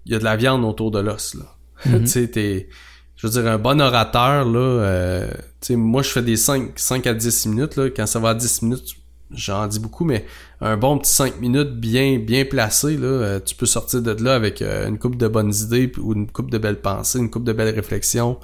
il 0.04 0.12
y 0.12 0.14
a 0.14 0.18
de 0.18 0.24
la 0.24 0.36
viande 0.36 0.64
autour 0.64 0.90
de 0.90 0.98
l'os, 0.98 1.34
là. 1.34 1.56
Mhm. 1.84 2.00
tu 2.00 2.06
sais, 2.06 2.28
t'es, 2.28 2.68
je 3.16 3.26
veux 3.26 3.32
dire, 3.32 3.50
un 3.50 3.58
bon 3.58 3.80
orateur, 3.80 4.44
là, 4.44 4.58
euh, 4.58 5.30
tu 5.60 5.68
sais, 5.68 5.76
moi, 5.76 6.02
je 6.02 6.10
fais 6.10 6.22
des 6.22 6.36
5, 6.36 6.78
5 6.78 7.06
à 7.06 7.14
10 7.14 7.46
minutes, 7.46 7.76
là. 7.76 7.90
Quand 7.90 8.06
ça 8.06 8.18
va 8.18 8.30
à 8.30 8.34
10 8.34 8.62
minutes, 8.62 8.94
j'en 9.30 9.66
dis 9.66 9.78
beaucoup, 9.78 10.04
mais 10.04 10.26
un 10.60 10.76
bon 10.76 10.98
petit 10.98 11.10
5 11.10 11.40
minutes 11.40 11.78
bien, 11.78 12.18
bien 12.18 12.44
placé, 12.44 12.96
là, 12.96 13.06
euh, 13.06 13.40
tu 13.40 13.54
peux 13.54 13.66
sortir 13.66 14.02
de 14.02 14.10
là 14.22 14.34
avec 14.34 14.62
euh, 14.62 14.88
une 14.88 14.98
coupe 14.98 15.16
de 15.16 15.28
bonnes 15.28 15.54
idées 15.54 15.92
ou 15.98 16.12
une 16.12 16.30
coupe 16.30 16.50
de 16.50 16.58
belles 16.58 16.80
pensées, 16.80 17.18
une 17.18 17.30
coupe 17.30 17.44
de 17.44 17.52
belles 17.52 17.74
réflexions, 17.74 18.38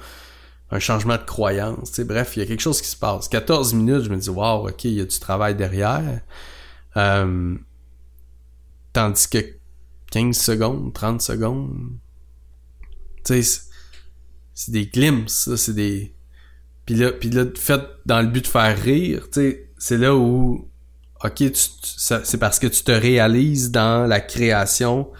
un 0.71 0.79
changement 0.79 1.17
de 1.17 1.23
croyance, 1.23 1.89
tu 1.89 1.95
sais, 1.95 2.03
bref, 2.03 2.35
il 2.35 2.39
y 2.39 2.41
a 2.43 2.45
quelque 2.45 2.61
chose 2.61 2.81
qui 2.81 2.87
se 2.87 2.97
passe. 2.97 3.27
14 3.29 3.73
minutes, 3.73 4.03
je 4.03 4.09
me 4.09 4.17
dis, 4.17 4.29
wow, 4.29 4.67
ok, 4.69 4.83
il 4.85 4.93
y 4.93 5.01
a 5.01 5.05
du 5.05 5.19
travail 5.19 5.55
derrière. 5.55 6.21
Euh, 6.97 7.55
tandis 8.91 9.27
que 9.27 9.39
15 10.11 10.37
secondes, 10.37 10.93
30 10.93 11.21
secondes. 11.21 11.97
Tu 13.23 13.41
sais, 13.41 13.61
c'est 14.53 14.71
des 14.71 14.85
glimpses, 14.85 15.55
c'est 15.55 15.73
des... 15.73 16.13
Puis 16.85 16.95
là, 16.95 17.11
puis 17.11 17.29
là, 17.29 17.45
fait 17.55 17.81
dans 18.05 18.21
le 18.21 18.27
but 18.27 18.43
de 18.43 18.47
faire 18.47 18.77
rire, 18.77 19.29
tu 19.31 19.39
sais, 19.39 19.69
c'est 19.77 19.97
là 19.97 20.15
où, 20.15 20.69
ok, 21.23 21.43
c'est 21.53 22.37
parce 22.37 22.59
que 22.59 22.67
tu 22.67 22.83
te 22.83 22.91
réalises 22.91 23.71
dans 23.71 24.07
la 24.07 24.19
création 24.19 25.11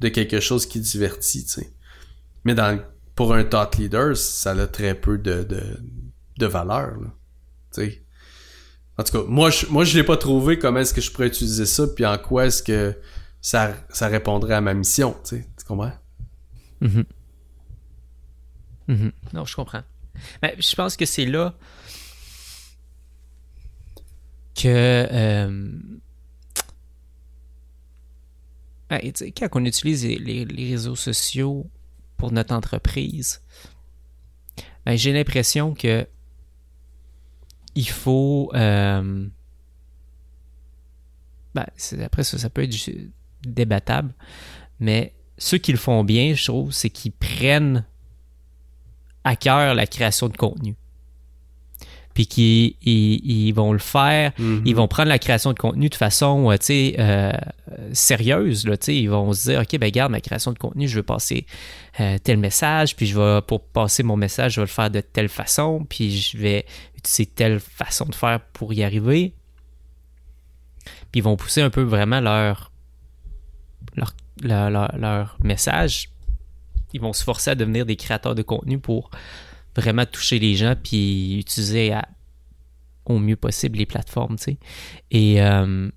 de 0.00 0.08
quelque 0.08 0.40
chose 0.40 0.66
qui 0.66 0.80
divertit. 0.80 1.46
Mais 2.44 2.54
pour 3.14 3.34
un 3.34 3.44
thought 3.44 3.76
leader, 3.76 4.16
ça 4.16 4.50
a 4.52 4.66
très 4.66 4.94
peu 4.94 5.18
de, 5.18 6.46
valeur. 6.46 6.98
En 8.98 9.02
tout 9.02 9.12
cas, 9.12 9.24
moi, 9.26 9.50
je, 9.50 9.66
moi, 9.66 9.84
je 9.84 9.96
l'ai 9.96 10.04
pas 10.04 10.16
trouvé 10.16 10.58
comment 10.58 10.80
est-ce 10.80 10.94
que 10.94 11.00
je 11.00 11.10
pourrais 11.10 11.28
utiliser 11.28 11.66
ça, 11.66 11.86
puis 11.86 12.06
en 12.06 12.18
quoi 12.18 12.46
est-ce 12.46 12.62
que 12.62 12.94
ça, 13.40 13.74
répondrait 14.02 14.54
à 14.54 14.60
ma 14.60 14.74
mission, 14.74 15.16
tu 15.26 15.44
comprends? 15.66 15.92
Mm 16.80 17.02
Non, 19.32 19.44
je 19.44 19.56
comprends. 19.56 19.82
Mais 20.42 20.56
je 20.58 20.74
pense 20.74 20.96
que 20.96 21.04
c'est 21.04 21.26
là 21.26 21.54
que 24.56 25.06
euh, 25.12 25.72
quand 28.90 29.48
on 29.52 29.64
utilise 29.64 30.04
les, 30.04 30.70
réseaux 30.70 30.96
sociaux 30.96 31.68
pour 32.16 32.32
notre 32.32 32.54
entreprise, 32.54 33.42
ben, 34.84 34.96
j'ai 34.96 35.12
l'impression 35.12 35.74
que 35.74 36.06
il 37.74 37.88
faut. 37.88 38.50
Euh, 38.54 39.26
ben, 41.54 41.66
après 42.02 42.24
ça, 42.24 42.38
ça 42.38 42.48
peut 42.48 42.62
être 42.62 42.74
débattable, 43.42 44.14
mais 44.80 45.14
ceux 45.36 45.58
qui 45.58 45.72
le 45.72 45.78
font 45.78 46.02
bien, 46.04 46.34
je 46.34 46.44
trouve, 46.46 46.72
c'est 46.72 46.90
qu'ils 46.90 47.12
prennent 47.12 47.84
à 49.24 49.36
cœur 49.36 49.74
la 49.74 49.86
création 49.86 50.28
de 50.28 50.36
contenu 50.36 50.76
puis 52.16 52.26
qui 52.26 52.76
ils, 52.80 53.52
vont 53.52 53.74
le 53.74 53.78
faire, 53.78 54.32
mhm. 54.38 54.62
ils 54.64 54.74
vont 54.74 54.88
prendre 54.88 55.10
la 55.10 55.18
création 55.18 55.52
de 55.52 55.58
contenu 55.58 55.90
de 55.90 55.94
façon, 55.94 56.50
euh, 56.50 56.56
tu 56.56 56.64
sais, 56.64 56.96
euh, 56.98 57.30
sérieuse, 57.92 58.66
là, 58.66 58.78
tu 58.78 58.86
sais, 58.86 58.96
ils 58.96 59.10
vont 59.10 59.34
se 59.34 59.50
dire, 59.50 59.60
OK, 59.60 59.78
ben 59.78 59.90
garde 59.90 60.10
ma 60.10 60.22
création 60.22 60.50
de 60.54 60.58
contenu, 60.58 60.88
je 60.88 60.96
veux 60.96 61.02
passer 61.02 61.44
euh, 62.00 62.16
tel 62.16 62.38
message, 62.38 62.96
puis 62.96 63.04
je 63.04 63.20
vais, 63.20 63.42
pour 63.42 63.62
passer 63.66 64.02
mon 64.02 64.16
message, 64.16 64.54
je 64.54 64.60
vais 64.62 64.66
le 64.66 64.72
faire 64.72 64.90
de 64.90 65.02
telle 65.02 65.28
façon, 65.28 65.84
puis 65.86 66.10
je 66.18 66.38
vais 66.38 66.64
utiliser 66.96 67.26
telle 67.26 67.60
façon 67.60 68.06
de 68.06 68.14
faire 68.14 68.40
pour 68.54 68.72
y 68.72 68.82
arriver. 68.82 69.34
Puis 71.12 71.20
ils 71.20 71.22
vont 71.22 71.36
pousser 71.36 71.60
un 71.60 71.68
peu 71.68 71.82
vraiment 71.82 72.22
leur, 72.22 72.72
leur, 74.42 74.70
leur 74.96 75.36
message. 75.44 76.08
Ils 76.94 77.00
vont 77.02 77.12
se 77.12 77.24
forcer 77.24 77.50
à 77.50 77.54
devenir 77.54 77.84
des 77.84 77.96
créateurs 77.96 78.34
de 78.34 78.40
contenu 78.40 78.78
pour 78.78 79.10
vraiment 79.76 80.06
toucher 80.06 80.38
les 80.38 80.54
gens 80.54 80.74
puis 80.82 81.38
utiliser 81.38 81.94
au 83.04 83.18
mieux 83.18 83.36
possible 83.36 83.78
les 83.78 83.86
plateformes, 83.86 84.36
tu 84.36 84.44
sais. 84.44 84.58
Et 85.10 85.42
euh, 85.42 85.90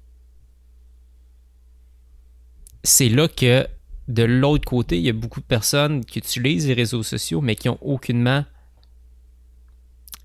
c'est 2.83 3.09
là 3.09 3.27
que 3.27 3.67
de 4.07 4.23
l'autre 4.23 4.65
côté, 4.65 4.97
il 4.97 5.03
y 5.03 5.09
a 5.09 5.13
beaucoup 5.13 5.39
de 5.39 5.45
personnes 5.45 6.03
qui 6.03 6.19
utilisent 6.19 6.67
les 6.67 6.73
réseaux 6.73 7.03
sociaux, 7.03 7.41
mais 7.41 7.55
qui 7.55 7.69
ont 7.69 7.77
aucunement 7.81 8.43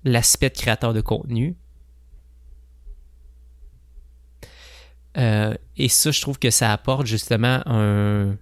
l'aspect 0.03 0.49
de 0.49 0.55
créateur 0.55 0.93
de 0.93 1.01
contenu. 1.01 1.55
Euh, 5.17 5.53
et 5.77 5.87
ça, 5.87 6.11
je 6.11 6.21
trouve 6.21 6.39
que 6.39 6.49
ça 6.49 6.73
apporte 6.73 7.05
justement 7.05 7.61
un, 7.65 8.35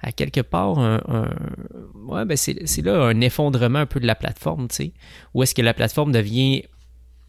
à 0.00 0.12
quelque 0.12 0.40
part 0.40 0.78
un, 0.78 1.00
ouais, 2.06 2.24
ben 2.24 2.36
c'est 2.36 2.82
là 2.82 3.04
un 3.04 3.20
effondrement 3.20 3.80
un 3.80 3.86
peu 3.86 4.00
de 4.00 4.06
la 4.06 4.14
plateforme, 4.14 4.68
tu 4.68 4.76
sais, 4.76 4.92
où 5.34 5.42
est-ce 5.42 5.54
que 5.54 5.62
la 5.62 5.74
plateforme 5.74 6.12
devient 6.12 6.64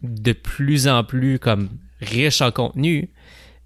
de 0.02 0.32
plus 0.32 0.86
en 0.86 1.04
plus 1.04 1.38
comme 1.38 1.70
riche 2.00 2.40
en 2.40 2.52
contenu, 2.52 3.10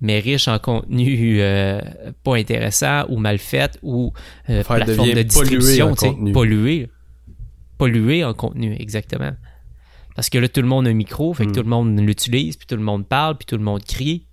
mais 0.00 0.18
riche 0.18 0.48
en 0.48 0.58
contenu 0.58 1.40
euh, 1.40 1.80
pas 2.22 2.36
intéressant 2.36 3.04
ou 3.08 3.18
mal 3.18 3.38
fait 3.38 3.78
ou 3.82 4.12
euh, 4.48 4.62
plateforme 4.62 5.12
de 5.12 5.22
distribution, 5.22 5.94
pollué, 5.94 6.32
pollué, 6.32 6.90
pollué 7.78 8.24
en 8.24 8.34
contenu, 8.34 8.76
exactement. 8.78 9.32
Parce 10.14 10.28
que 10.28 10.38
là, 10.38 10.48
tout 10.48 10.60
le 10.60 10.68
monde 10.68 10.86
a 10.86 10.90
un 10.90 10.94
micro, 10.94 11.32
fait 11.32 11.46
que 11.46 11.50
hmm. 11.50 11.54
tout 11.54 11.62
le 11.62 11.68
monde 11.68 12.00
l'utilise, 12.00 12.56
puis 12.56 12.66
tout 12.66 12.76
le 12.76 12.82
monde 12.82 13.06
parle, 13.06 13.38
puis 13.38 13.46
tout 13.46 13.56
le 13.56 13.64
monde 13.64 13.82
crie. 13.82 14.26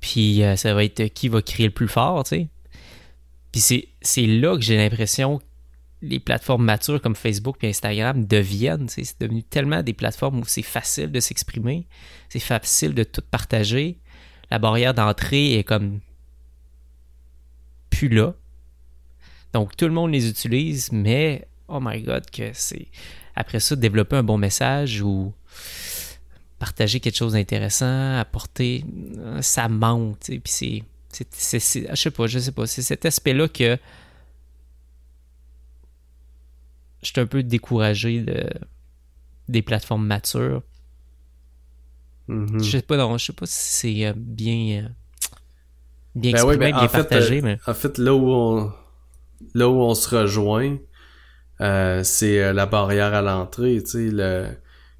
Puis 0.00 0.42
euh, 0.42 0.56
ça 0.56 0.74
va 0.74 0.84
être 0.84 1.04
qui 1.08 1.28
va 1.28 1.42
crier 1.42 1.68
le 1.68 1.74
plus 1.74 1.88
fort, 1.88 2.24
tu 2.24 2.28
sais. 2.30 2.48
Puis 3.52 3.60
c'est 4.00 4.26
là 4.26 4.56
que 4.56 4.62
j'ai 4.62 4.76
l'impression 4.76 5.38
que 5.38 5.44
les 6.00 6.18
plateformes 6.18 6.64
matures 6.64 7.00
comme 7.00 7.14
Facebook 7.14 7.62
et 7.62 7.68
Instagram 7.68 8.24
deviennent. 8.24 8.88
C'est 8.88 9.20
devenu 9.20 9.42
tellement 9.42 9.82
des 9.82 9.92
plateformes 9.92 10.40
où 10.40 10.44
c'est 10.46 10.62
facile 10.62 11.12
de 11.12 11.20
s'exprimer, 11.20 11.86
c'est 12.28 12.40
facile 12.40 12.94
de 12.94 13.04
tout 13.04 13.22
partager. 13.30 13.98
La 14.50 14.58
barrière 14.58 14.94
d'entrée 14.94 15.58
est 15.58 15.64
comme 15.64 16.00
plus 17.90 18.08
là. 18.08 18.34
Donc 19.52 19.76
tout 19.76 19.84
le 19.84 19.92
monde 19.92 20.10
les 20.12 20.28
utilise, 20.28 20.90
mais 20.92 21.46
oh 21.68 21.78
my 21.80 22.02
god, 22.02 22.28
que 22.30 22.50
c'est. 22.54 22.88
Après 23.36 23.60
ça, 23.60 23.76
développer 23.76 24.16
un 24.16 24.22
bon 24.22 24.38
message 24.38 25.02
ou 25.02 25.32
partager 26.58 27.00
quelque 27.00 27.16
chose 27.16 27.32
d'intéressant, 27.34 28.18
apporter. 28.18 28.84
Ça 29.40 29.68
manque, 29.68 30.18
puis 30.20 30.40
c'est 30.46 30.82
c'est, 31.12 31.88
je 31.90 31.94
sais 31.94 32.10
pas, 32.10 32.26
je 32.26 32.38
sais 32.38 32.52
pas. 32.52 32.66
C'est 32.66 32.82
cet 32.82 33.04
aspect-là 33.04 33.48
que 33.48 33.78
je 37.02 37.08
suis 37.08 37.20
un 37.20 37.26
peu 37.26 37.42
découragé 37.42 38.20
de, 38.20 38.48
des 39.48 39.62
plateformes 39.62 40.06
matures. 40.06 40.62
Mm-hmm. 42.28 42.62
Je 42.62 42.70
sais 42.70 42.82
pas, 42.82 42.96
non, 42.96 43.18
je 43.18 43.26
sais 43.26 43.32
pas 43.32 43.46
si 43.46 43.72
c'est 43.96 44.06
euh, 44.06 44.12
bien, 44.16 44.84
euh, 44.84 44.88
bien 46.14 46.32
ben 46.32 46.38
exprimé, 46.38 46.56
ben, 46.56 46.76
bien 46.76 46.86
en 46.86 46.88
partagé. 46.88 47.40
Fait, 47.40 47.42
mais... 47.42 47.58
En 47.66 47.74
fait, 47.74 47.98
là 47.98 48.14
où 48.14 48.30
on, 48.30 48.72
là 49.54 49.68
où 49.68 49.80
on 49.80 49.94
se 49.94 50.14
rejoint, 50.14 50.78
euh, 51.60 52.02
c'est 52.04 52.52
la 52.52 52.66
barrière 52.66 53.14
à 53.14 53.22
l'entrée. 53.22 53.82
Tu 53.82 53.90
sais, 53.90 54.10
le, 54.10 54.48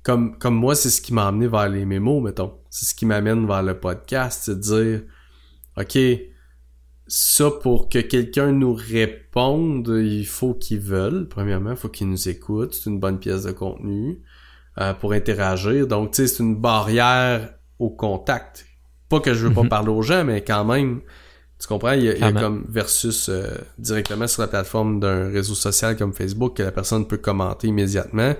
comme, 0.02 0.36
comme 0.38 0.56
moi, 0.56 0.74
c'est 0.74 0.90
ce 0.90 1.00
qui 1.00 1.14
m'a 1.14 1.28
amené 1.28 1.46
vers 1.46 1.68
les 1.68 1.84
mémos, 1.84 2.22
mettons. 2.22 2.58
C'est 2.70 2.86
ce 2.86 2.94
qui 2.94 3.06
m'amène 3.06 3.46
vers 3.46 3.62
le 3.62 3.78
podcast, 3.78 4.42
c'est 4.44 4.56
de 4.56 4.60
dire 4.60 5.02
OK, 5.76 5.98
ça 7.06 7.50
pour 7.50 7.88
que 7.88 7.98
quelqu'un 7.98 8.52
nous 8.52 8.74
réponde, 8.74 9.88
il 10.02 10.26
faut 10.26 10.54
qu'il 10.54 10.80
veuille. 10.80 11.26
Premièrement, 11.28 11.70
il 11.70 11.76
faut 11.76 11.88
qu'il 11.88 12.08
nous 12.08 12.28
écoute. 12.28 12.74
C'est 12.74 12.90
une 12.90 13.00
bonne 13.00 13.18
pièce 13.18 13.42
de 13.44 13.52
contenu 13.52 14.22
euh, 14.78 14.94
pour 14.94 15.12
interagir. 15.12 15.86
Donc, 15.86 16.12
tu 16.12 16.16
sais, 16.22 16.26
c'est 16.26 16.42
une 16.42 16.56
barrière 16.56 17.54
au 17.78 17.90
contact. 17.90 18.66
Pas 19.08 19.20
que 19.20 19.34
je 19.34 19.46
veux 19.46 19.54
pas 19.54 19.64
mhm. 19.64 19.68
parler 19.68 19.90
aux 19.90 20.02
gens, 20.02 20.24
mais 20.24 20.42
quand 20.42 20.64
même, 20.64 21.00
tu 21.58 21.66
comprends? 21.66 21.92
Il 21.92 22.04
y 22.04 22.08
a, 22.08 22.32
comme 22.32 22.64
versus 22.68 23.28
euh, 23.28 23.46
directement 23.78 24.26
sur 24.26 24.42
la 24.42 24.48
plateforme 24.48 25.00
d'un 25.00 25.30
réseau 25.30 25.54
social 25.54 25.96
comme 25.96 26.12
Facebook 26.12 26.56
que 26.56 26.62
la 26.62 26.72
personne 26.72 27.06
peut 27.06 27.18
commenter 27.18 27.68
immédiatement. 27.68 28.34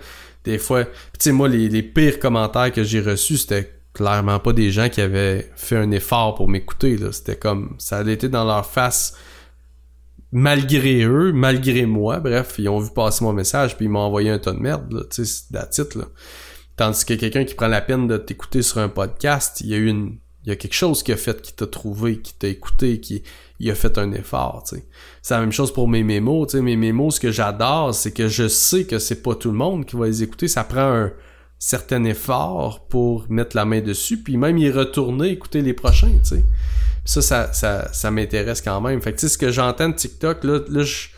Des 0.44 0.58
fois, 0.58 0.84
tu 0.84 0.90
sais, 1.18 1.32
moi, 1.32 1.48
les, 1.48 1.68
les 1.68 1.82
pires 1.82 2.18
commentaires 2.18 2.72
que 2.72 2.82
j'ai 2.82 3.00
reçus, 3.00 3.36
c'était 3.36 3.81
clairement 3.92 4.38
pas 4.38 4.52
des 4.52 4.70
gens 4.70 4.88
qui 4.88 5.00
avaient 5.00 5.50
fait 5.56 5.76
un 5.76 5.90
effort 5.90 6.34
pour 6.34 6.48
m'écouter. 6.48 6.98
C'était 7.12 7.36
comme 7.36 7.74
ça 7.78 7.98
a 7.98 8.10
été 8.10 8.28
dans 8.28 8.44
leur 8.44 8.66
face 8.66 9.14
malgré 10.32 11.04
eux, 11.04 11.32
malgré 11.32 11.86
moi. 11.86 12.18
Bref, 12.20 12.54
ils 12.58 12.68
ont 12.68 12.78
vu 12.78 12.90
passer 12.90 13.24
mon 13.24 13.32
message 13.32 13.76
puis 13.76 13.86
ils 13.86 13.90
m'ont 13.90 14.00
envoyé 14.00 14.30
un 14.30 14.38
ton 14.38 14.54
de 14.54 14.60
merde. 14.60 15.06
Tu 15.10 15.24
sais, 15.24 15.44
titre 15.70 15.98
là. 15.98 16.06
Tandis 16.76 17.04
que 17.04 17.14
quelqu'un 17.14 17.44
qui 17.44 17.54
prend 17.54 17.68
la 17.68 17.82
peine 17.82 18.08
de 18.08 18.16
t'écouter 18.16 18.62
sur 18.62 18.78
un 18.78 18.88
podcast, 18.88 19.60
il 19.60 19.68
y 19.68 19.74
a 19.74 19.76
eu 19.76 19.88
une 19.88 20.18
il 20.44 20.48
y 20.48 20.52
a 20.52 20.56
quelque 20.56 20.74
chose 20.74 21.04
qui 21.04 21.12
a 21.12 21.16
fait 21.16 21.40
qui 21.40 21.52
t'a 21.52 21.68
trouvé, 21.68 22.18
qui 22.18 22.34
t'a 22.34 22.48
écouté, 22.48 22.98
qui 22.98 23.22
il 23.60 23.70
a 23.70 23.76
fait 23.76 23.96
un 23.96 24.10
effort. 24.10 24.64
C'est 25.22 25.34
la 25.34 25.40
même 25.40 25.52
chose 25.52 25.72
pour 25.72 25.86
mes 25.86 26.02
mémos, 26.02 26.52
mes 26.54 26.74
mémos, 26.74 27.14
ce 27.14 27.20
que 27.20 27.30
j'adore, 27.30 27.94
c'est 27.94 28.10
que 28.10 28.26
je 28.26 28.48
sais 28.48 28.84
que 28.84 28.98
c'est 28.98 29.22
pas 29.22 29.36
tout 29.36 29.52
le 29.52 29.56
monde 29.56 29.86
qui 29.86 29.94
va 29.94 30.06
les 30.06 30.24
écouter, 30.24 30.48
ça 30.48 30.64
prend 30.64 30.80
un, 30.80 31.12
certain 31.64 32.02
effort 32.02 32.88
pour 32.88 33.30
mettre 33.30 33.54
la 33.54 33.64
main 33.64 33.80
dessus, 33.80 34.20
puis 34.20 34.36
même 34.36 34.58
y 34.58 34.68
retourner, 34.68 35.28
écouter 35.28 35.62
les 35.62 35.74
prochains, 35.74 36.18
tu 36.24 36.36
sais. 36.36 36.44
Ça, 37.04 37.22
ça, 37.22 37.52
ça, 37.52 37.92
ça 37.92 38.10
m'intéresse 38.10 38.60
quand 38.60 38.80
même. 38.80 39.00
Fait 39.00 39.12
que, 39.12 39.18
tu 39.18 39.28
sais, 39.28 39.32
ce 39.32 39.38
que 39.38 39.52
j'entends 39.52 39.88
de 39.88 39.94
TikTok, 39.94 40.42
là, 40.42 40.58
là 40.68 40.82
je, 40.82 41.08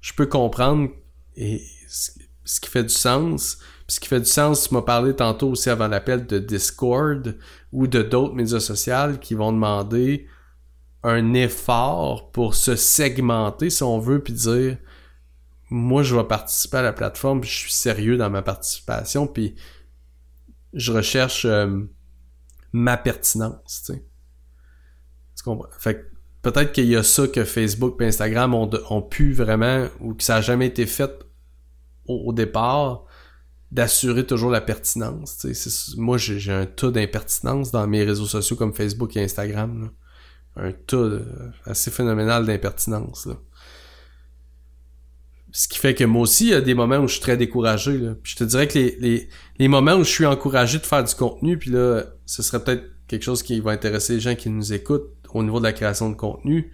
je 0.00 0.12
peux 0.12 0.26
comprendre 0.26 0.90
et 1.36 1.62
ce 1.86 2.60
qui 2.60 2.68
fait 2.68 2.82
du 2.82 2.94
sens. 2.94 3.58
Puis 3.86 3.94
ce 3.94 4.00
qui 4.00 4.08
fait 4.08 4.18
du 4.18 4.26
sens, 4.26 4.68
tu 4.68 4.74
m'as 4.74 4.82
parlé 4.82 5.14
tantôt 5.14 5.50
aussi 5.50 5.70
avant 5.70 5.86
l'appel 5.86 6.26
de 6.26 6.40
Discord 6.40 7.36
ou 7.70 7.86
de 7.86 8.02
d'autres 8.02 8.34
médias 8.34 8.60
sociaux 8.60 9.16
qui 9.20 9.34
vont 9.34 9.52
demander 9.52 10.26
un 11.04 11.34
effort 11.34 12.32
pour 12.32 12.56
se 12.56 12.74
segmenter, 12.74 13.70
si 13.70 13.84
on 13.84 14.00
veut, 14.00 14.20
puis 14.20 14.32
dire 14.32 14.76
moi, 15.70 16.02
je 16.02 16.16
vais 16.16 16.24
participer 16.24 16.78
à 16.78 16.82
la 16.82 16.92
plateforme, 16.92 17.40
puis 17.40 17.50
je 17.50 17.58
suis 17.58 17.72
sérieux 17.72 18.16
dans 18.16 18.30
ma 18.30 18.42
participation, 18.42 19.28
puis 19.28 19.54
je 20.74 20.92
recherche 20.92 21.44
euh, 21.44 21.80
ma 22.72 22.96
pertinence, 22.96 23.82
tu 23.86 23.94
sais. 23.94 24.04
Tu 25.36 25.44
comprends? 25.44 25.68
Fait 25.78 26.10
peut-être 26.42 26.72
qu'il 26.72 26.86
y 26.86 26.96
a 26.96 27.02
ça 27.02 27.26
que 27.26 27.44
Facebook 27.44 28.00
et 28.00 28.06
Instagram 28.06 28.54
ont, 28.54 29.02
pu 29.02 29.32
vraiment, 29.32 29.86
ou 30.00 30.14
que 30.14 30.22
ça 30.22 30.36
a 30.36 30.40
jamais 30.40 30.66
été 30.66 30.86
fait 30.86 31.10
au, 32.06 32.32
départ, 32.32 33.06
d'assurer 33.72 34.26
toujours 34.26 34.50
la 34.50 34.60
pertinence. 34.60 35.46
Moi, 35.96 36.18
j'ai 36.18 36.52
un 36.52 36.66
tas 36.66 36.90
d'impertinence 36.90 37.70
dans 37.70 37.86
mes 37.86 38.04
réseaux 38.04 38.26
sociaux 38.26 38.56
comme 38.56 38.74
Facebook 38.74 39.16
et 39.16 39.24
Instagram. 39.24 39.90
Un 40.56 40.72
tas 40.72 41.18
assez 41.64 41.90
phénoménal 41.90 42.46
d'impertinence. 42.46 43.26
Ce 45.56 45.68
qui 45.68 45.78
fait 45.78 45.94
que 45.94 46.02
moi 46.02 46.22
aussi, 46.22 46.46
il 46.46 46.50
y 46.50 46.54
a 46.54 46.60
des 46.60 46.74
moments 46.74 46.96
où 46.98 47.06
je 47.06 47.12
suis 47.12 47.22
très 47.22 47.36
découragé. 47.36 47.96
Là. 47.96 48.14
Puis 48.20 48.32
je 48.32 48.38
te 48.38 48.42
dirais 48.42 48.66
que 48.66 48.76
les, 48.76 48.96
les, 48.98 49.28
les 49.60 49.68
moments 49.68 49.94
où 49.94 50.02
je 50.02 50.10
suis 50.10 50.26
encouragé 50.26 50.78
de 50.78 50.84
faire 50.84 51.04
du 51.04 51.14
contenu, 51.14 51.56
puis 51.56 51.70
là, 51.70 52.02
ce 52.26 52.42
serait 52.42 52.64
peut-être 52.64 52.82
quelque 53.06 53.22
chose 53.22 53.44
qui 53.44 53.60
va 53.60 53.70
intéresser 53.70 54.14
les 54.14 54.20
gens 54.20 54.34
qui 54.34 54.50
nous 54.50 54.72
écoutent 54.72 55.12
au 55.32 55.44
niveau 55.44 55.60
de 55.60 55.64
la 55.64 55.72
création 55.72 56.10
de 56.10 56.16
contenu. 56.16 56.72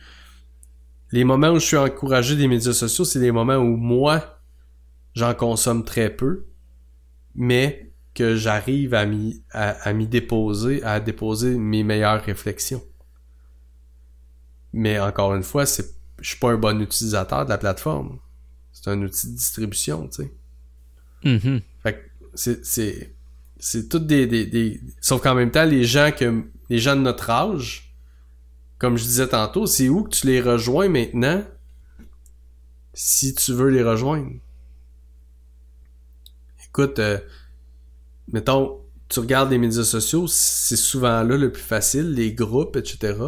Les 1.12 1.24
moments 1.24 1.50
où 1.50 1.58
je 1.58 1.66
suis 1.66 1.76
encouragé 1.76 2.36
des 2.36 2.48
médias 2.48 2.72
sociaux, 2.72 3.04
c'est 3.04 3.18
les 3.18 3.32
moments 3.32 3.56
où 3.56 3.76
moi, 3.76 4.40
j'en 5.12 5.34
consomme 5.34 5.84
très 5.84 6.08
peu, 6.08 6.46
mais 7.34 7.92
que 8.14 8.34
j'arrive 8.34 8.94
à 8.94 9.04
m'y 9.04 9.44
à, 9.52 9.92
m'y 9.92 10.06
déposer, 10.06 10.82
à 10.84 11.00
déposer 11.00 11.58
mes 11.58 11.84
meilleures 11.84 12.22
réflexions. 12.22 12.82
Mais 14.72 14.98
encore 14.98 15.34
une 15.34 15.42
fois, 15.42 15.66
c'est 15.66 16.00
je 16.22 16.30
suis 16.30 16.38
pas 16.38 16.52
un 16.52 16.56
bon 16.56 16.80
utilisateur 16.80 17.44
de 17.44 17.50
la 17.50 17.58
plateforme. 17.58 18.18
C'est 18.80 18.90
un 18.90 19.02
outil 19.02 19.28
de 19.28 19.34
distribution, 19.34 20.08
tu 20.08 20.22
sais. 20.22 20.32
Mm-hmm. 21.24 21.62
Fait 21.82 21.92
que 21.94 21.98
c'est 22.34 22.64
c'est 22.64 23.14
c'est 23.58 23.88
toutes 23.88 24.06
des, 24.06 24.26
des, 24.26 24.46
des 24.46 24.80
sauf 25.00 25.22
qu'en 25.22 25.34
même 25.34 25.50
temps 25.50 25.66
les 25.66 25.84
gens 25.84 26.10
que 26.16 26.44
les 26.70 26.78
gens 26.78 26.96
de 26.96 27.02
notre 27.02 27.28
âge 27.28 27.90
comme 28.80 28.96
je 28.96 29.04
disais 29.04 29.28
tantôt, 29.28 29.66
c'est 29.66 29.90
où 29.90 30.04
que 30.04 30.08
tu 30.08 30.26
les 30.26 30.40
rejoins 30.40 30.88
maintenant 30.88 31.44
si 32.94 33.34
tu 33.34 33.52
veux 33.52 33.68
les 33.68 33.82
rejoindre? 33.82 34.32
Écoute, 36.66 36.98
euh, 36.98 37.18
mettons, 38.32 38.80
tu 39.08 39.20
regardes 39.20 39.50
les 39.50 39.58
médias 39.58 39.84
sociaux, 39.84 40.26
c'est 40.26 40.76
souvent 40.76 41.22
là 41.22 41.36
le 41.36 41.52
plus 41.52 41.62
facile, 41.62 42.14
les 42.14 42.32
groupes, 42.32 42.76
etc. 42.76 43.18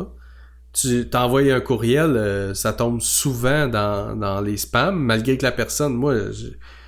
Tu 0.72 1.08
t'envoies 1.08 1.52
un 1.52 1.60
courriel, 1.60 2.16
euh, 2.16 2.54
ça 2.54 2.72
tombe 2.72 3.00
souvent 3.02 3.68
dans, 3.68 4.16
dans 4.16 4.40
les 4.40 4.56
spams, 4.56 4.98
malgré 4.98 5.36
que 5.36 5.42
la 5.42 5.52
personne, 5.52 5.94
moi, 5.94 6.14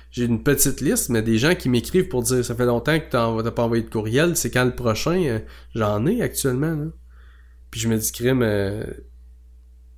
j'ai 0.09 0.25
une 0.25 0.41
petite 0.41 0.81
liste, 0.81 1.09
mais 1.09 1.21
des 1.21 1.37
gens 1.37 1.53
qui 1.53 1.69
m'écrivent 1.69 2.07
pour 2.07 2.23
dire 2.23 2.43
ça 2.43 2.55
fait 2.55 2.65
longtemps 2.65 2.97
que 2.99 3.09
t'as 3.09 3.51
pas 3.51 3.63
envoyé 3.63 3.83
de 3.83 3.89
courriel, 3.89 4.35
c'est 4.35 4.49
quand 4.49 4.65
le 4.65 4.73
prochain, 4.73 5.21
euh, 5.23 5.39
j'en 5.75 6.05
ai 6.07 6.21
actuellement. 6.21 6.87
Puis 7.69 7.79
je 7.81 7.87
me 7.87 7.97
dis, 7.97 8.11
crime, 8.11 8.41
euh, 8.41 8.85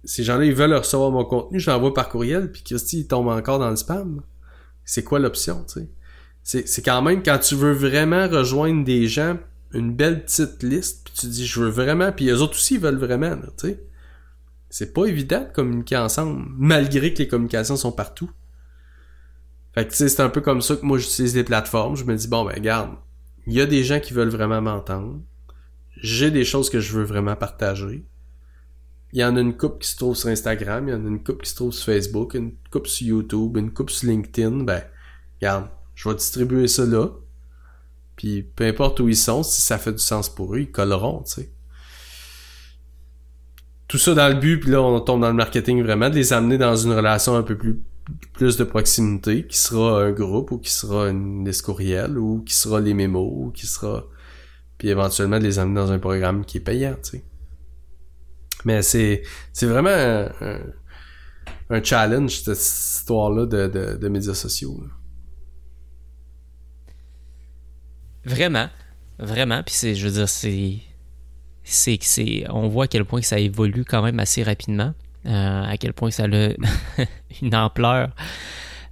ces 0.04 0.24
gens-là, 0.24 0.46
ils 0.46 0.56
veulent 0.56 0.74
recevoir 0.74 1.12
mon 1.12 1.24
contenu, 1.24 1.60
je 1.60 1.70
l'envoie 1.70 1.94
par 1.94 2.10
courriel, 2.10 2.52
puis 2.52 2.64
Christy, 2.64 3.02
il 3.02 3.08
tombe 3.08 3.28
encore 3.28 3.60
dans 3.60 3.70
le 3.70 3.76
spam. 3.76 4.22
C'est 4.84 5.04
quoi 5.04 5.20
l'option, 5.20 5.64
tu 5.66 5.88
sais? 6.44 6.66
C'est 6.66 6.82
quand 6.82 7.02
même, 7.02 7.24
quand 7.24 7.40
tu 7.40 7.56
veux 7.56 7.74
vraiment 7.74 8.28
rejoindre 8.28 8.86
des 8.86 9.08
gens, 9.08 9.38
une 9.74 9.94
belle 9.94 10.24
petite 10.24 10.64
liste, 10.64 11.06
puis 11.06 11.14
tu 11.14 11.28
dis, 11.28 11.46
je 11.46 11.60
veux 11.60 11.70
vraiment, 11.70 12.12
puis 12.12 12.30
eux 12.30 12.42
autres 12.42 12.54
aussi, 12.54 12.76
ils 12.76 12.80
veulent 12.80 12.98
vraiment, 12.98 13.36
tu 13.58 13.68
sais. 13.68 13.84
C'est 14.70 14.94
pas 14.94 15.06
évident 15.06 15.42
de 15.42 15.54
communiquer 15.54 15.98
ensemble, 15.98 16.46
malgré 16.58 17.14
que 17.14 17.20
les 17.20 17.28
communications 17.28 17.78
sont 17.78 17.92
partout. 17.92 18.30
Fait 19.74 19.86
que 19.86 19.92
tu 19.92 19.98
sais, 19.98 20.10
c'est 20.10 20.22
un 20.22 20.30
peu 20.30 20.42
comme 20.42 20.62
ça 20.62 20.76
que 20.76 20.86
moi 20.86 20.98
j'utilise 20.98 21.36
les 21.36 21.44
plateformes. 21.44 21.96
Je 21.96 22.04
me 22.04 22.16
dis, 22.16 22.28
bon 22.28 22.44
ben 22.44 22.54
regarde, 22.54 22.98
il 23.46 23.54
y 23.54 23.62
a 23.62 23.66
des 23.66 23.84
gens 23.84 24.00
qui 24.00 24.14
veulent 24.14 24.30
vraiment 24.30 24.62
m'entendre 24.62 25.22
j'ai 26.02 26.32
des 26.32 26.46
choses 26.46 26.70
que 26.70 26.80
je 26.80 26.94
veux 26.94 27.04
vraiment 27.04 27.36
partager. 27.36 28.06
Il 29.14 29.20
y 29.20 29.24
en 29.24 29.36
a 29.36 29.40
une 29.40 29.56
coupe 29.56 29.80
qui 29.80 29.90
se 29.90 29.96
trouve 29.96 30.16
sur 30.16 30.30
Instagram, 30.30 30.88
il 30.88 30.92
y 30.92 30.94
en 30.94 31.06
a 31.06 31.08
une 31.08 31.24
coupe 31.24 31.44
qui 31.44 31.50
se 31.50 31.56
trouve 31.56 31.72
sur 31.72 31.86
Facebook, 31.86 32.34
une 32.34 32.54
coupe 32.72 32.88
sur 32.88 33.08
YouTube, 33.08 33.58
une 33.58 33.72
coupe 33.72 33.90
sur 33.90 34.10
LinkedIn. 34.10 34.64
Ben, 34.64 34.84
regarde, 35.40 35.70
je 35.96 36.10
vais 36.10 36.16
distribuer 36.16 36.68
ça 36.68 36.86
là. 36.86 37.10
Puis 38.18 38.44
peu 38.44 38.66
importe 38.66 39.00
où 39.00 39.08
ils 39.08 39.16
sont, 39.16 39.44
si 39.44 39.62
ça 39.62 39.78
fait 39.78 39.94
du 39.94 40.00
sens 40.00 40.28
pour 40.28 40.56
eux, 40.56 40.60
ils 40.60 40.72
colleront, 40.72 41.24
tu 41.24 41.42
sais. 41.42 41.52
Tout 43.88 43.98
ça 43.98 44.14
dans 44.14 44.28
le 44.28 44.36
but, 44.36 44.60
puis 44.60 44.72
là 44.72 44.82
on 44.82 45.00
tombe 45.00 45.22
dans 45.22 45.30
le 45.30 45.34
marketing 45.34 45.82
vraiment, 45.82 46.10
de 46.10 46.16
les 46.16 46.34
amener 46.34 46.58
dans 46.58 46.76
une 46.76 46.92
relation 46.92 47.36
un 47.36 47.44
peu 47.44 47.58
plus 47.58 47.82
plus 48.34 48.56
de 48.56 48.64
proximité, 48.64 49.46
qui 49.46 49.58
sera 49.58 50.02
un 50.02 50.12
groupe, 50.12 50.52
ou 50.52 50.58
qui 50.58 50.72
sera 50.72 51.10
une 51.10 51.46
liste 51.46 51.64
courriel, 51.64 52.18
ou 52.18 52.42
qui 52.46 52.54
sera 52.54 52.80
les 52.80 52.94
mémos, 52.94 53.30
ou 53.34 53.52
qui 53.52 53.68
sera 53.68 54.06
puis 54.78 54.90
éventuellement 54.90 55.40
de 55.40 55.44
les 55.44 55.60
amener 55.60 55.76
dans 55.76 55.92
un 55.92 56.00
programme 56.00 56.46
qui 56.46 56.58
est 56.58 56.62
payant, 56.62 56.96
tu 57.04 57.18
sais. 57.18 57.24
Mais 58.66 58.82
c'est, 58.82 59.24
c'est 59.54 59.66
vraiment 59.66 59.90
un, 59.90 60.60
un, 61.70 61.84
challenge, 61.84 62.42
cette 62.42 62.58
histoire-là 62.58 63.46
de, 63.46 63.68
de, 63.68 63.98
de, 63.98 64.10
médias 64.10 64.34
sociaux. 64.34 64.84
Vraiment, 68.28 68.68
vraiment. 69.20 69.64
Puis 69.64 69.74
c'est, 69.74 69.96
je 69.96 70.06
veux 70.06 70.14
dire, 70.14 70.28
c'est, 70.30 70.80
c'est 71.64 71.98
c'est, 72.02 72.44
on 72.50 72.68
voit 72.68 72.86
à 72.86 72.88
quel 72.88 73.06
point 73.06 73.22
que 73.22 73.26
ça 73.26 73.40
évolue 73.40 73.86
quand 73.86 74.02
même 74.02 74.20
assez 74.20 74.44
rapidement, 74.44 74.94
euh, 75.26 75.64
à 75.64 75.78
quel 75.78 75.94
point 75.94 76.12
ça 76.12 76.26
a 76.26 76.28
une 77.42 77.56
ampleur 77.56 78.10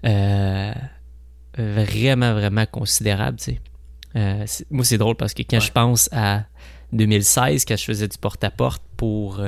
euh, 0.05 0.73
vraiment, 1.57 2.33
vraiment 2.33 2.65
considérable, 2.65 3.37
tu 3.37 3.43
sais. 3.43 3.61
Euh, 4.15 4.45
moi, 4.71 4.85
c'est 4.85 4.97
drôle 4.97 5.15
parce 5.15 5.33
que 5.33 5.43
quand 5.43 5.59
je 5.59 5.71
pense 5.71 6.07
à 6.13 6.45
2016, 6.93 7.65
quand 7.65 7.75
je 7.75 7.83
faisais 7.83 8.07
du 8.07 8.17
porte-à-porte 8.17 8.81
pour 8.95 9.41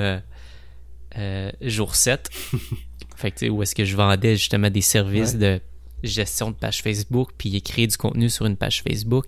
jour 1.61 1.95
7, 1.95 2.29
fait 3.15 3.31
que, 3.31 3.45
où 3.45 3.63
est-ce 3.63 3.73
que 3.73 3.85
je 3.85 3.95
vendais 3.95 4.35
justement 4.35 4.69
des 4.69 4.81
services 4.81 5.35
de 5.35 5.61
gestion 6.03 6.51
de 6.51 6.55
page 6.55 6.81
Facebook, 6.81 7.29
puis 7.37 7.61
créer 7.61 7.87
du 7.87 7.95
contenu 7.95 8.29
sur 8.29 8.45
une 8.45 8.57
page 8.57 8.83
Facebook. 8.83 9.25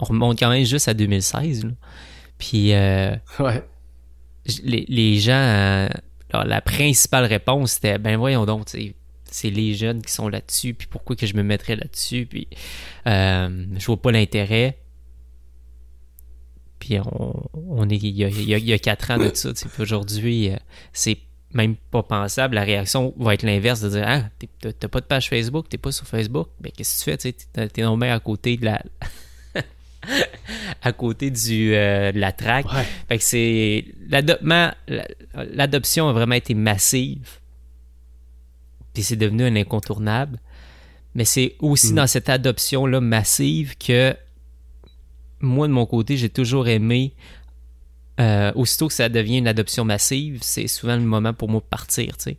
On 0.00 0.04
remonte 0.04 0.38
quand 0.38 0.50
même 0.50 0.64
juste 0.64 0.88
à 0.88 0.94
2016. 0.94 1.66
Puis 2.38 2.72
ouais. 2.72 3.22
les, 4.64 4.84
les, 4.88 5.18
gens, 5.18 5.88
la 6.32 6.60
principale 6.62 7.24
réponse 7.24 7.72
c'était 7.72 7.98
ben 7.98 8.16
voyons 8.16 8.46
donc, 8.46 8.68
c'est 9.30 9.50
les 9.50 9.74
jeunes 9.74 10.02
qui 10.02 10.12
sont 10.12 10.28
là-dessus, 10.28 10.74
puis 10.74 10.86
pourquoi 10.88 11.16
que 11.16 11.26
je 11.26 11.34
me 11.34 11.42
mettrais 11.42 11.76
là-dessus, 11.76 12.26
puis 12.26 12.48
euh, 13.06 13.66
je 13.76 13.86
vois 13.86 14.00
pas 14.00 14.12
l'intérêt. 14.12 14.78
Puis 16.78 16.98
on, 16.98 17.88
est, 17.90 17.96
il 17.96 18.16
y, 18.16 18.72
a, 18.72 18.78
quatre 18.78 19.10
ans 19.10 19.18
de 19.18 19.30
ça, 19.34 19.50
aujourd'hui, 19.78 20.50
euh, 20.50 20.56
c'est 20.94 21.18
même 21.52 21.76
pas 21.76 22.02
pensable. 22.02 22.54
La 22.54 22.62
réaction 22.64 23.12
va 23.18 23.34
être 23.34 23.42
l'inverse, 23.42 23.80
de 23.82 23.90
dire 23.90 24.04
Ah, 24.06 24.22
t'as 24.60 24.88
pas 24.88 25.00
de 25.00 25.06
page 25.06 25.28
Facebook, 25.28 25.68
t'es 25.68 25.78
pas 25.78 25.92
sur 25.92 26.06
Facebook, 26.06 26.48
mais 26.62 26.70
qu'est-ce 26.70 27.04
que 27.04 27.16
tu 27.16 27.32
fais, 27.32 27.68
t'es 27.68 27.82
normalement 27.82 28.14
à 28.14 28.20
côté 28.20 28.56
de 28.56 28.64
la. 28.64 28.82
à 30.82 30.92
côté 30.92 31.30
du, 31.30 31.74
euh, 31.74 32.12
de 32.12 32.18
la 32.18 32.32
track. 32.32 32.66
Fait 33.08 33.18
que 33.18 33.24
c'est. 33.24 33.84
L'adoption 35.34 36.08
a 36.08 36.12
vraiment 36.12 36.34
été 36.34 36.54
massive 36.54 37.40
puis 38.92 39.02
c'est 39.02 39.16
devenu 39.16 39.44
un 39.44 39.56
incontournable. 39.56 40.38
Mais 41.14 41.24
c'est 41.24 41.56
aussi 41.60 41.92
mm. 41.92 41.96
dans 41.96 42.06
cette 42.06 42.28
adoption-là 42.28 43.00
massive 43.00 43.76
que 43.76 44.14
moi, 45.40 45.66
de 45.66 45.72
mon 45.72 45.86
côté, 45.86 46.16
j'ai 46.16 46.28
toujours 46.28 46.68
aimé. 46.68 47.14
Euh, 48.20 48.52
aussitôt 48.54 48.88
que 48.88 48.94
ça 48.94 49.08
devient 49.08 49.38
une 49.38 49.48
adoption 49.48 49.84
massive, 49.84 50.40
c'est 50.42 50.66
souvent 50.66 50.96
le 50.96 51.02
moment 51.02 51.32
pour 51.32 51.48
moi 51.48 51.60
de 51.60 51.66
partir. 51.66 52.16
Tu 52.18 52.24
sais. 52.24 52.36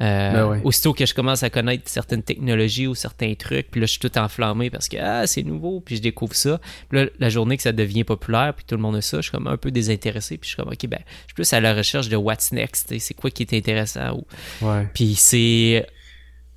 Euh, 0.00 0.32
ben 0.32 0.60
aussitôt 0.62 0.92
que 0.92 1.04
je 1.04 1.12
commence 1.12 1.42
à 1.42 1.50
connaître 1.50 1.82
certaines 1.86 2.22
technologies 2.22 2.86
ou 2.86 2.94
certains 2.94 3.34
trucs, 3.34 3.68
puis 3.70 3.80
là, 3.80 3.86
je 3.86 3.92
suis 3.92 4.00
tout 4.00 4.16
enflammé 4.16 4.70
parce 4.70 4.88
que 4.88 4.96
ah, 4.96 5.26
c'est 5.26 5.42
nouveau, 5.42 5.80
puis 5.80 5.96
je 5.96 6.02
découvre 6.02 6.36
ça. 6.36 6.60
Puis 6.88 7.00
là, 7.00 7.06
la 7.18 7.28
journée 7.28 7.56
que 7.56 7.64
ça 7.64 7.72
devient 7.72 8.04
populaire, 8.04 8.54
puis 8.54 8.64
tout 8.64 8.76
le 8.76 8.80
monde 8.80 8.96
a 8.96 9.00
ça, 9.00 9.16
je 9.16 9.22
suis 9.22 9.32
comme 9.32 9.48
un 9.48 9.56
peu 9.56 9.72
désintéressé, 9.72 10.38
puis 10.38 10.48
je 10.48 10.54
suis 10.54 10.62
comme, 10.62 10.72
ok, 10.72 10.86
ben, 10.86 11.00
je 11.00 11.24
suis 11.26 11.34
plus 11.34 11.52
à 11.52 11.60
la 11.60 11.74
recherche 11.74 12.08
de 12.08 12.16
what's 12.16 12.52
next, 12.52 12.96
c'est 12.96 13.14
quoi 13.14 13.30
qui 13.30 13.42
est 13.42 13.54
intéressant. 13.54 14.22
Ou... 14.62 14.66
Puis 14.94 15.16
c'est. 15.16 15.86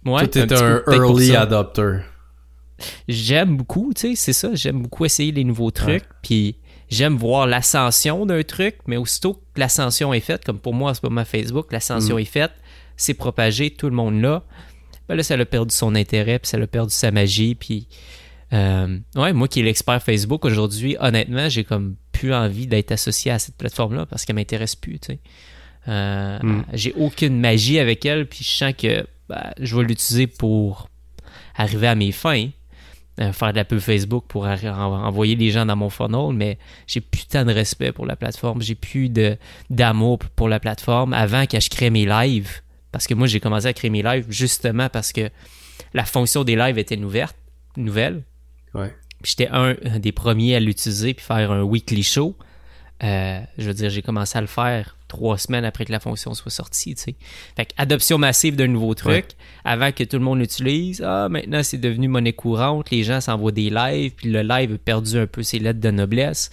Ouais, 0.06 0.28
Toi, 0.28 0.28
t'es 0.28 0.54
un, 0.54 0.82
early 0.92 1.36
adopter. 1.36 2.00
J'aime 3.08 3.58
beaucoup, 3.58 3.94
tu 3.96 4.10
sais, 4.10 4.16
c'est 4.16 4.34
ça, 4.34 4.54
j'aime 4.54 4.82
beaucoup 4.82 5.06
essayer 5.06 5.32
les 5.32 5.44
nouveaux 5.44 5.72
trucs, 5.72 6.06
puis 6.22 6.58
j'aime 6.90 7.16
voir 7.16 7.48
l'ascension 7.48 8.26
d'un 8.26 8.44
truc, 8.44 8.76
mais 8.86 8.98
aussitôt 8.98 9.34
que 9.34 9.60
l'ascension 9.60 10.14
est 10.14 10.20
faite, 10.20 10.44
comme 10.44 10.60
pour 10.60 10.74
moi 10.74 10.92
en 10.92 10.94
ce 10.94 11.02
moment 11.04 11.24
Facebook, 11.26 11.72
l'ascension 11.72 12.18
mm. 12.18 12.20
est 12.20 12.26
faite, 12.26 12.52
c'est 13.02 13.14
propagé, 13.14 13.72
tout 13.72 13.90
le 13.90 13.96
monde 13.96 14.22
là, 14.22 14.44
ben 15.08 15.16
là, 15.16 15.24
ça 15.24 15.36
a 15.36 15.46
perdu 15.46 15.76
son 15.76 15.96
intérêt, 15.96 16.40
puis 16.40 16.48
ça 16.50 16.58
a 16.58 16.68
perdu 16.68 16.94
sa 16.94 17.12
magie, 17.12 17.56
puis... 17.56 17.88
Euh, 18.54 19.00
ouais, 19.16 19.32
moi 19.32 19.48
qui 19.48 19.62
est 19.62 19.64
l'expert 19.64 20.04
Facebook 20.04 20.44
aujourd'hui, 20.44 20.98
honnêtement, 21.00 21.48
j'ai 21.48 21.64
comme 21.64 21.96
plus 22.12 22.34
envie 22.34 22.68
d'être 22.68 22.92
associé 22.92 23.32
à 23.32 23.40
cette 23.40 23.56
plateforme-là 23.56 24.06
parce 24.06 24.26
qu'elle 24.26 24.36
m'intéresse 24.36 24.76
plus, 24.76 25.00
tu 25.00 25.14
sais. 25.14 25.20
Euh, 25.88 26.38
mm. 26.42 26.66
J'ai 26.74 26.94
aucune 26.98 27.40
magie 27.40 27.80
avec 27.80 28.06
elle, 28.06 28.28
puis 28.28 28.44
je 28.44 28.50
sens 28.50 28.74
que 28.78 29.08
ben, 29.30 29.52
je 29.58 29.76
vais 29.76 29.84
l'utiliser 29.84 30.28
pour 30.28 30.90
arriver 31.56 31.88
à 31.88 31.96
mes 31.96 32.12
fins. 32.12 32.50
euh, 33.22 33.32
faire 33.32 33.52
de 33.52 33.58
la 33.58 33.66
pub 33.66 33.80
Facebook 33.80 34.26
pour 34.28 34.46
envoyer 34.46 35.36
les 35.36 35.52
gens 35.52 35.66
dans 35.66 35.76
mon 35.76 35.90
funnel, 35.90 36.34
mais 36.34 36.58
j'ai 36.88 37.02
plus 37.02 37.26
tant 37.26 37.46
de 37.46 37.54
respect 37.54 37.92
pour 37.92 38.06
la 38.06 38.16
plateforme, 38.16 38.62
j'ai 38.62 38.76
plus 38.76 39.10
d'amour 39.70 40.20
pour 40.36 40.50
la 40.50 40.60
plateforme 40.60 41.14
avant 41.14 41.46
que 41.46 41.60
je 41.60 41.70
crée 41.70 41.90
mes 41.90 42.06
lives. 42.06 42.62
Parce 42.92 43.08
que 43.08 43.14
moi, 43.14 43.28
j'ai 43.28 43.40
commencé 43.40 43.68
à 43.68 43.74
créer 43.74 43.90
mes 43.90 44.04
lives 44.04 44.26
justement 44.30 44.90
parce 44.90 45.14
que 45.14 45.30
la 45.94 46.06
fonction 46.06 46.44
des 46.44 46.56
lives 46.56 46.78
était 46.78 46.98
nouvelle. 46.98 47.30
nouvelle. 47.78 48.24
Ouais. 48.74 48.94
J'étais 49.24 49.48
un 49.50 49.76
des 50.00 50.12
premiers 50.12 50.56
à 50.56 50.60
l'utiliser 50.60 51.14
puis 51.14 51.26
faire 51.26 51.52
un 51.52 51.64
weekly 51.64 52.04
show. 52.04 52.36
Euh, 53.04 53.40
je 53.58 53.68
veux 53.68 53.74
dire, 53.74 53.90
j'ai 53.90 54.02
commencé 54.02 54.38
à 54.38 54.42
le 54.42 54.48
faire 54.48 54.96
trois 55.08 55.38
semaines 55.38 55.66
après 55.66 55.86
que 55.86 55.92
la 55.92 56.00
fonction 56.00 56.34
soit 56.34 56.52
sortie, 56.52 56.96
tu 56.96 57.02
sais. 57.02 57.16
Fait 57.56 57.66
que 57.66 57.74
adoption 57.78 58.18
massive 58.18 58.56
d'un 58.56 58.68
nouveau 58.68 58.94
truc, 58.94 59.26
avant 59.66 59.92
que 59.92 60.04
tout 60.04 60.18
le 60.18 60.24
monde 60.24 60.40
l'utilise. 60.40 61.02
Ah, 61.06 61.28
maintenant, 61.28 61.64
c'est 61.64 61.80
devenu 61.80 62.08
monnaie 62.08 62.34
courante. 62.34 62.92
Les 62.92 63.04
gens 63.04 63.20
s'envoient 63.20 63.52
des 63.52 63.70
lives, 63.70 64.12
puis 64.16 64.30
le 64.30 64.42
live 64.42 64.74
a 64.74 64.78
perdu 64.78 65.18
un 65.18 65.28
peu 65.28 65.42
ses 65.44 65.60
lettres 65.60 65.80
de 65.80 65.92
noblesse. 65.92 66.52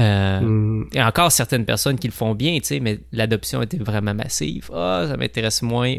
Euh, 0.00 0.40
Mm. 0.40 0.88
Il 0.92 0.96
y 0.96 1.00
a 1.00 1.06
encore 1.06 1.30
certaines 1.32 1.64
personnes 1.64 1.98
qui 1.98 2.08
le 2.08 2.12
font 2.12 2.34
bien, 2.34 2.58
tu 2.58 2.66
sais, 2.66 2.80
mais 2.80 3.00
l'adoption 3.12 3.62
était 3.62 3.78
vraiment 3.78 4.14
massive. 4.14 4.70
Ah, 4.72 5.06
ça 5.08 5.16
m'intéresse 5.16 5.62
moins. 5.62 5.96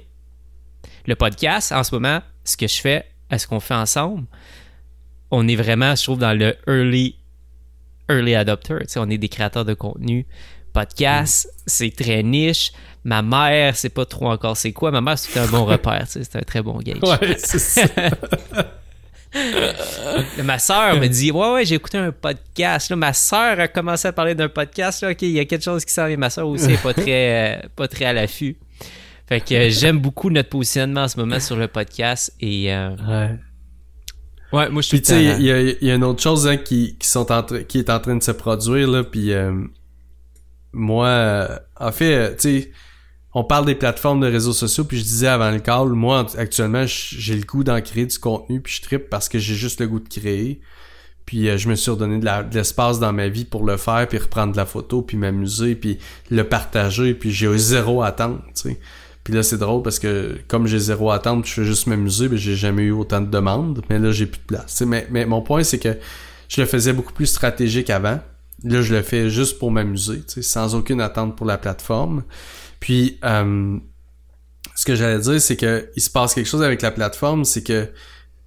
Le 1.05 1.15
podcast, 1.15 1.71
en 1.71 1.83
ce 1.83 1.93
moment, 1.95 2.21
ce 2.43 2.57
que 2.57 2.67
je 2.67 2.79
fais, 2.79 3.05
est-ce 3.29 3.47
qu'on 3.47 3.59
fait 3.59 3.73
ensemble? 3.73 4.25
On 5.31 5.47
est 5.47 5.55
vraiment, 5.55 5.95
je 5.95 6.03
trouve, 6.03 6.19
dans 6.19 6.37
le 6.37 6.55
early, 6.67 7.15
early 8.09 8.35
adopter. 8.35 8.79
Tu 8.81 8.85
sais, 8.89 8.99
on 8.99 9.09
est 9.09 9.17
des 9.17 9.29
créateurs 9.29 9.65
de 9.65 9.73
contenu. 9.73 10.25
Podcast, 10.71 11.49
c'est 11.65 11.95
très 11.95 12.23
niche. 12.23 12.71
Ma 13.03 13.21
mère, 13.21 13.75
c'est 13.75 13.89
pas 13.89 14.05
trop 14.05 14.29
encore 14.29 14.55
c'est 14.55 14.71
quoi. 14.71 14.91
Ma 14.91 15.01
mère, 15.01 15.19
c'était 15.19 15.39
un 15.39 15.47
bon 15.47 15.65
repère, 15.73 16.05
tu 16.05 16.13
sais, 16.13 16.23
c'est 16.23 16.37
un 16.37 16.41
très 16.41 16.61
bon 16.61 16.79
gauge. 16.79 17.01
Ouais, 17.03 17.35
c'est 17.37 17.59
ça. 17.59 17.85
Ma 20.43 20.59
sœur 20.59 20.99
me 20.99 21.07
dit 21.07 21.31
Ouais, 21.31 21.51
ouais, 21.53 21.65
j'ai 21.65 21.75
écouté 21.75 21.97
un 21.97 22.11
podcast. 22.11 22.89
Là, 22.89 22.95
ma 22.95 23.13
sœur 23.13 23.59
a 23.59 23.67
commencé 23.67 24.07
à 24.07 24.13
parler 24.13 24.35
d'un 24.35 24.49
podcast. 24.49 25.01
Là, 25.01 25.11
ok, 25.11 25.21
il 25.23 25.31
y 25.31 25.39
a 25.39 25.45
quelque 25.45 25.63
chose 25.63 25.83
qui 25.85 25.93
s'en 25.93 26.07
vient. 26.07 26.17
Ma 26.17 26.29
sœur 26.29 26.47
aussi 26.47 26.71
est 26.71 26.81
pas 26.81 26.93
très, 26.93 27.57
euh, 27.63 27.67
pas 27.75 27.87
très 27.87 28.05
à 28.05 28.13
l'affût. 28.13 28.57
Fait 29.27 29.41
que 29.41 29.53
euh, 29.55 29.69
j'aime 29.69 29.99
beaucoup 29.99 30.29
notre 30.29 30.49
positionnement 30.49 31.03
en 31.03 31.07
ce 31.07 31.17
moment 31.19 31.39
sur 31.39 31.55
le 31.55 31.67
podcast. 31.67 32.33
Et 32.39 32.73
euh, 32.73 32.89
ouais. 33.07 33.29
ouais, 34.51 34.69
moi 34.69 34.81
je 34.81 34.87
suis 34.87 35.01
tu 35.01 35.13
sais, 35.13 35.23
il 35.23 35.45
y 35.45 35.51
a, 35.51 35.61
il 35.61 35.77
y 35.81 35.91
a 35.91 35.95
une 35.95 36.03
autre 36.03 36.21
chose 36.21 36.47
hein, 36.47 36.57
qui, 36.57 36.97
qui, 36.99 37.07
sont 37.07 37.31
en 37.31 37.41
tra- 37.41 37.65
qui 37.65 37.79
est 37.79 37.89
en 37.89 37.99
train 37.99 38.15
de 38.15 38.23
se 38.23 38.31
produire, 38.31 38.89
là, 38.89 39.03
puis 39.03 39.31
euh, 39.33 39.53
moi, 40.73 41.07
euh, 41.07 41.59
en 41.79 41.91
fait, 41.91 42.15
euh, 42.15 42.31
tu 42.31 42.61
sais, 42.61 42.71
on 43.35 43.43
parle 43.43 43.65
des 43.65 43.75
plateformes 43.75 44.19
de 44.19 44.27
réseaux 44.27 44.53
sociaux, 44.53 44.83
puis 44.83 44.99
je 44.99 45.03
disais 45.03 45.27
avant 45.27 45.49
le 45.49 45.59
call, 45.59 45.89
moi, 45.89 46.25
actuellement, 46.37 46.85
j'ai 46.85 47.35
le 47.35 47.43
goût 47.43 47.63
d'en 47.63 47.81
créer 47.81 48.05
du 48.05 48.19
contenu, 48.19 48.61
puis 48.61 48.73
je 48.73 48.81
trippe 48.81 49.09
parce 49.09 49.27
que 49.27 49.39
j'ai 49.39 49.55
juste 49.55 49.79
le 49.79 49.87
goût 49.87 49.99
de 49.99 50.09
créer. 50.09 50.61
Puis 51.25 51.49
euh, 51.49 51.57
je 51.57 51.69
me 51.69 51.75
suis 51.75 51.89
redonné 51.89 52.19
de 52.19 52.53
l'espace 52.53 52.99
dans 52.99 53.13
ma 53.13 53.29
vie 53.29 53.45
pour 53.45 53.65
le 53.65 53.77
faire, 53.77 54.07
puis 54.07 54.17
reprendre 54.17 54.51
de 54.51 54.57
la 54.57 54.65
photo, 54.65 55.01
puis 55.01 55.17
m'amuser, 55.17 55.75
puis 55.75 55.97
le 56.29 56.43
partager, 56.43 57.13
puis 57.13 57.31
j'ai 57.31 57.57
zéro 57.57 58.03
attente, 58.03 58.41
tu 58.55 58.69
sais. 58.69 58.79
Puis 59.23 59.33
là, 59.33 59.41
c'est 59.41 59.57
drôle 59.57 59.81
parce 59.83 59.99
que 59.99 60.37
comme 60.47 60.67
j'ai 60.67 60.79
zéro 60.79 61.09
attente, 61.09 61.45
je 61.47 61.53
fais 61.53 61.63
juste 61.63 61.87
m'amuser, 61.87 62.27
mais 62.27 62.37
j'ai 62.37 62.55
jamais 62.55 62.83
eu 62.83 62.91
autant 62.91 63.21
de 63.21 63.29
demandes. 63.29 63.81
Mais 63.89 63.97
là, 63.97 64.11
j'ai 64.11 64.25
plus 64.25 64.39
de 64.39 64.45
place. 64.45 64.81
Mais, 64.81 65.07
mais 65.11 65.25
mon 65.25 65.41
point, 65.41 65.63
c'est 65.63 65.79
que 65.79 65.97
je 66.49 66.59
le 66.59 66.67
faisais 66.67 66.91
beaucoup 66.91 67.13
plus 67.13 67.27
stratégique 67.27 67.89
avant. 67.89 68.19
Là, 68.65 68.81
je 68.81 68.93
le 68.93 69.01
fais 69.01 69.29
juste 69.29 69.59
pour 69.59 69.71
m'amuser, 69.71 70.23
sans 70.27 70.75
aucune 70.75 70.99
attente 70.99 71.37
pour 71.37 71.45
la 71.45 71.57
plateforme. 71.57 72.23
Puis, 72.83 73.17
euh, 73.23 73.79
ce 74.75 74.83
que 74.83 74.93
j'allais 74.93 75.21
dire, 75.21 75.39
c'est 75.39 75.55
que 75.55 75.89
il 75.95 76.01
se 76.01 76.09
passe 76.09 76.33
quelque 76.33 76.49
chose 76.49 76.63
avec 76.63 76.81
la 76.81 76.91
plateforme, 76.91 77.45
c'est 77.45 77.63
que, 77.63 77.87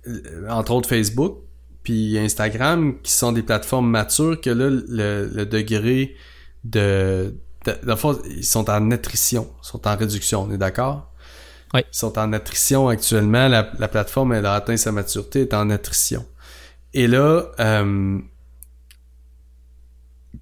euh, 0.06 0.48
entre 0.50 0.72
autres 0.72 0.90
Facebook, 0.90 1.38
puis 1.82 2.18
Instagram, 2.18 3.00
qui 3.02 3.12
sont 3.12 3.32
des 3.32 3.42
plateformes 3.42 3.88
matures, 3.88 4.38
que 4.38 4.50
là, 4.50 4.68
le, 4.68 5.30
le 5.32 5.46
degré 5.46 6.16
de, 6.64 7.34
de, 7.64 8.28
ils 8.36 8.44
sont 8.44 8.68
en 8.68 8.90
attrition, 8.90 9.50
ils 9.62 9.66
sont 9.66 9.88
en 9.88 9.96
réduction, 9.96 10.42
on 10.42 10.52
est 10.52 10.58
d'accord? 10.58 11.14
Oui. 11.72 11.80
Ils 11.90 11.96
sont 11.96 12.18
en 12.18 12.30
attrition 12.34 12.88
actuellement. 12.88 13.48
La, 13.48 13.72
la 13.78 13.88
plateforme, 13.88 14.34
elle 14.34 14.44
a 14.44 14.52
atteint 14.52 14.76
sa 14.76 14.92
maturité, 14.92 15.40
est 15.40 15.54
en 15.54 15.70
attrition. 15.70 16.26
Et 16.92 17.06
là, 17.06 17.46
euh, 17.58 18.18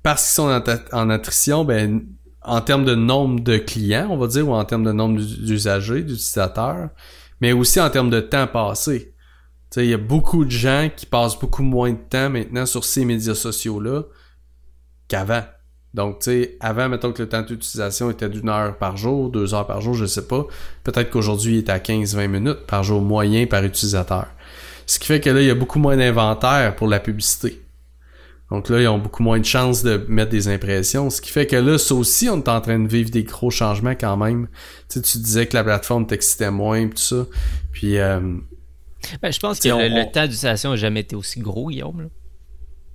parce 0.03 0.25
qu'ils 0.25 0.35
sont 0.35 0.51
en, 0.51 0.63
en 0.99 1.11
attrition, 1.11 1.65
ben, 1.65 2.03
en 2.45 2.61
termes 2.61 2.85
de 2.85 2.95
nombre 2.95 3.41
de 3.41 3.57
clients, 3.57 4.09
on 4.11 4.17
va 4.17 4.27
dire, 4.27 4.49
ou 4.49 4.55
en 4.55 4.65
termes 4.65 4.85
de 4.85 4.93
nombre 4.93 5.21
d'usagers, 5.21 6.03
d'utilisateurs, 6.03 6.91
mais 7.41 7.53
aussi 7.53 7.81
en 7.81 7.91
termes 7.91 8.11
de 8.11 8.21
temps 8.21 8.47
passé. 8.47 9.15
Il 9.77 9.87
y 9.87 9.95
a 9.95 9.99
beaucoup 9.99 10.45
de 10.45 10.51
gens 10.51 10.89
qui 10.95 11.05
passent 11.05 11.39
beaucoup 11.39 11.65
moins 11.65 11.91
de 11.91 11.99
temps 12.09 12.31
maintenant 12.31 12.65
sur 12.65 12.85
ces 12.85 13.05
médias 13.05 13.35
sociaux-là 13.35 14.03
qu'avant. 15.09 15.43
Donc, 15.95 16.21
tu 16.21 16.25
sais, 16.25 16.57
avant, 16.61 16.89
mettons 16.89 17.13
que 17.13 17.23
le 17.23 17.29
temps 17.29 17.43
d'utilisation 17.43 18.11
était 18.11 18.29
d'une 18.29 18.49
heure 18.49 18.77
par 18.79 18.97
jour, 18.97 19.31
deux 19.31 19.55
heures 19.55 19.67
par 19.67 19.81
jour, 19.81 19.95
je 19.95 20.07
sais 20.07 20.27
pas. 20.27 20.47
Peut-être 20.83 21.11
qu'aujourd'hui, 21.11 21.55
il 21.55 21.59
est 21.59 21.71
à 21.71 21.79
15-20 21.79 22.29
minutes 22.29 22.67
par 22.67 22.83
jour 22.83 23.01
moyen 23.01 23.47
par 23.47 23.65
utilisateur. 23.65 24.27
Ce 24.87 24.99
qui 24.99 25.07
fait 25.07 25.21
que 25.21 25.31
là, 25.31 25.41
il 25.41 25.47
y 25.47 25.51
a 25.51 25.55
beaucoup 25.55 25.79
moins 25.79 25.97
d'inventaire 25.97 26.75
pour 26.77 26.89
la 26.89 27.01
publicité. 27.01 27.64
Donc 28.51 28.69
là, 28.69 28.81
ils 28.81 28.89
ont 28.89 28.99
beaucoup 28.99 29.23
moins 29.23 29.41
de 29.41 29.45
chances 29.45 29.83
de 29.83 30.05
mettre 30.09 30.31
des 30.31 30.49
impressions. 30.49 31.09
Ce 31.11 31.21
qui 31.21 31.31
fait 31.31 31.47
que 31.47 31.57
là, 31.57 31.79
ça 31.79 31.95
aussi, 31.95 32.29
on 32.29 32.37
est 32.37 32.49
en 32.49 32.61
train 32.61 32.79
de 32.79 32.87
vivre 32.89 33.11
des 33.11 33.25
gros 33.25 33.51
changements 33.51 33.95
quand 33.95 34.17
même. 34.17 34.49
Tu 34.89 35.01
sais, 35.01 35.03
tu 35.03 35.19
disais 35.19 35.47
que 35.47 35.57
la 35.57 35.65
plateforme 35.65 36.07
t'excitait 36.07 36.51
moins, 36.51 36.87
pis 36.87 36.95
tout 36.95 37.03
ça. 37.03 37.27
Puis, 37.73 37.99
euh, 37.99 38.21
Ben, 39.23 39.33
je 39.33 39.39
pense 39.41 39.57
que 39.57 39.61
T'sais, 39.61 39.73
on- 39.73 39.79
le, 39.79 39.89
le 39.89 40.13
temps 40.13 40.23
d'utilisation 40.23 40.71
n'a 40.71 40.77
jamais 40.77 41.01
été 41.01 41.17
aussi 41.17 41.41
gros, 41.41 41.69
Guillaume. 41.71 42.03
là. 42.03 42.07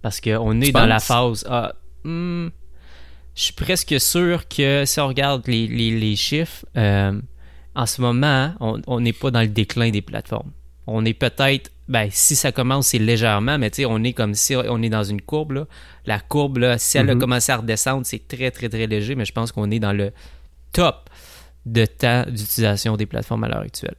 Parce 0.02 0.22
qu'on 0.22 0.62
est 0.62 0.68
Tu 0.68 0.72
dans 0.72 0.86
la 0.86 1.00
phase. 1.00 1.44
Ah, 1.50 1.74
hmm, 2.04 2.48
je 3.36 3.42
suis 3.42 3.54
presque 3.54 4.00
sûr 4.00 4.48
que 4.48 4.86
si 4.86 5.00
on 5.00 5.08
regarde 5.08 5.46
les, 5.48 5.68
les- 5.68 6.00
les 6.00 6.16
chiffres, 6.16 6.66
euh, 6.78 7.20
en 7.76 7.86
ce 7.86 8.02
moment, 8.02 8.54
on 8.60 8.82
on 8.88 9.00
n'est 9.02 9.14
pas 9.14 9.30
dans 9.32 9.42
le 9.42 9.48
déclin 9.48 9.90
des 9.92 10.02
plateformes. 10.02 10.52
On 10.88 11.06
est 11.06 11.14
peut-être. 11.14 11.70
Ben, 11.90 12.08
si 12.12 12.36
ça 12.36 12.52
commence, 12.52 12.88
c'est 12.88 13.00
légèrement, 13.00 13.58
mais 13.58 13.70
tu 13.72 13.78
sais, 13.82 13.86
on 13.86 14.02
est 14.04 14.14
comme 14.14 14.36
si 14.36 14.56
on 14.56 14.82
est 14.82 14.90
dans 14.90 15.04
une 15.04 15.22
courbe. 15.22 15.52
Là. 15.54 15.66
La 16.06 16.20
courbe, 16.20 16.60
là, 16.60 16.78
si 16.78 16.98
elle 17.00 17.10
a 17.10 17.16
Mhm. 17.16 17.20
commencé 17.20 17.52
à 17.52 17.58
redescendre, 17.58 18.06
c'est 18.06 18.28
très, 18.28 18.52
très, 18.52 18.70
très 18.70 18.86
léger, 18.88 19.16
mais 19.16 19.26
je 19.26 19.34
pense 19.34 19.52
qu'on 19.52 19.70
est 19.72 19.80
dans 19.80 19.92
le 19.92 20.12
top 20.72 21.10
de 21.66 21.86
temps 21.86 22.24
d'utilisation 22.28 22.96
des 22.96 23.08
plateformes 23.08 23.44
à 23.44 23.50
l'heure 23.50 23.62
actuelle. 23.64 23.96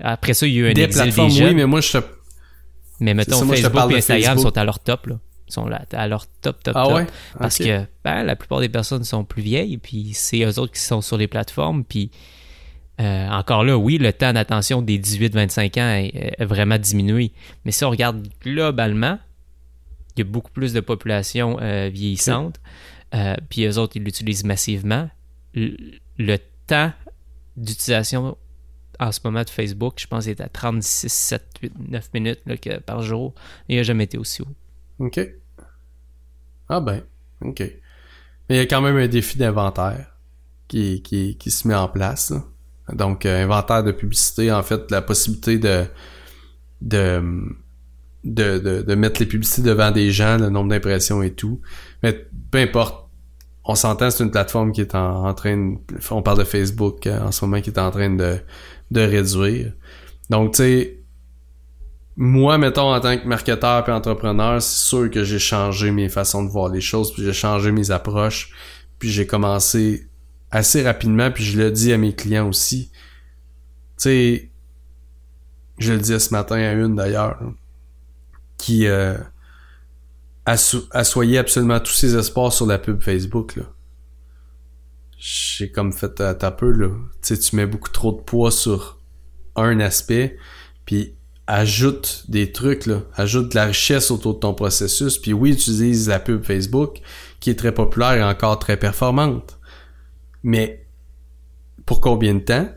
Après 0.00 0.34
ça, 0.34 0.46
il 0.46 0.54
y 0.54 0.56
a 0.58 0.60
eu 0.60 0.70
un 0.70 0.72
des 0.72 0.88
plateformes, 0.88 1.30
des 1.34 1.44
oui, 1.44 1.54
mais 1.54 1.66
moi, 1.66 1.80
je 1.80 1.98
te... 1.98 2.04
Mais 3.00 3.12
mettons, 3.12 3.38
ça, 3.40 3.44
moi, 3.44 3.56
Facebook 3.56 3.90
et 3.92 3.96
Instagram 3.96 4.38
sont 4.38 4.56
à 4.56 4.64
leur 4.64 4.78
top, 4.78 5.06
là. 5.08 5.18
Ils 5.48 5.52
sont 5.52 5.68
à 5.92 6.06
leur 6.08 6.26
top, 6.40 6.62
top, 6.62 6.74
Ah 6.76 6.84
top. 6.84 6.94
ouais? 6.94 7.06
Parce 7.38 7.58
que 7.58 7.82
ben, 8.04 8.22
la 8.22 8.34
plupart 8.36 8.60
des 8.60 8.68
personnes 8.68 9.04
sont 9.04 9.24
plus 9.24 9.42
vieilles, 9.42 9.76
puis 9.78 10.12
c'est 10.14 10.42
eux 10.44 10.58
autres 10.58 10.72
qui 10.72 10.80
sont 10.80 11.00
sur 11.02 11.16
les 11.18 11.26
plateformes. 11.26 11.84
Puis 11.84 12.10
euh, 13.00 13.28
encore 13.28 13.64
là, 13.64 13.76
oui, 13.76 13.98
le 13.98 14.12
temps 14.12 14.32
d'attention 14.32 14.80
des 14.82 14.98
18-25 14.98 15.80
ans 15.80 15.94
est, 15.96 16.34
est 16.38 16.44
vraiment 16.44 16.78
diminué. 16.78 17.32
Mais 17.64 17.72
si 17.72 17.84
on 17.84 17.90
regarde 17.90 18.26
globalement, 18.42 19.18
il 20.16 20.20
y 20.20 20.22
a 20.22 20.30
beaucoup 20.30 20.52
plus 20.52 20.72
de 20.72 20.80
population 20.80 21.58
euh, 21.60 21.88
vieillissante. 21.92 22.60
Euh, 23.14 23.34
puis 23.48 23.64
eux 23.66 23.78
autres, 23.78 23.96
ils 23.96 24.04
l'utilisent 24.04 24.44
massivement. 24.44 25.08
Le, 25.54 25.76
le 26.18 26.36
temps 26.66 26.92
d'utilisation 27.56 28.36
en 29.00 29.10
ce 29.10 29.18
moment 29.24 29.42
de 29.42 29.50
Facebook, 29.50 29.94
je 29.98 30.06
pense, 30.06 30.26
est 30.28 30.40
à 30.40 30.48
36, 30.48 31.12
7, 31.12 31.42
8, 31.62 31.72
9 31.88 32.10
minutes 32.14 32.40
là, 32.46 32.56
que- 32.56 32.78
par 32.78 33.02
jour. 33.02 33.34
Il 33.68 33.76
n'a 33.76 33.82
jamais 33.82 34.04
été 34.04 34.18
aussi 34.18 34.42
haut. 34.42 34.48
OK. 35.00 35.20
Ah 36.68 36.80
ben, 36.80 37.02
OK. 37.40 37.58
Mais 37.60 38.56
il 38.56 38.56
y 38.56 38.60
a 38.60 38.66
quand 38.66 38.80
même 38.80 38.96
un 38.96 39.08
défi 39.08 39.36
d'inventaire 39.36 40.16
qui, 40.68 41.02
qui, 41.02 41.36
qui 41.36 41.50
se 41.50 41.66
met 41.66 41.74
en 41.74 41.88
place. 41.88 42.30
là. 42.30 42.42
Donc, 42.92 43.24
euh, 43.24 43.44
inventaire 43.44 43.82
de 43.82 43.92
publicité, 43.92 44.52
en 44.52 44.62
fait, 44.62 44.90
la 44.90 45.00
possibilité 45.00 45.58
de, 45.58 45.84
de, 46.82 47.22
de, 48.24 48.82
de, 48.82 48.94
mettre 48.94 49.20
les 49.20 49.26
publicités 49.26 49.62
devant 49.62 49.90
des 49.90 50.10
gens, 50.10 50.36
le 50.36 50.50
nombre 50.50 50.70
d'impressions 50.70 51.22
et 51.22 51.32
tout. 51.32 51.60
Mais 52.02 52.28
peu 52.50 52.58
importe, 52.58 53.08
on 53.64 53.74
s'entend, 53.74 54.10
c'est 54.10 54.22
une 54.22 54.30
plateforme 54.30 54.72
qui 54.72 54.82
est 54.82 54.94
en, 54.94 55.26
en 55.26 55.34
train 55.34 55.56
de... 55.56 55.76
On 56.10 56.22
parle 56.22 56.38
de 56.38 56.44
Facebook 56.44 57.06
euh, 57.06 57.18
en 57.20 57.32
ce 57.32 57.44
moment 57.44 57.62
qui 57.62 57.70
est 57.70 57.78
en 57.78 57.90
train 57.90 58.10
de, 58.10 58.38
de 58.90 59.00
réduire. 59.00 59.72
Donc, 60.28 60.52
tu 60.52 60.58
sais, 60.58 61.04
moi, 62.16 62.58
mettons, 62.58 62.92
en 62.94 63.00
tant 63.00 63.16
que 63.18 63.26
marketeur 63.26 63.88
et 63.88 63.92
entrepreneur, 63.92 64.62
c'est 64.62 64.86
sûr 64.86 65.10
que 65.10 65.24
j'ai 65.24 65.38
changé 65.38 65.90
mes 65.90 66.08
façons 66.08 66.44
de 66.44 66.50
voir 66.50 66.68
les 66.68 66.80
choses, 66.80 67.12
puis 67.12 67.24
j'ai 67.24 67.32
changé 67.32 67.72
mes 67.72 67.90
approches, 67.90 68.50
puis 68.98 69.10
j'ai 69.10 69.26
commencé 69.26 70.08
assez 70.54 70.82
rapidement, 70.82 71.30
puis 71.32 71.44
je 71.44 71.58
le 71.58 71.70
dis 71.70 71.92
à 71.92 71.98
mes 71.98 72.14
clients 72.14 72.48
aussi. 72.48 72.90
Tu 72.92 74.02
sais, 74.04 74.50
je 75.78 75.92
le 75.92 75.98
disais 75.98 76.20
ce 76.20 76.32
matin 76.32 76.56
à 76.56 76.72
une 76.72 76.94
d'ailleurs, 76.94 77.40
qui 78.56 78.86
euh, 78.86 79.18
asso- 80.46 80.86
assoyait 80.92 81.38
absolument 81.38 81.80
tous 81.80 81.92
ses 81.92 82.16
espoirs 82.16 82.52
sur 82.52 82.66
la 82.66 82.78
pub 82.78 83.02
Facebook, 83.02 83.56
là. 83.56 83.64
J'ai 85.18 85.70
comme 85.70 85.92
fait 85.92 86.20
à 86.20 86.34
ta 86.34 86.50
peu, 86.50 86.70
là. 86.70 86.88
Tu 87.22 87.34
sais, 87.34 87.38
tu 87.38 87.56
mets 87.56 87.66
beaucoup 87.66 87.90
trop 87.90 88.12
de 88.12 88.20
poids 88.20 88.52
sur 88.52 89.00
un 89.56 89.80
aspect, 89.80 90.36
puis 90.84 91.16
ajoute 91.46 92.24
des 92.28 92.52
trucs, 92.52 92.86
là, 92.86 93.02
ajoute 93.14 93.50
de 93.50 93.54
la 93.56 93.64
richesse 93.66 94.10
autour 94.10 94.34
de 94.34 94.40
ton 94.40 94.54
processus. 94.54 95.18
Puis 95.18 95.32
oui, 95.32 95.52
utilise 95.52 96.08
la 96.08 96.20
pub 96.20 96.44
Facebook, 96.44 97.00
qui 97.40 97.50
est 97.50 97.58
très 97.58 97.72
populaire 97.72 98.12
et 98.12 98.22
encore 98.22 98.58
très 98.58 98.76
performante. 98.76 99.58
Mais 100.44 100.86
pour 101.86 102.00
combien 102.00 102.34
de 102.34 102.40
temps? 102.40 102.68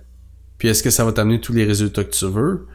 Puis 0.58 0.70
est-ce 0.70 0.82
que 0.82 0.90
ça 0.90 1.06
va 1.06 1.12
t'amener 1.12 1.40
tous 1.40 1.54
les 1.54 1.66
résultats 1.66 2.04
que 2.04 2.10
tu 2.10 2.26
veux? 2.26 2.66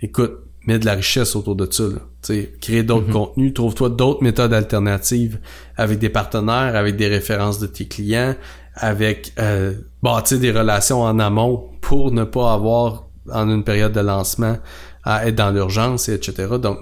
Écoute, 0.00 0.32
mets 0.66 0.78
de 0.78 0.86
la 0.86 0.94
richesse 0.94 1.34
autour 1.34 1.56
de 1.56 1.66
ça. 1.70 1.82
Là. 1.84 2.36
Crée 2.60 2.84
d'autres 2.84 3.08
Mhm. 3.08 3.12
contenus, 3.12 3.54
trouve-toi 3.54 3.88
d'autres 3.90 4.22
méthodes 4.22 4.52
alternatives 4.52 5.40
avec 5.76 5.98
des 5.98 6.08
partenaires, 6.08 6.76
avec 6.76 6.94
des 6.94 7.08
références 7.08 7.58
de 7.58 7.66
tes 7.66 7.88
clients, 7.88 8.36
avec 8.74 9.32
euh, 9.40 9.74
bâtir 10.02 10.38
des 10.38 10.52
relations 10.52 11.02
en 11.02 11.18
amont 11.18 11.70
pour 11.80 12.12
ne 12.12 12.22
pas 12.22 12.52
avoir 12.52 13.08
en 13.32 13.48
une 13.50 13.64
période 13.64 13.92
de 13.92 14.00
lancement 14.00 14.56
à 15.02 15.26
être 15.26 15.34
dans 15.34 15.50
l'urgence, 15.50 16.08
et 16.08 16.14
etc. 16.14 16.46
Donc, 16.62 16.78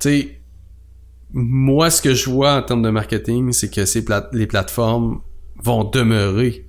tu 0.00 0.08
sais, 0.10 0.40
moi, 1.32 1.88
ce 1.90 2.02
que 2.02 2.14
je 2.14 2.28
vois 2.28 2.56
en 2.56 2.62
termes 2.62 2.82
de 2.82 2.90
marketing, 2.90 3.52
c'est 3.52 3.70
que 3.72 3.84
ces 3.84 4.04
plate- 4.04 4.28
les 4.32 4.46
plateformes 4.48 5.20
vont 5.62 5.84
demeurer. 5.84 6.66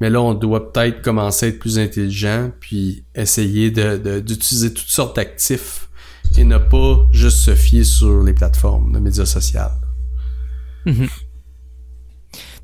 Mais 0.00 0.08
là, 0.10 0.22
on 0.22 0.32
doit 0.34 0.72
peut-être 0.72 1.02
commencer 1.02 1.46
à 1.46 1.48
être 1.50 1.58
plus 1.58 1.78
intelligent, 1.78 2.50
puis 2.58 3.04
essayer 3.14 3.70
de, 3.70 3.98
de- 3.98 4.20
d'utiliser 4.20 4.72
toutes 4.72 4.88
sortes 4.88 5.16
d'actifs 5.16 5.88
et 6.38 6.44
ne 6.44 6.56
pas 6.58 7.06
juste 7.12 7.38
se 7.38 7.54
fier 7.54 7.84
sur 7.84 8.22
les 8.22 8.32
plateformes 8.32 8.92
de 8.92 8.98
médias 8.98 9.26
sociaux. 9.26 9.60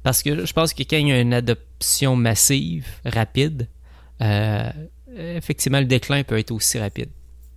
Parce 0.03 0.23
que 0.23 0.47
je 0.47 0.53
pense 0.53 0.73
que 0.73 0.83
quand 0.85 0.97
il 0.97 1.09
y 1.09 1.13
a 1.13 1.21
une 1.21 1.35
adoption 1.35 2.15
massive, 2.17 2.87
rapide, 3.05 3.69
euh, 4.23 4.71
effectivement, 5.17 5.81
le 5.81 5.87
déclin 5.87 6.23
peut 6.23 6.39
être 6.39 6.53
aussi 6.53 6.79
rapide. 6.79 7.11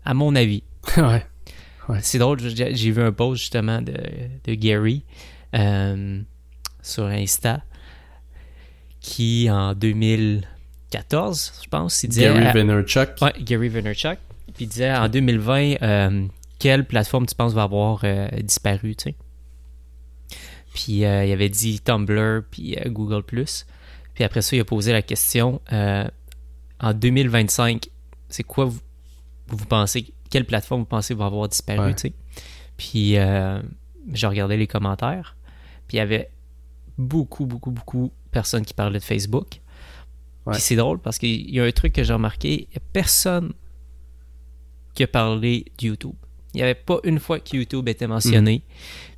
À 0.04 0.14
mon 0.14 0.36
avis. 0.36 0.64
ouais. 0.98 1.24
C'est 2.02 2.18
drôle, 2.18 2.40
j'ai 2.40 2.76
j'ai 2.76 2.92
vu 2.92 3.02
un 3.02 3.12
post 3.12 3.42
justement 3.42 3.82
de, 3.82 3.94
de 4.44 4.54
Gary 4.54 5.04
euh, 5.56 6.22
sur 6.84 7.06
Insta 7.06 7.64
qui 9.02 9.50
en 9.50 9.74
2014, 9.74 11.62
je 11.64 11.70
pense, 11.70 12.04
il 12.04 12.10
disait 12.10 12.24
Gary 12.26 12.46
à- 12.46 12.52
Vaynerchuk. 12.54 13.10
Ouais, 13.22 13.34
Gary 13.42 13.70
Vaynerchuk. 13.70 14.18
Puis 14.56 14.66
il 14.66 14.68
disait 14.68 14.94
en 14.94 15.08
2020, 15.08 15.82
euh, 15.82 16.28
quelle 16.60 16.86
plateforme 16.86 17.26
tu 17.26 17.36
penses 17.36 17.54
va 17.54 17.64
avoir 17.64 18.02
euh, 18.04 18.28
disparu, 18.42 18.96
tu 18.96 19.04
sais? 19.12 19.16
Puis 20.74 21.06
euh, 21.06 21.26
il 21.26 21.32
avait 21.32 21.50
dit 21.50 21.80
Tumblr, 21.80 22.44
puis 22.50 22.76
Google+. 22.88 23.24
Puis 23.24 24.24
après 24.24 24.42
ça, 24.42 24.56
il 24.56 24.60
a 24.60 24.66
posé 24.66 24.92
la 24.92 25.02
question, 25.02 25.62
en 25.72 26.94
2025, 26.94 27.90
c'est 28.30 28.44
quoi 28.44 28.66
vous, 28.66 28.80
vous 29.48 29.66
pensez, 29.66 30.14
quelle 30.30 30.46
plateforme 30.46 30.82
vous 30.82 30.86
pensez 30.88 31.14
va 31.14 31.26
avoir 31.26 31.48
disparu, 31.48 31.80
Ouais. 31.88 31.96
tu 31.96 32.10
sais? 32.10 32.14
Puis 32.78 33.16
j'ai 34.14 34.28
regardé 34.28 34.58
les 34.58 34.68
commentaires, 34.68 35.36
puis 35.88 35.98
il 35.98 36.00
y 36.00 36.02
avait 36.02 36.30
beaucoup, 36.98 37.46
beaucoup, 37.46 37.72
beaucoup 37.72 38.12
de 38.30 38.32
personnes 38.32 38.66
qui 38.66 38.74
parlaient 38.74 39.00
de 39.00 39.04
Facebook. 39.04 39.62
Ouais. 40.46 40.54
Puis 40.54 40.62
c'est 40.62 40.76
drôle 40.76 41.00
parce 41.00 41.18
qu'il 41.18 41.50
y 41.50 41.60
a 41.60 41.64
un 41.64 41.72
truc 41.72 41.94
que 41.94 42.04
j'ai 42.04 42.14
remarqué, 42.14 42.54
il 42.54 42.70
n'y 42.72 42.78
a 42.78 42.82
personne 42.94 43.54
qui 44.94 45.04
a 45.04 45.08
parlé 45.08 45.66
de 45.78 45.88
YouTube. 45.88 46.16
Il 46.54 46.58
n'y 46.58 46.64
avait 46.64 46.76
pas 46.76 47.00
une 47.04 47.20
fois 47.20 47.40
que 47.40 47.56
YouTube 47.56 47.88
était 47.88 48.08
mentionné. 48.08 48.64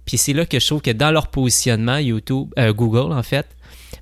Puis 0.05 0.17
c'est 0.17 0.33
là 0.33 0.45
que 0.45 0.59
je 0.59 0.65
trouve 0.65 0.81
que 0.81 0.91
dans 0.91 1.11
leur 1.11 1.27
positionnement, 1.27 1.97
YouTube, 1.97 2.49
euh, 2.59 2.73
Google 2.73 3.13
en 3.13 3.23
fait, 3.23 3.47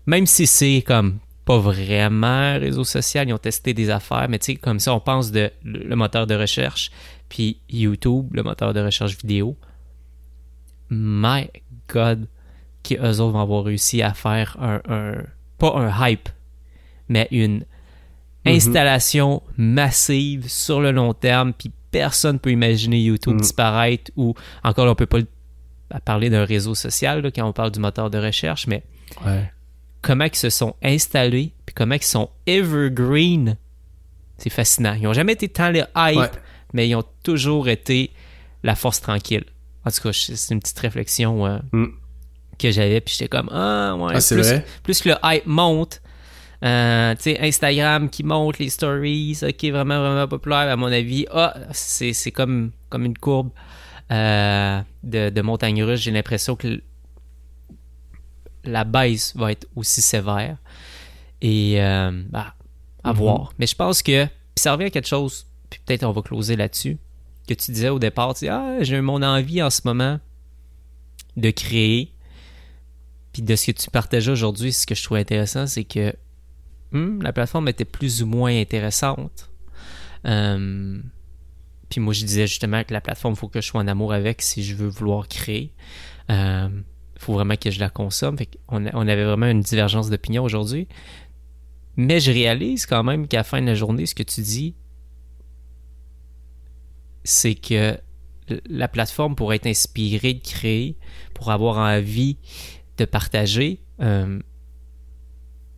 même 0.07 0.25
si 0.25 0.47
c'est 0.47 0.83
comme 0.85 1.19
pas 1.45 1.59
vraiment 1.59 2.27
un 2.27 2.57
réseau 2.57 2.83
social, 2.83 3.27
ils 3.27 3.33
ont 3.33 3.39
testé 3.39 3.73
des 3.73 3.89
affaires, 3.89 4.27
mais 4.29 4.39
tu 4.39 4.53
sais, 4.53 4.55
comme 4.55 4.79
ça, 4.79 4.93
on 4.93 4.99
pense 4.99 5.31
de 5.31 5.51
le 5.63 5.95
moteur 5.95 6.27
de 6.27 6.35
recherche, 6.35 6.91
puis 7.27 7.59
YouTube, 7.69 8.27
le 8.33 8.43
moteur 8.43 8.73
de 8.73 8.79
recherche 8.79 9.17
vidéo. 9.17 9.57
My 10.89 11.49
God, 11.87 12.27
qu'eux 12.83 13.17
autres 13.19 13.33
vont 13.33 13.41
avoir 13.41 13.63
réussi 13.63 14.01
à 14.01 14.13
faire 14.13 14.57
un, 14.59 14.81
un- 14.89 15.23
pas 15.57 15.73
un 15.75 16.07
hype, 16.07 16.29
mais 17.09 17.27
une 17.31 17.65
Mhm. 18.45 18.53
installation 18.55 19.43
massive 19.57 20.47
sur 20.49 20.79
le 20.81 20.91
long 20.91 21.13
terme, 21.13 21.51
puis 21.53 21.71
personne 21.91 22.39
peut 22.39 22.51
imaginer 22.51 22.99
YouTube 23.01 23.33
Mhm. 23.33 23.41
disparaître 23.41 24.11
ou 24.15 24.33
encore 24.63 24.87
on 24.89 24.95
peut 24.95 25.05
pas 25.05 25.19
parler 26.05 26.29
d'un 26.29 26.45
réseau 26.45 26.75
social 26.75 27.21
là, 27.21 27.31
quand 27.31 27.45
on 27.47 27.51
parle 27.53 27.71
du 27.71 27.79
moteur 27.79 28.09
de 28.09 28.17
recherche, 28.17 28.67
mais 28.67 28.83
Ouais. 29.25 29.51
comment 30.01 30.25
ils 30.25 30.35
se 30.35 30.49
sont 30.49 30.75
installés, 30.83 31.51
puis 31.65 31.73
comment 31.73 31.95
ils 31.95 32.03
sont 32.03 32.29
evergreen, 32.45 33.57
c'est 34.37 34.49
fascinant. 34.51 34.93
Ils 34.93 35.03
n'ont 35.03 35.13
jamais 35.13 35.33
été 35.33 35.49
tant 35.49 35.69
les 35.69 35.83
hype, 35.95 36.17
Ouais. 36.17 36.29
mais 36.73 36.87
ils 36.87 36.95
ont 36.95 37.03
toujours 37.23 37.67
été 37.69 38.11
la 38.63 38.75
force 38.75 39.01
tranquille. 39.01 39.43
En 39.85 39.91
tout 39.91 40.01
cas, 40.01 40.11
c'est 40.13 40.53
une 40.53 40.59
petite 40.59 40.79
réflexion 40.79 41.45
euh, 41.45 41.59
Mm. 41.73 41.85
Que 42.59 42.71
j'avais, 42.71 43.01
puis 43.01 43.15
j'étais 43.17 43.27
comme 43.29 43.49
ah 43.51 43.95
ouais, 43.95 44.13
Ah, 44.15 44.21
c'est 44.21 44.35
plus, 44.35 44.43
vrai? 44.47 44.65
plus 44.83 45.01
que 45.01 45.09
le 45.09 45.15
hype 45.23 45.45
monte, 45.47 46.01
euh, 46.63 47.15
tu 47.15 47.21
sais, 47.23 47.39
Instagram 47.39 48.09
qui 48.09 48.23
monte 48.23 48.59
les 48.59 48.69
stories, 48.69 49.39
ok, 49.41 49.63
vraiment, 49.71 49.99
vraiment 49.99 50.27
populaire, 50.27 50.69
à 50.69 50.75
mon 50.75 50.91
avis, 50.91 51.25
ah, 51.31 51.55
c'est, 51.71 52.13
c'est 52.13 52.31
comme, 52.31 52.71
comme 52.89 53.05
une 53.05 53.17
courbe 53.17 53.49
euh, 54.11 54.81
de, 55.03 55.29
de 55.29 55.41
montagne 55.41 55.81
russe. 55.83 56.01
J'ai 56.01 56.11
l'impression 56.11 56.55
que 56.55 56.81
la 58.65 58.83
baisse 58.83 59.35
va 59.35 59.51
être 59.51 59.67
aussi 59.75 60.01
sévère. 60.01 60.57
Et, 61.41 61.81
euh, 61.81 62.11
bah, 62.29 62.53
à 63.03 63.11
Mhm. 63.13 63.17
voir. 63.17 63.53
Mais 63.57 63.65
je 63.67 63.75
pense 63.75 64.01
que, 64.03 64.25
puis 64.25 64.33
ça 64.57 64.73
revient 64.73 64.85
à 64.85 64.89
quelque 64.89 65.07
chose, 65.07 65.45
puis 65.69 65.79
peut-être 65.85 66.03
on 66.03 66.11
va 66.11 66.21
closer 66.21 66.57
là-dessus, 66.57 66.97
que 67.47 67.53
tu 67.53 67.71
disais 67.71 67.87
au 67.89 67.99
départ, 67.99 68.33
tu 68.33 68.45
dis, 68.45 68.49
ah, 68.49 68.77
j'ai 68.81 68.99
mon 68.99 69.21
envie 69.23 69.63
en 69.63 69.69
ce 69.69 69.81
moment 69.85 70.19
de 71.37 71.49
créer. 71.51 72.13
De 73.41 73.55
ce 73.55 73.71
que 73.71 73.71
tu 73.71 73.89
partageais 73.89 74.31
aujourd'hui, 74.31 74.73
ce 74.73 74.85
que 74.85 74.95
je 74.95 75.03
trouve 75.03 75.17
intéressant, 75.17 75.67
c'est 75.67 75.83
que 75.83 76.13
hmm, 76.91 77.21
la 77.21 77.33
plateforme 77.33 77.67
était 77.67 77.85
plus 77.85 78.23
ou 78.23 78.27
moins 78.27 78.59
intéressante. 78.59 79.49
Euh, 80.25 80.99
puis 81.89 82.01
moi, 82.01 82.13
je 82.13 82.25
disais 82.25 82.47
justement 82.47 82.83
que 82.83 82.93
la 82.93 83.01
plateforme, 83.01 83.33
il 83.33 83.37
faut 83.37 83.47
que 83.47 83.61
je 83.61 83.67
sois 83.67 83.81
en 83.81 83.87
amour 83.87 84.13
avec 84.13 84.41
si 84.41 84.63
je 84.63 84.75
veux 84.75 84.87
vouloir 84.87 85.27
créer. 85.27 85.73
Il 86.29 86.83
faut 87.17 87.33
vraiment 87.33 87.55
que 87.55 87.71
je 87.71 87.79
la 87.79 87.89
consomme. 87.89 88.37
On, 88.67 88.85
on 88.85 89.07
avait 89.07 89.25
vraiment 89.25 89.47
une 89.47 89.61
divergence 89.61 90.09
d'opinion 90.09 90.43
aujourd'hui. 90.43 90.87
Mais 91.97 92.19
je 92.19 92.31
réalise 92.31 92.85
quand 92.85 93.03
même 93.03 93.27
qu'à 93.27 93.37
la 93.37 93.43
fin 93.43 93.61
de 93.61 93.65
la 93.65 93.75
journée, 93.75 94.05
ce 94.05 94.15
que 94.15 94.23
tu 94.23 94.41
dis, 94.41 94.75
c'est 97.23 97.55
que 97.55 97.97
la 98.69 98.87
plateforme 98.87 99.35
pour 99.35 99.53
être 99.53 99.67
inspirée 99.67 100.33
de 100.33 100.41
créer, 100.41 100.97
pour 101.33 101.51
avoir 101.51 101.77
envie 101.77 102.37
de 102.99 103.05
partager. 103.05 103.81
Euh, 104.01 104.39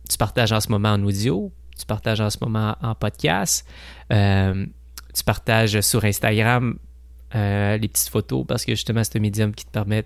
tu 0.08 0.16
partages 0.18 0.52
en 0.52 0.60
ce 0.60 0.68
moment 0.68 0.90
en 0.90 1.02
audio, 1.04 1.52
tu 1.78 1.86
partages 1.86 2.20
en 2.20 2.30
ce 2.30 2.38
moment 2.40 2.76
en 2.82 2.94
podcast, 2.94 3.66
euh, 4.12 4.66
tu 5.14 5.24
partages 5.24 5.80
sur 5.80 6.04
Instagram 6.04 6.78
euh, 7.34 7.78
les 7.78 7.88
petites 7.88 8.10
photos 8.10 8.44
parce 8.46 8.64
que 8.64 8.72
justement 8.74 9.02
c'est 9.04 9.16
un 9.16 9.20
médium 9.20 9.54
qui 9.54 9.64
te 9.64 9.70
permet 9.70 10.04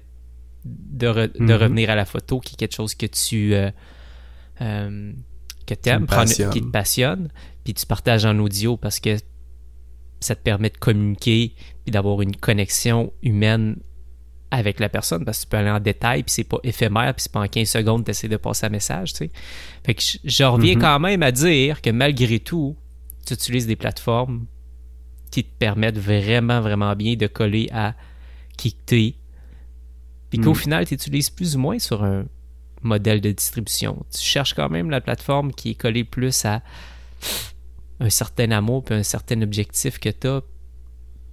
de, 0.65 1.07
re- 1.09 1.33
de 1.37 1.43
Mhm. 1.43 1.53
revenir 1.53 1.91
à 1.91 1.95
la 1.97 2.05
photo, 2.05 2.39
qui 2.41 2.55
est 2.55 2.57
quelque 2.57 2.75
chose 2.77 2.95
que 2.95 3.07
tu 3.07 3.51
que 5.67 5.75
aimes, 5.89 6.03
me 6.03 6.07
passionne. 6.07 6.51
qui 6.51 6.61
te 6.61 6.67
passionne, 6.71 7.29
puis 7.65 7.75
tu 7.75 7.85
partages 7.87 8.25
en 8.25 8.39
audio 8.39 8.77
parce 8.77 9.01
que 9.01 9.17
ça 10.21 10.35
te 10.35 10.41
permet 10.43 10.71
de 10.71 10.79
communiquer 10.79 11.55
puis 11.85 11.91
d'avoir 11.93 12.23
une 12.23 12.35
connexion 12.37 13.13
humaine 13.23 13.77
avec 14.51 14.79
la 14.81 14.89
personne 14.89 15.25
parce 15.25 15.39
que 15.39 15.43
tu 15.45 15.49
peux 15.49 15.57
aller 15.57 15.71
en 15.71 15.81
détail 15.81 16.23
puis 16.23 16.33
c'est 16.33 16.45
pas 16.45 16.59
éphémère 16.63 17.13
puis 17.15 17.23
c'est 17.25 17.33
pas 17.33 17.41
en 17.41 17.49
15 17.49 17.69
secondes 17.69 18.05
tu 18.05 18.13
essaies 18.13 18.29
de 18.29 18.37
passer 18.37 18.67
un 18.67 18.69
message 18.71 19.13
tu 19.13 19.19
sais 19.27 19.31
fait 19.85 19.95
que 19.95 20.03
je, 20.25 20.45
reviens 20.45 20.75
Mhm. 20.77 20.81
quand 20.81 20.99
même 21.01 21.23
à 21.23 21.33
dire 21.33 21.83
que 21.83 21.91
malgré 21.91 22.39
tout 22.39 22.77
tu 23.27 23.35
utilises 23.35 23.67
des 23.67 23.75
plateformes 23.77 24.47
qui 25.33 25.43
te 25.43 25.51
permettent 25.59 25.99
vraiment 25.99 26.61
vraiment 26.61 26.95
bien 26.95 27.17
de 27.17 27.27
coller 27.27 27.69
à 27.73 27.95
qui 28.57 28.73
que 28.73 28.79
t'es 28.87 29.15
puis 30.31 30.39
qu'au 30.39 30.51
Mhm. 30.51 30.57
final 30.57 30.87
tu 30.87 30.95
utilises 30.95 31.29
plus 31.31 31.57
ou 31.57 31.59
moins 31.59 31.79
sur 31.81 32.05
un 32.05 32.25
modèle 32.83 33.21
de 33.21 33.33
distribution 33.33 34.05
tu 34.13 34.23
cherches 34.23 34.55
quand 34.55 34.69
même 34.69 34.91
la 34.91 35.01
plateforme 35.01 35.53
qui 35.53 35.71
est 35.71 35.75
collée 35.75 36.05
plus 36.05 36.45
à 36.45 36.63
un 37.99 38.11
certain 38.11 38.51
amour 38.53 38.85
puis 38.85 38.95
un 38.95 39.03
certain 39.03 39.43
objectif 39.43 39.99
que 39.99 40.09
tu 40.11 40.29
as 40.29 40.43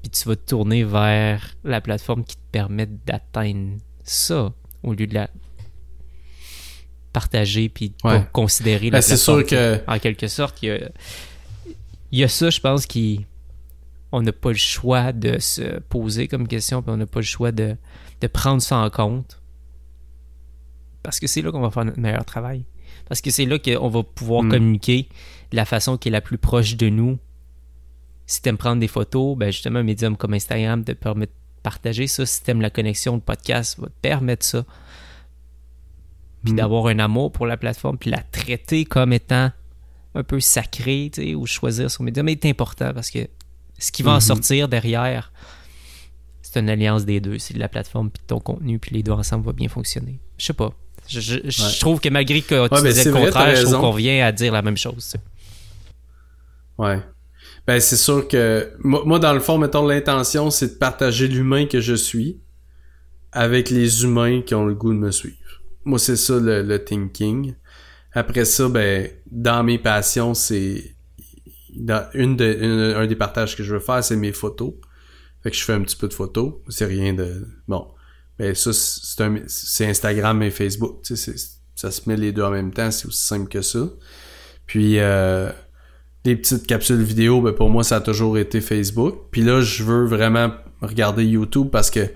puis 0.03 0.11
tu 0.11 0.27
vas 0.27 0.35
te 0.35 0.45
tourner 0.49 0.83
vers 0.83 1.55
la 1.63 1.81
plateforme 1.81 2.23
qui 2.25 2.35
te 2.35 2.41
permet 2.51 2.85
d'atteindre 2.85 3.77
ça 4.03 4.53
au 4.83 4.93
lieu 4.93 5.07
de 5.07 5.13
la 5.15 5.29
partager 7.11 7.69
puis 7.69 7.93
Ouais. 8.03 8.23
considérer 8.31 8.89
Ben, 8.89 8.97
la 8.97 9.01
c'est 9.01 9.09
plateforme 9.15 9.39
sûr 9.39 9.47
que 9.49 9.81
en 9.87 9.99
quelque 9.99 10.27
sorte 10.27 10.61
il 10.63 10.65
y 10.67 10.71
a, 10.71 10.89
il 12.11 12.19
y 12.19 12.23
a 12.23 12.27
ça 12.27 12.49
je 12.49 12.59
pense 12.59 12.85
qui 12.85 13.25
on 14.11 14.21
n'a 14.21 14.31
pas 14.31 14.49
le 14.49 14.57
choix 14.57 15.11
de 15.11 15.39
se 15.39 15.79
poser 15.81 16.27
comme 16.27 16.47
question 16.47 16.81
puis 16.81 16.91
on 16.91 16.97
n'a 16.97 17.05
pas 17.05 17.19
le 17.19 17.25
choix 17.25 17.51
de, 17.51 17.75
de 18.21 18.27
prendre 18.27 18.61
ça 18.61 18.77
en 18.77 18.89
compte 18.89 19.41
parce 21.03 21.19
que 21.19 21.27
c'est 21.27 21.41
là 21.41 21.51
qu'on 21.51 21.61
va 21.61 21.69
faire 21.71 21.85
notre 21.85 21.99
meilleur 21.99 22.25
travail 22.25 22.65
parce 23.07 23.21
que 23.21 23.29
c'est 23.31 23.45
là 23.45 23.59
qu'on 23.59 23.89
va 23.89 24.03
pouvoir 24.03 24.43
Mm. 24.43 24.49
communiquer 24.51 25.07
de 25.51 25.55
la 25.55 25.65
façon 25.65 25.97
qui 25.97 26.07
est 26.09 26.11
la 26.11 26.21
plus 26.21 26.37
proche 26.37 26.75
de 26.77 26.89
nous 26.89 27.19
Si 28.25 28.41
t'aimes 28.41 28.57
prendre 28.57 28.79
des 28.79 28.87
photos, 28.87 29.37
ben 29.37 29.51
justement, 29.51 29.79
un 29.79 29.83
médium 29.83 30.15
comme 30.17 30.33
Instagram 30.33 30.83
te 30.83 30.93
permet 30.93 31.25
de 31.25 31.31
partager 31.61 32.07
ça. 32.07 32.25
Si 32.25 32.41
t'aimes 32.43 32.61
la 32.61 32.69
connexion 32.69 33.17
de 33.17 33.21
podcast, 33.21 33.77
va 33.79 33.87
te 33.87 33.93
permettre 34.01 34.45
ça. 34.45 34.65
Puis 36.43 36.53
Mm. 36.53 36.57
d'avoir 36.57 36.87
un 36.87 36.99
amour 36.99 37.31
pour 37.31 37.45
la 37.47 37.57
plateforme, 37.57 37.97
puis 37.97 38.09
la 38.09 38.19
traiter 38.21 38.85
comme 38.85 39.13
étant 39.13 39.51
un 40.15 40.23
peu 40.23 40.39
sacrée, 40.39 41.09
tu 41.13 41.21
sais, 41.23 41.35
ou 41.35 41.45
choisir 41.45 41.89
son 41.89 42.03
médium 42.03 42.27
est 42.29 42.45
important 42.45 42.93
parce 42.93 43.09
que 43.09 43.27
ce 43.79 43.91
qui 43.91 44.03
va 44.03 44.11
en 44.11 44.15
Mhm. 44.15 44.21
sortir 44.21 44.67
derrière, 44.67 45.31
c'est 46.41 46.59
une 46.59 46.69
alliance 46.69 47.03
des 47.05 47.19
deux. 47.19 47.39
C'est 47.39 47.53
de 47.55 47.59
la 47.59 47.69
plateforme 47.69 48.09
puis 48.11 48.21
de 48.21 48.27
ton 48.27 48.39
contenu, 48.39 48.77
puis 48.79 48.91
les 48.95 49.03
deux 49.03 49.11
ensemble 49.13 49.45
vont 49.45 49.53
bien 49.53 49.69
fonctionner. 49.69 50.19
Je 50.37 50.45
sais 50.45 50.53
pas. 50.53 50.71
Je, 51.07 51.19
je- 51.19 51.39
je 51.49 51.63
Ouais. 51.63 51.71
trouve 51.79 51.99
que 51.99 52.09
malgré 52.09 52.41
que 52.41 52.67
tu 52.67 52.73
Ouais, 52.73 52.81
disais 52.83 53.05
le 53.05 53.11
contraire, 53.13 53.55
je 53.55 53.63
trouve 53.63 53.79
qu'on 53.81 53.91
vient 53.91 54.25
à 54.25 54.31
dire 54.31 54.53
la 54.53 54.61
même 54.61 54.77
chose. 54.77 55.03
tu 55.03 55.11
sais. 55.11 55.19
Ouais. 56.77 56.99
Ben, 57.67 57.79
c'est 57.79 57.95
sûr 57.97 58.27
que 58.27 58.71
moi, 58.79 59.19
dans 59.19 59.33
le 59.33 59.39
fond, 59.39 59.57
mettons, 59.57 59.87
l'intention, 59.87 60.49
c'est 60.51 60.67
de 60.73 60.77
partager 60.77 61.27
l'humain 61.27 61.65
que 61.65 61.79
je 61.79 61.93
suis 61.93 62.41
avec 63.31 63.69
les 63.69 64.03
humains 64.03 64.41
qui 64.41 64.53
ont 64.53 64.65
le 64.65 64.75
goût 64.75 64.93
de 64.93 64.99
me 64.99 65.11
suivre. 65.11 65.37
Moi, 65.85 65.97
c'est 65.97 66.17
ça 66.17 66.39
le, 66.39 66.61
le 66.61 66.83
thinking. 66.83 67.55
Après 68.13 68.45
ça, 68.45 68.67
ben, 68.69 69.09
dans 69.31 69.63
mes 69.63 69.79
passions, 69.79 70.33
c'est 70.33 70.95
une 72.13 72.35
de, 72.35 72.57
une- 72.61 72.95
un 72.95 73.07
des 73.07 73.15
partages 73.15 73.55
que 73.55 73.63
je 73.63 73.73
veux 73.73 73.79
faire, 73.79 74.03
c'est 74.03 74.15
mes 74.15 74.31
photos. 74.33 74.73
Fait 75.41 75.51
que 75.51 75.57
je 75.57 75.63
fais 75.63 75.73
un 75.73 75.81
petit 75.81 75.95
peu 75.95 76.07
de 76.07 76.13
photos. 76.13 76.53
C'est 76.69 76.85
rien 76.85 77.13
de 77.13 77.47
bon. 77.67 77.87
Ben 78.39 78.53
ça, 78.55 78.71
c'est 78.73 79.85
Instagram 79.85 80.41
et 80.43 80.51
Facebook. 80.51 81.01
Tu 81.03 81.15
sais, 81.15 81.33
ça 81.75 81.91
se 81.91 82.07
met 82.07 82.15
les 82.17 82.31
deux 82.31 82.43
en 82.43 82.51
même 82.51 82.71
temps. 82.73 82.91
C'est 82.91 83.07
aussi 83.07 83.25
simple 83.25 83.49
que 83.49 83.61
ça. 83.61 83.89
Puis 84.67 84.99
euh, 84.99 85.51
les 86.25 86.35
petites 86.35 86.65
capsules 86.67 87.01
vidéo, 87.01 87.41
ben 87.41 87.53
pour 87.53 87.69
moi, 87.69 87.83
ça 87.83 87.97
a 87.97 88.01
toujours 88.01 88.37
été 88.37 88.61
Facebook. 88.61 89.27
Puis 89.31 89.41
là, 89.41 89.61
je 89.61 89.83
veux 89.83 90.05
vraiment 90.05 90.51
regarder 90.81 91.25
YouTube 91.25 91.69
parce 91.71 91.89
que 91.91 92.11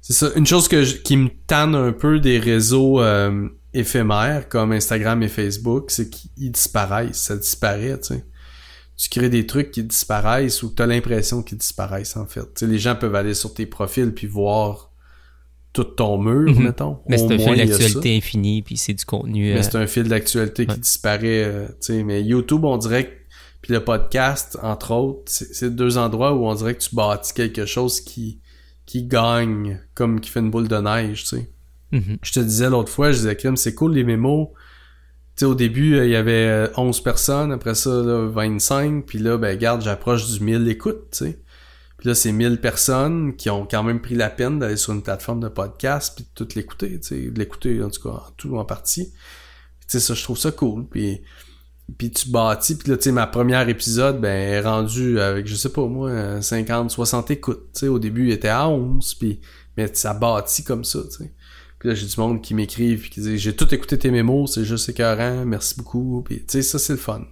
c'est 0.00 0.12
ça. 0.12 0.30
Une 0.36 0.46
chose 0.46 0.66
que 0.68 0.82
je- 0.82 0.96
qui 0.96 1.16
me 1.16 1.28
tanne 1.46 1.74
un 1.74 1.92
peu 1.92 2.18
des 2.18 2.38
réseaux 2.38 3.00
euh, 3.00 3.48
éphémères 3.74 4.48
comme 4.48 4.72
Instagram 4.72 5.22
et 5.22 5.28
Facebook, 5.28 5.90
c'est 5.90 6.10
qu'ils 6.10 6.50
disparaissent. 6.50 7.18
Ça 7.18 7.36
disparaît, 7.36 7.98
tu 8.00 8.14
sais. 8.14 8.24
Tu 8.96 9.08
crées 9.08 9.30
des 9.30 9.46
trucs 9.46 9.70
qui 9.70 9.82
disparaissent 9.82 10.62
ou 10.62 10.70
t'as 10.70 10.86
l'impression 10.86 11.42
qu'ils 11.42 11.58
disparaissent, 11.58 12.16
en 12.16 12.26
fait. 12.26 12.40
Tu 12.40 12.48
sais, 12.56 12.66
les 12.66 12.78
gens 12.78 12.96
peuvent 12.96 13.14
aller 13.14 13.34
sur 13.34 13.54
tes 13.54 13.64
profils 13.66 14.12
puis 14.12 14.26
voir 14.26 14.89
tout 15.72 15.84
ton 15.84 16.18
mur, 16.18 16.52
Mhm. 16.52 16.64
mettons. 16.64 16.98
Mais 17.08 17.16
c'est 17.18 17.24
un 17.32 17.36
moins, 17.36 17.54
fil 17.54 17.68
d'actualité 17.68 18.16
infini, 18.16 18.62
puis 18.62 18.76
c'est 18.76 18.94
du 18.94 19.04
contenu. 19.04 19.52
Mais 19.52 19.58
euh, 19.60 19.62
c'est 19.62 19.76
un 19.76 19.86
fil 19.86 20.08
d'actualité 20.08 20.66
ouais. 20.66 20.74
qui 20.74 20.80
disparaît, 20.80 21.44
euh, 21.44 21.66
tu 21.68 21.74
sais. 21.80 22.02
Mais 22.02 22.22
YouTube, 22.22 22.64
on 22.64 22.76
dirait 22.76 23.06
que... 23.06 23.10
Puis 23.62 23.72
le 23.74 23.84
podcast, 23.84 24.58
entre 24.62 24.92
autres, 24.92 25.22
c'est 25.26 25.74
deux 25.74 25.98
endroits 25.98 26.32
où 26.34 26.46
on 26.46 26.54
dirait 26.54 26.74
que 26.74 26.80
tu 26.82 26.94
bâtis 26.94 27.34
quelque 27.34 27.66
chose 27.66 28.00
qui 28.00 28.40
qui 28.86 29.04
gagne, 29.04 29.78
comme 29.94 30.18
qui 30.20 30.30
fait 30.30 30.40
une 30.40 30.50
boule 30.50 30.66
de 30.66 30.76
neige, 30.76 31.22
tu 31.22 31.36
sais. 31.36 31.50
mhm. 31.92 32.16
Je 32.22 32.32
te 32.32 32.40
disais 32.40 32.68
l'autre 32.68 32.90
fois, 32.90 33.12
je 33.12 33.18
disais, 33.18 33.36
crème, 33.36 33.56
c'est 33.56 33.74
cool 33.74 33.92
les 33.94 34.02
mémos. 34.02 34.48
Tu 35.36 35.40
sais, 35.40 35.44
au 35.44 35.54
début, 35.54 35.94
euh, 35.94 36.06
il 36.06 36.10
y 36.10 36.16
avait 36.16 36.48
euh, 36.48 36.66
11 36.76 37.00
personnes, 37.02 37.52
après 37.52 37.76
ça, 37.76 37.90
là, 37.90 38.26
25, 38.26 39.06
puis 39.06 39.20
là, 39.20 39.36
ben, 39.38 39.50
regarde, 39.50 39.82
j'approche 39.82 40.28
du 40.32 40.42
1000 40.42 40.66
écoutes, 40.68 41.10
tu 41.12 41.18
sais. 41.18 41.38
Puis 42.00 42.08
là, 42.08 42.14
c'est 42.14 42.32
1000 42.32 42.62
personnes 42.62 43.36
qui 43.36 43.50
ont 43.50 43.66
quand 43.70 43.82
même 43.82 44.00
pris 44.00 44.14
la 44.14 44.30
peine 44.30 44.58
d'aller 44.58 44.78
sur 44.78 44.94
une 44.94 45.02
plateforme 45.02 45.40
de 45.40 45.48
podcast 45.48 46.14
puis 46.16 46.24
de 46.24 46.30
tout 46.34 46.56
l'écouter, 46.56 46.98
tu 46.98 47.08
sais, 47.08 47.30
de 47.30 47.38
l'écouter, 47.38 47.82
en 47.82 47.90
tout 47.90 48.08
cas, 48.08 48.16
en 48.16 48.30
tout 48.38 48.56
en 48.56 48.64
partie. 48.64 49.12
Tu 49.12 49.86
sais, 49.86 50.00
ça, 50.00 50.14
je 50.14 50.22
trouve 50.22 50.38
ça 50.38 50.50
cool, 50.50 50.86
puis 50.88 51.20
puis 51.98 52.10
tu 52.10 52.30
bâtis, 52.30 52.76
puis 52.76 52.88
là, 52.88 52.96
tu 52.96 53.02
sais, 53.02 53.12
ma 53.12 53.26
première 53.26 53.68
épisode, 53.68 54.20
ben, 54.20 54.30
est 54.30 54.60
rendue 54.60 55.20
avec, 55.20 55.46
je 55.46 55.56
sais 55.56 55.70
pas 55.70 55.86
moi, 55.86 56.08
euh, 56.08 56.40
50, 56.40 56.90
60 56.90 57.32
écoutes, 57.32 57.72
tu 57.74 57.80
sais, 57.80 57.88
au 57.88 57.98
début, 57.98 58.28
il 58.28 58.32
était 58.32 58.48
à 58.48 58.68
11, 58.68 59.14
puis 59.14 59.40
mais 59.76 59.90
ça 59.92 60.14
bâtit 60.14 60.64
comme 60.64 60.84
ça, 60.84 61.00
tu 61.02 61.24
sais. 61.24 61.34
Puis 61.78 61.88
là, 61.90 61.94
j'ai 61.94 62.06
du 62.06 62.18
monde 62.18 62.40
qui 62.40 62.54
m'écrivent 62.54 63.00
puis 63.00 63.10
qui 63.10 63.20
dit 63.20 63.38
j'ai 63.38 63.54
tout 63.54 63.74
écouté 63.74 63.98
tes 63.98 64.10
mémos, 64.10 64.54
c'est 64.54 64.64
juste 64.64 64.88
écœurant, 64.88 65.44
merci 65.44 65.74
beaucoup. 65.76 66.22
Puis 66.24 66.38
tu 66.38 66.44
sais, 66.48 66.62
ça 66.62 66.78
c'est 66.78 66.94
le 66.94 66.98
fun. 66.98 67.26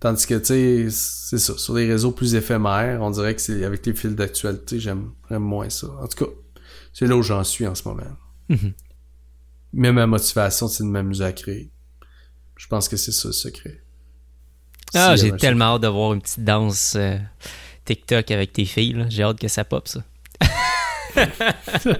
Tandis 0.00 0.26
que 0.26 0.34
tu 0.34 0.44
sais, 0.44 0.86
c'est 0.90 1.38
ça, 1.38 1.58
sur 1.58 1.74
les 1.74 1.88
réseaux 1.88 2.12
plus 2.12 2.34
éphémères, 2.36 3.02
on 3.02 3.10
dirait 3.10 3.34
que 3.34 3.40
c'est 3.40 3.64
avec 3.64 3.84
les 3.84 3.94
fils 3.94 4.14
d'actualité, 4.14 4.78
j'aime 4.78 5.10
moins 5.30 5.70
ça. 5.70 5.88
En 6.00 6.06
tout 6.06 6.24
cas, 6.24 6.30
c'est 6.92 7.06
là 7.06 7.16
où 7.16 7.22
j'en 7.22 7.42
suis 7.42 7.66
en 7.66 7.74
ce 7.74 7.88
moment. 7.88 8.04
Mhm. 8.48 8.74
Mais 9.72 9.92
ma 9.92 10.06
motivation, 10.06 10.68
c'est 10.68 10.84
de 10.84 10.88
m'amuser 10.88 11.24
à 11.24 11.32
créer. 11.32 11.70
Je 12.56 12.66
pense 12.68 12.88
que 12.88 12.96
c'est 12.96 13.12
ça 13.12 13.28
le 13.28 13.32
secret. 13.32 13.82
Ah, 14.94 15.16
Si, 15.16 15.26
j'ai 15.26 15.36
tellement 15.36 15.74
hâte 15.76 15.82
de 15.82 15.88
voir 15.88 16.14
une 16.14 16.22
petite 16.22 16.44
danse 16.44 16.94
euh, 16.96 17.18
TikTok 17.84 18.30
avec 18.30 18.52
tes 18.52 18.64
filles. 18.64 19.04
J'ai 19.10 19.22
hâte 19.24 19.38
que 19.38 19.48
ça 19.48 19.64
pop, 19.64 19.86
ça. 19.88 20.02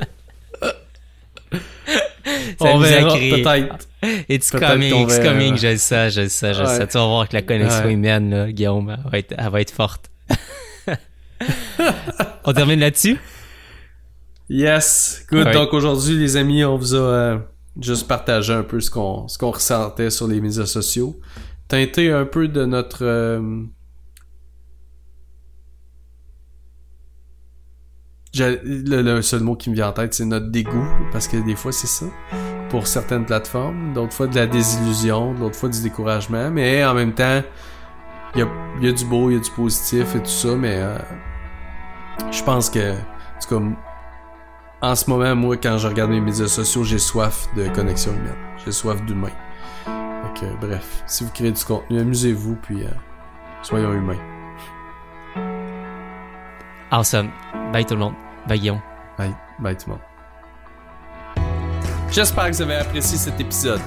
On 2.60 2.78
nous 2.78 2.84
a 2.84 2.88
verra, 2.88 3.14
peut-être. 3.14 3.87
It's 4.28 4.50
coming, 4.50 4.94
it's 5.02 5.18
coming, 5.18 5.56
je 5.56 5.68
le 5.68 5.76
sais, 5.76 6.10
je 6.10 6.20
le 6.22 6.28
sais, 6.28 6.54
je 6.54 6.62
le 6.62 6.68
Ouais. 6.68 6.74
sais. 6.76 6.86
Tu 6.86 6.98
vas 6.98 7.06
voir 7.06 7.28
que 7.28 7.34
la 7.34 7.42
connexion 7.42 7.84
Ouais. 7.84 7.92
humaine, 7.94 8.30
là, 8.30 8.52
Guillaume, 8.52 8.90
elle 9.04 9.10
va 9.10 9.18
être, 9.18 9.34
elle 9.36 9.50
va 9.50 9.60
être 9.60 9.72
forte. 9.72 10.10
On 12.44 12.52
termine 12.52 12.80
là-dessus? 12.80 13.18
Yes. 14.48 15.24
Good. 15.30 15.46
Ouais. 15.46 15.52
Donc 15.52 15.72
aujourd'hui, 15.74 16.16
les 16.18 16.36
amis, 16.36 16.64
on 16.64 16.76
vous 16.78 16.94
a 16.94 16.98
euh, 16.98 17.38
juste 17.80 18.08
partagé 18.08 18.52
un 18.54 18.62
peu 18.62 18.80
ce 18.80 18.90
qu'on 18.90 19.28
ce 19.28 19.36
qu'on 19.36 19.50
ressentait 19.50 20.10
sur 20.10 20.26
les 20.26 20.40
médias 20.40 20.64
sociaux. 20.66 21.20
Teinté 21.68 22.10
un 22.10 22.24
peu 22.24 22.48
de 22.48 22.64
notre 22.64 23.04
euh, 23.04 23.62
le 28.34 29.20
seul 29.22 29.40
mot 29.40 29.56
qui 29.56 29.70
me 29.70 29.74
vient 29.74 29.88
en 29.88 29.92
tête, 29.92 30.14
c'est 30.14 30.24
notre 30.24 30.50
dégoût, 30.50 30.86
parce 31.12 31.28
que 31.28 31.36
des 31.44 31.56
fois 31.56 31.72
c'est 31.72 31.86
ça. 31.86 32.06
Pour 32.70 32.86
certaines 32.86 33.24
plateformes, 33.24 33.94
d'autres 33.94 34.12
fois 34.12 34.26
de 34.26 34.36
la 34.36 34.46
désillusion, 34.46 35.32
d'autres 35.32 35.56
fois 35.56 35.70
du 35.70 35.82
découragement, 35.82 36.50
mais 36.50 36.84
en 36.84 36.94
même 36.94 37.14
temps, 37.14 37.42
il 38.34 38.46
y 38.80 38.84
y 38.84 38.88
a 38.88 38.92
du 38.92 39.04
beau, 39.06 39.30
il 39.30 39.34
y 39.34 39.36
a 39.38 39.40
du 39.40 39.50
positif 39.50 40.14
et 40.14 40.18
tout 40.18 40.26
ça, 40.26 40.54
mais 40.54 40.76
euh, 40.76 40.98
je 42.30 42.42
pense 42.42 42.68
que, 42.68 42.92
en 42.92 43.40
tout 43.40 43.58
cas, 43.58 43.64
en 44.80 44.94
ce 44.94 45.10
moment, 45.10 45.34
moi, 45.34 45.56
quand 45.56 45.78
je 45.78 45.88
regarde 45.88 46.10
mes 46.10 46.20
médias 46.20 46.46
sociaux, 46.46 46.84
j'ai 46.84 46.98
soif 46.98 47.48
de 47.56 47.68
connexion 47.68 48.12
humaine. 48.12 48.36
J'ai 48.64 48.72
soif 48.72 49.02
d'humain. 49.04 49.32
Donc, 49.86 50.42
euh, 50.42 50.54
bref, 50.60 51.02
si 51.06 51.24
vous 51.24 51.30
créez 51.30 51.50
du 51.50 51.64
contenu, 51.64 52.00
amusez-vous, 52.00 52.56
puis 52.62 52.84
euh, 52.84 52.90
soyons 53.62 53.92
humains. 53.92 54.18
Awesome. 56.90 57.30
Bye 57.72 57.84
tout 57.84 57.94
le 57.94 58.00
monde. 58.00 58.14
Bye 58.46 58.60
Guillaume. 58.60 58.80
Bye, 59.18 59.34
bye 59.58 59.76
tout 59.76 59.88
le 59.88 59.92
monde. 59.94 60.07
J'espère 62.10 62.50
que 62.50 62.56
vous 62.56 62.62
avez 62.62 62.76
apprécié 62.76 63.18
cet 63.18 63.38
épisode. 63.40 63.80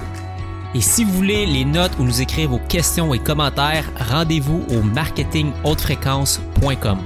Et 0.74 0.80
si 0.80 1.04
vous 1.04 1.12
voulez 1.12 1.44
les 1.44 1.64
notes 1.64 1.92
ou 1.98 2.04
nous 2.04 2.22
écrire 2.22 2.50
vos 2.50 2.58
questions 2.58 3.12
et 3.12 3.18
commentaires, 3.18 3.84
rendez-vous 4.08 4.64
au 4.70 4.80
marketinghautefréquence.com. 4.82 6.98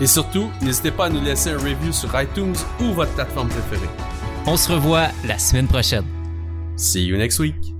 Et 0.00 0.06
surtout, 0.06 0.48
n'hésitez 0.62 0.90
pas 0.90 1.06
à 1.06 1.10
nous 1.10 1.20
laisser 1.20 1.50
un 1.50 1.58
review 1.58 1.92
sur 1.92 2.08
iTunes 2.18 2.56
ou 2.80 2.94
votre 2.94 3.12
plateforme 3.12 3.48
préférée. 3.48 3.90
On 4.46 4.56
se 4.56 4.72
revoit 4.72 5.08
la 5.26 5.38
semaine 5.38 5.66
prochaine. 5.66 6.06
See 6.76 7.04
you 7.04 7.18
next 7.18 7.38
week. 7.38 7.79